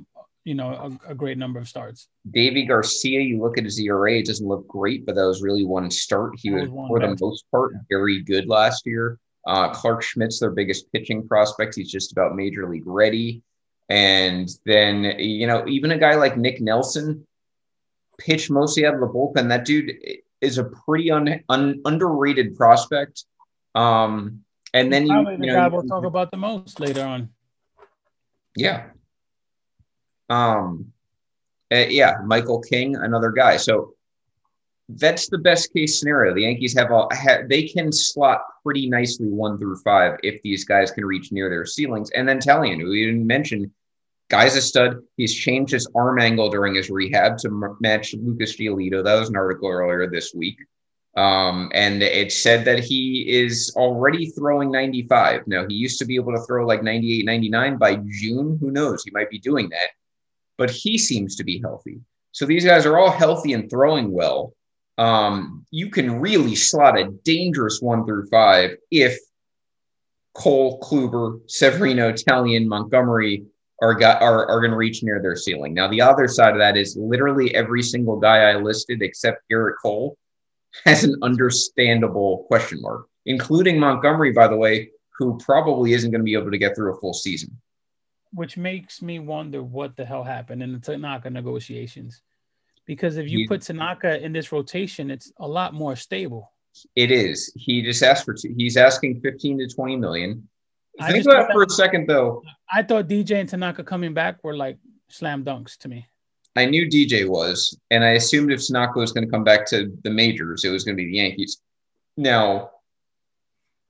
[0.45, 2.09] you know a, a, great number of starts.
[2.35, 5.67] Deivi Garcia, you look at his ERA, it doesn't look great, but that was really
[5.67, 6.33] one start.
[6.39, 9.19] He was, was for the most part very good last year.
[9.47, 11.75] Uh, Clarke Schmidt's their biggest pitching prospect.
[11.75, 13.43] He's just about major league ready.
[13.91, 17.27] And then, you know, even a guy like Nick Nelson
[18.19, 19.49] pitched mostly out of the bullpen.
[19.49, 19.93] That dude
[20.41, 23.25] is a pretty un, un, underrated prospect.
[23.75, 27.31] Um, and then Probably you, the you guy we'll talk about the most later on.
[28.57, 28.87] Yeah.
[30.29, 30.93] Um,
[31.73, 33.57] uh, yeah, Michael King, another guy.
[33.57, 33.95] So
[34.89, 36.35] that's the best case scenario.
[36.35, 40.65] The Yankees have all ha, they can slot pretty nicely one through five if these
[40.65, 42.11] guys can reach near their ceilings.
[42.11, 43.73] And then Taillon, who we didn't mention,
[44.31, 45.01] Guy's a stud.
[45.17, 49.03] He's changed his arm angle during his rehab to match Lucas Giolito.
[49.05, 50.57] That was an article earlier this week.
[51.17, 55.49] Um, and it said that he is already throwing 95.
[55.49, 58.57] Now, he used to be able to throw like 98, 99 by June.
[58.61, 59.03] Who knows?
[59.03, 59.91] He might be doing that.
[60.57, 62.01] But he seems to be healthy.
[62.31, 64.55] So these guys are all healthy and throwing well.
[64.97, 69.19] Um, you can really slot a dangerous one through five if
[70.35, 73.47] Cole, Kluber, Severino, Taillon, Montgomery
[73.81, 75.75] are got are, are going to reach near their ceiling.
[75.75, 79.75] Now the other side of that is literally every single guy I listed except Gerrit
[79.81, 80.17] Cole
[80.85, 86.25] has an understandable question mark, including Montgomery, by the way, who probably isn't going to
[86.25, 87.61] be able to get through a full season.
[88.33, 92.23] Which makes me wonder what the hell happened in the Tanaka negotiations.
[92.87, 96.53] Because if you put Tanaka in this rotation, it's a lot more stable.
[96.95, 97.53] It is.
[97.57, 98.55] He just asked for two.
[98.57, 100.49] He's asking 15 to 20 million.
[101.09, 102.43] Think about it for a second, though.
[102.73, 104.79] I thought DJ and Tanaka coming back were like
[105.09, 106.07] slam dunks to me.
[106.57, 109.97] I knew DJ was, and I assumed if Tanaka was going to come back to
[110.03, 111.61] the majors, it was going to be the Yankees.
[112.17, 112.71] Now,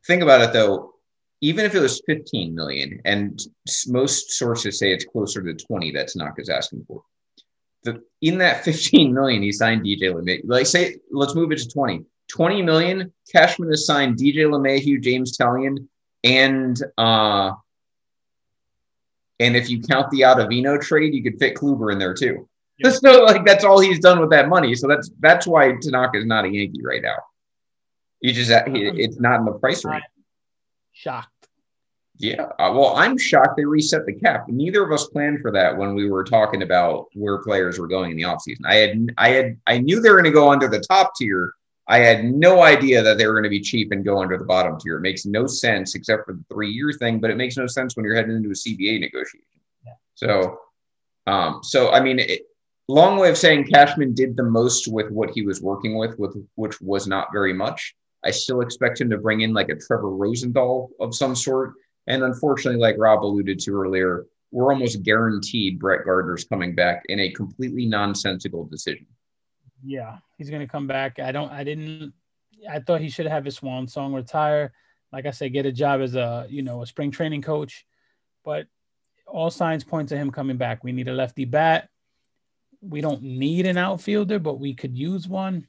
[0.06, 0.94] think about it though.
[1.40, 3.40] Even if it was 15 million, and
[3.88, 7.02] most sources say it's closer to 20 that Tanaka's asking for.
[7.82, 10.42] The, in that 15 million, he signed DJ LeMahieu.
[10.44, 12.04] Like, say, let's move it to 20.
[12.28, 15.88] 20 million, Cashman has signed DJ LeMahieu, James Taillon,
[16.24, 17.52] and uh,
[19.38, 22.48] and if you count the Ottavino trade, you could fit Kluber in there too.
[22.78, 22.90] Yeah.
[22.92, 24.74] So like that's all he's done with that money.
[24.74, 27.16] So that's that's why Tanaka is not a Yankee right now.
[28.20, 30.02] You just it's not in the price range.
[30.92, 31.40] Shocked.
[32.20, 34.46] Yeah, uh, well, I'm shocked they reset the cap.
[34.46, 38.10] Neither of us planned for that when we were talking about where players were going
[38.10, 38.60] in the offseason.
[38.66, 41.54] I had, I had, I knew they were going to go under the top tier,
[41.88, 44.44] I had no idea that they were going to be cheap and go under the
[44.44, 44.96] bottom tier.
[44.96, 47.96] It makes no sense except for the three year thing, but it makes no sense
[47.96, 49.46] when you're heading into a CBA negotiation.
[49.84, 49.92] Yeah.
[50.14, 50.60] So,
[51.26, 52.42] um, so I mean, it,
[52.88, 56.36] long way of saying Cashman did the most with what he was working with, with
[56.54, 57.94] which was not very much.
[58.24, 61.74] I still expect him to bring in like a Trevor Rosenthal of some sort.
[62.06, 67.20] And unfortunately, like Rob alluded to earlier, we're almost guaranteed Brett Gardner's coming back in
[67.20, 69.06] a completely nonsensical decision.
[69.84, 71.18] Yeah, he's gonna come back.
[71.18, 71.50] I don't.
[71.50, 72.12] I didn't.
[72.70, 74.72] I thought he should have his swan song, retire.
[75.12, 77.86] Like I said, get a job as a you know a spring training coach.
[78.44, 78.66] But
[79.26, 80.82] all signs point to him coming back.
[80.84, 81.88] We need a lefty bat.
[82.82, 85.66] We don't need an outfielder, but we could use one.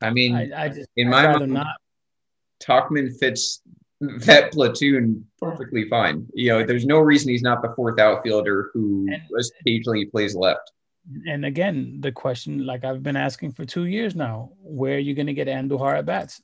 [0.00, 1.76] I mean, I, I just in my mind, not.
[2.62, 3.62] Tauchman fits
[4.00, 6.26] that platoon perfectly fine.
[6.34, 9.22] You know, there's no reason he's not the fourth outfielder who And-
[9.60, 10.72] occasionally plays left.
[11.26, 15.14] And again, the question, like I've been asking for two years now, where are you
[15.14, 16.42] going to get Andujar at bats?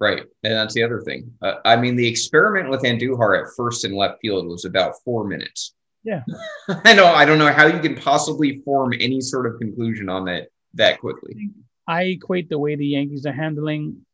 [0.00, 0.24] Right.
[0.42, 1.32] And that's the other thing.
[1.40, 5.24] Uh, I mean, the experiment with Andujar at first and left field was about four
[5.24, 5.74] minutes.
[6.02, 6.22] Yeah.
[6.84, 7.06] I know.
[7.06, 10.98] I don't know how you can possibly form any sort of conclusion on that that
[10.98, 11.50] quickly.
[11.86, 14.04] I equate the way the Yankees are handling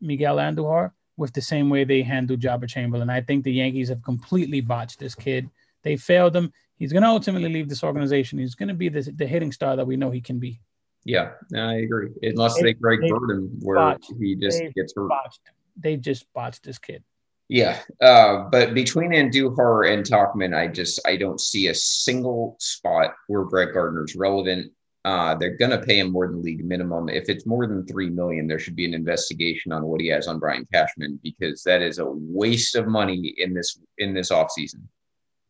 [0.00, 3.10] Miguel Andujar with the same way they handle Joba Chamberlain.
[3.10, 5.50] I think the Yankees have completely botched this kid.
[5.82, 6.52] They failed him.
[6.78, 8.38] He's going to ultimately leave this organization.
[8.38, 10.60] He's going to be the, the hitting star that we know he can be.
[11.04, 12.10] Yeah, I agree.
[12.22, 15.08] Unless They- they Greg Burden, where botched- he just gets hurt.
[15.08, 15.40] Botched.
[15.78, 17.02] They just botched this kid.
[17.48, 23.14] Yeah, uh, but between Andujar and Tauchman, I just I don't see a single spot
[23.28, 24.72] where Brett Gardner's relevant.
[25.04, 27.08] Uh, they're gonna pay him more than league minimum.
[27.08, 30.26] If it's more than three million, there should be an investigation on what he has
[30.26, 34.80] on Brian Cashman because that is a waste of money in this in this offseason.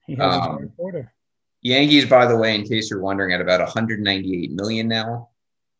[0.06, 1.14] He has Um, a reporter.
[1.66, 5.30] Yankees, by the way, in case you're wondering, at about 198 million now.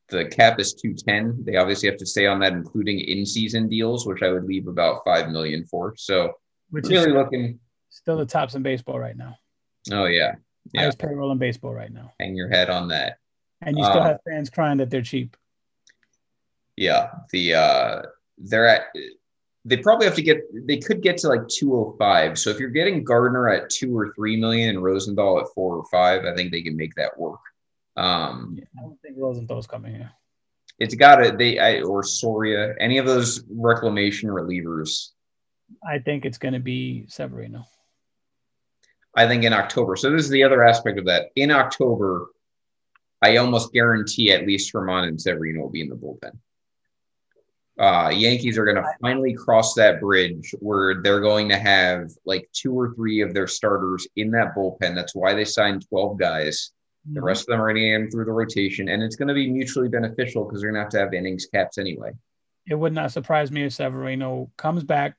[0.09, 1.45] The cap is 210.
[1.45, 5.03] They obviously have to stay on that, including in-season deals, which I would leave about
[5.05, 5.95] five million for.
[5.97, 6.33] So
[6.71, 7.59] Which really looking.
[7.89, 9.37] still the tops in baseball right now.
[9.93, 10.35] Oh yeah,
[10.73, 10.83] Yeah.
[10.83, 12.13] Highest payroll in baseball right now.
[12.21, 13.19] hang your head on that.
[13.63, 15.37] And you still Uh, have fans crying that they're cheap.
[16.77, 18.03] Yeah, the uh,
[18.39, 18.83] they're at.
[19.66, 20.43] They probably have to get.
[20.66, 22.38] They could get to like 205.
[22.38, 25.84] So if you're getting Gardner at two or three million and Rosenthal at four or
[25.90, 27.40] five, I think they can make that work.
[27.97, 30.12] Um, I don't think Rosenthal's coming here.
[30.78, 35.10] it's got to they I, or Soria, any of those reclamation relievers.
[35.84, 37.66] I think it's going to be Severino.
[39.16, 39.97] I think in October.
[39.97, 41.30] So this is the other aspect of that.
[41.34, 42.28] In October,
[43.22, 46.38] I almost guarantee at least Germán and Severino will be in the bullpen.
[47.78, 52.48] Uh, Yankees are going to finally cross that bridge where they're going to have like
[52.53, 54.94] two or three of their starters in that bullpen.
[54.94, 56.70] That's why they signed 12 guys.
[57.12, 59.35] The rest of them are going to in through the rotation, and it's going to
[59.35, 62.11] be mutually beneficial because they're going to have to have innings caps anyway.
[62.66, 65.15] It would not surprise me if Severino comes back.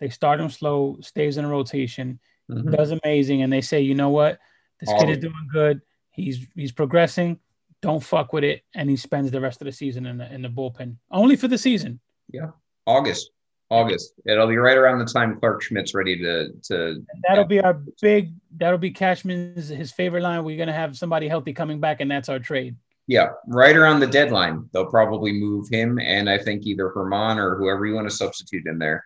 [0.00, 2.18] They start him slow, stays in a rotation,
[2.50, 2.76] Mhm.
[2.76, 4.38] does amazing, and they say, you know what,
[4.80, 5.80] this All kid is doing good.
[6.10, 7.38] He's he's progressing.
[7.82, 10.42] Don't fuck with it, and he spends the rest of the season in the in
[10.42, 12.00] the bullpen only for the season.
[12.30, 12.50] Yeah,
[12.86, 13.30] August,
[13.70, 14.14] August.
[14.26, 18.32] It'll be right around the time Clarke Schmidt's ready to to that'll be our big.
[18.56, 20.44] That'll be Cashman's his favorite line.
[20.44, 22.76] We're gonna have somebody healthy coming back, and that's our trade.
[23.06, 27.56] Yeah, right around the deadline, they'll probably move him, and I think either Germán or
[27.56, 29.04] whoever you want to substitute in there.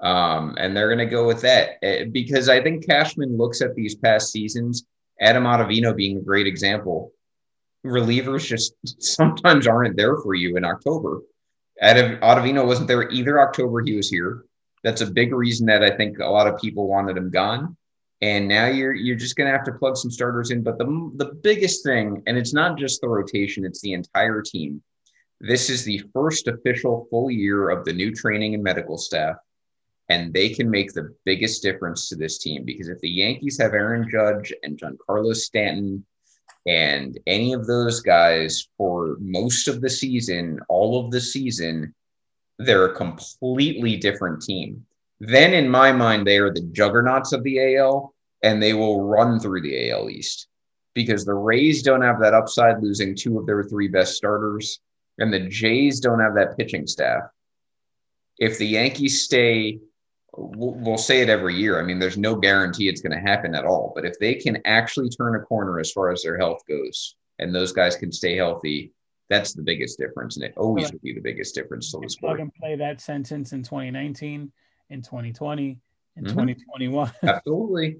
[0.00, 3.74] Um, and they're going to go with that eh, because I think Cashman looks at
[3.74, 4.84] these past seasons,
[5.20, 7.12] Adam Ottavino being a great example.
[7.84, 11.22] Relievers just sometimes aren't there for you in October.
[11.80, 14.44] Adam Ottavino wasn't there either October he was here.
[14.84, 17.76] That's a big reason that I think a lot of people wanted him gone.
[18.20, 20.62] And now you're you're just going to have to plug some starters in.
[20.62, 24.80] But the the biggest thing, and it's not just the rotation; it's the entire team.
[25.40, 29.36] This is the first official full year of the new training and medical staff,
[30.08, 33.74] and they can make the biggest difference to this team because if the Yankees have
[33.74, 36.06] Aaron Judge and Giancarlo Stanton
[36.66, 41.94] and any of those guys for most of the season, all of the season,
[42.58, 44.86] they're a completely different team.
[45.20, 49.38] Then, in my mind, they are the juggernauts of the AL, and they will run
[49.38, 50.48] through the AL East
[50.94, 54.80] because the Rays don't have that upside, losing two of their three best starters,
[55.18, 57.22] and the Jays don't have that pitching staff.
[58.38, 59.78] If the Yankees stay,
[60.36, 61.78] we'll, we'll say it every year.
[61.80, 64.58] I mean, there's no guarantee it's going to happen at all, but if they can
[64.64, 68.36] actually turn a corner as far as their health goes, and those guys can stay
[68.36, 68.92] healthy,
[69.28, 72.10] that's the biggest difference, and it always will be the biggest difference to the Plug
[72.10, 72.40] sport.
[72.40, 74.52] and play that sentence in 2019,
[74.90, 75.78] in 2020,
[76.16, 76.28] in Mhm.
[76.28, 77.10] 2021.
[77.22, 77.98] Absolutely.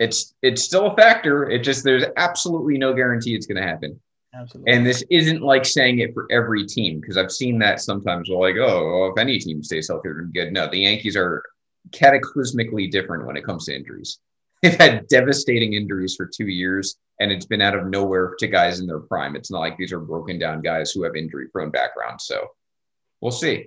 [0.00, 1.50] It's it's still a factor.
[1.50, 4.00] It just there's absolutely no guarantee it's going to happen.
[4.34, 4.72] Absolutely.
[4.72, 8.28] And this isn't like saying it for every team because I've seen that sometimes.
[8.28, 10.52] Well, like, oh, well, if any team stays healthy, they're good.
[10.52, 11.42] No, the Yankees are
[11.90, 14.18] cataclysmically different when it comes to injuries.
[14.62, 18.80] They've had devastating injuries for two years, and it's been out of nowhere to guys
[18.80, 19.36] in their prime.
[19.36, 22.24] It's not like these are broken down guys who have injury prone backgrounds.
[22.26, 22.48] So
[23.20, 23.66] we'll see.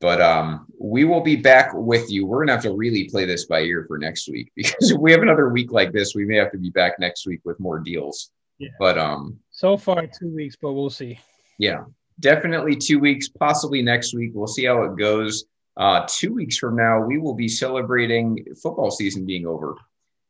[0.00, 2.26] But um, we will be back with you.
[2.26, 5.12] We're gonna have to really play this by ear for next week because if we
[5.12, 7.78] have another week like this, we may have to be back next week with more
[7.78, 8.32] deals.
[8.58, 8.70] Yeah.
[8.78, 11.16] But um, so far, two weeks, but we'll see.
[11.56, 11.84] yeah,
[12.18, 14.32] definitely two weeks, possibly next week.
[14.34, 15.44] We'll see how it goes.
[15.76, 19.76] Uh, two weeks from now, we will be celebrating football season being over.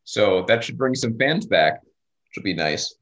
[0.05, 2.95] So that should bring some fans back, which will be nice.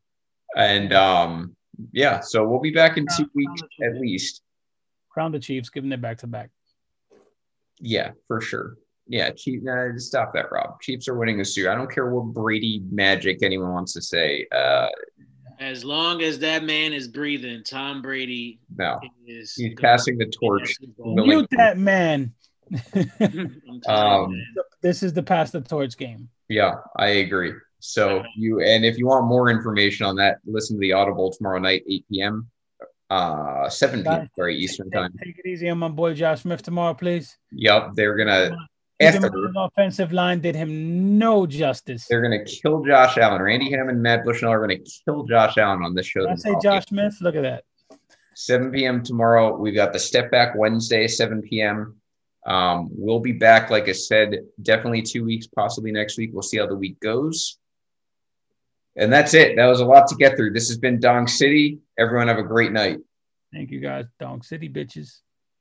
[0.57, 1.57] And um,
[1.91, 4.43] yeah, so we'll be back in two weeks at least.
[5.09, 6.51] Crown the Chiefs, giving them their back to back.
[7.81, 8.77] Yeah, for sure.
[9.09, 9.65] Yeah, Chief.
[9.65, 10.81] Nah, stop that, Rob.
[10.81, 11.71] Chiefs are winning the Super.
[11.71, 14.47] I don't care what Brady magic anyone wants to say.
[14.53, 14.87] Uh,
[15.61, 19.55] As long as that man is breathing, Tom Brady no, is.
[19.55, 20.63] he's passing the torch.
[20.63, 21.17] that Super Bowl.
[21.17, 21.29] Really?
[21.29, 22.33] Mute that man.
[22.95, 24.43] I'm telling you, Um,
[24.81, 26.31] this is the pass the torch game.
[26.49, 27.53] Yeah, I agree.
[27.79, 31.59] So you and if you want more information on that, listen to the Audible tomorrow
[31.59, 32.51] night, 8 p.m.
[33.11, 34.21] Uh 7 p.m.
[34.21, 35.13] Guys, sorry, Eastern time.
[35.23, 37.37] Take it easy on my boy Josh Smith tomorrow, please.
[37.53, 38.59] Yep, they're gonna His
[39.01, 42.07] after offensive line did him no justice.
[42.09, 43.41] they're gonna kill Josh Allen.
[43.43, 46.21] Randy Hammond, Matt Bushnell are gonna kill Josh Allen on this show.
[46.21, 46.55] Did I say.
[46.63, 47.17] Josh Smith?
[47.21, 47.65] Look at that.
[48.35, 49.03] 7 p.m.
[49.03, 49.57] tomorrow.
[49.57, 51.97] We've got the step back Wednesday, 7 p.m.
[52.47, 56.31] Um, we'll be back, like I said, definitely two weeks, possibly next week.
[56.33, 57.59] We'll see how the week goes.
[58.97, 59.57] And that's it.
[59.57, 60.53] That was a lot to get through.
[60.53, 61.81] This has been Dong City.
[61.99, 62.99] Everyone have a great night.
[63.53, 64.07] Thank you guys.
[64.19, 65.19] Dong City bitches.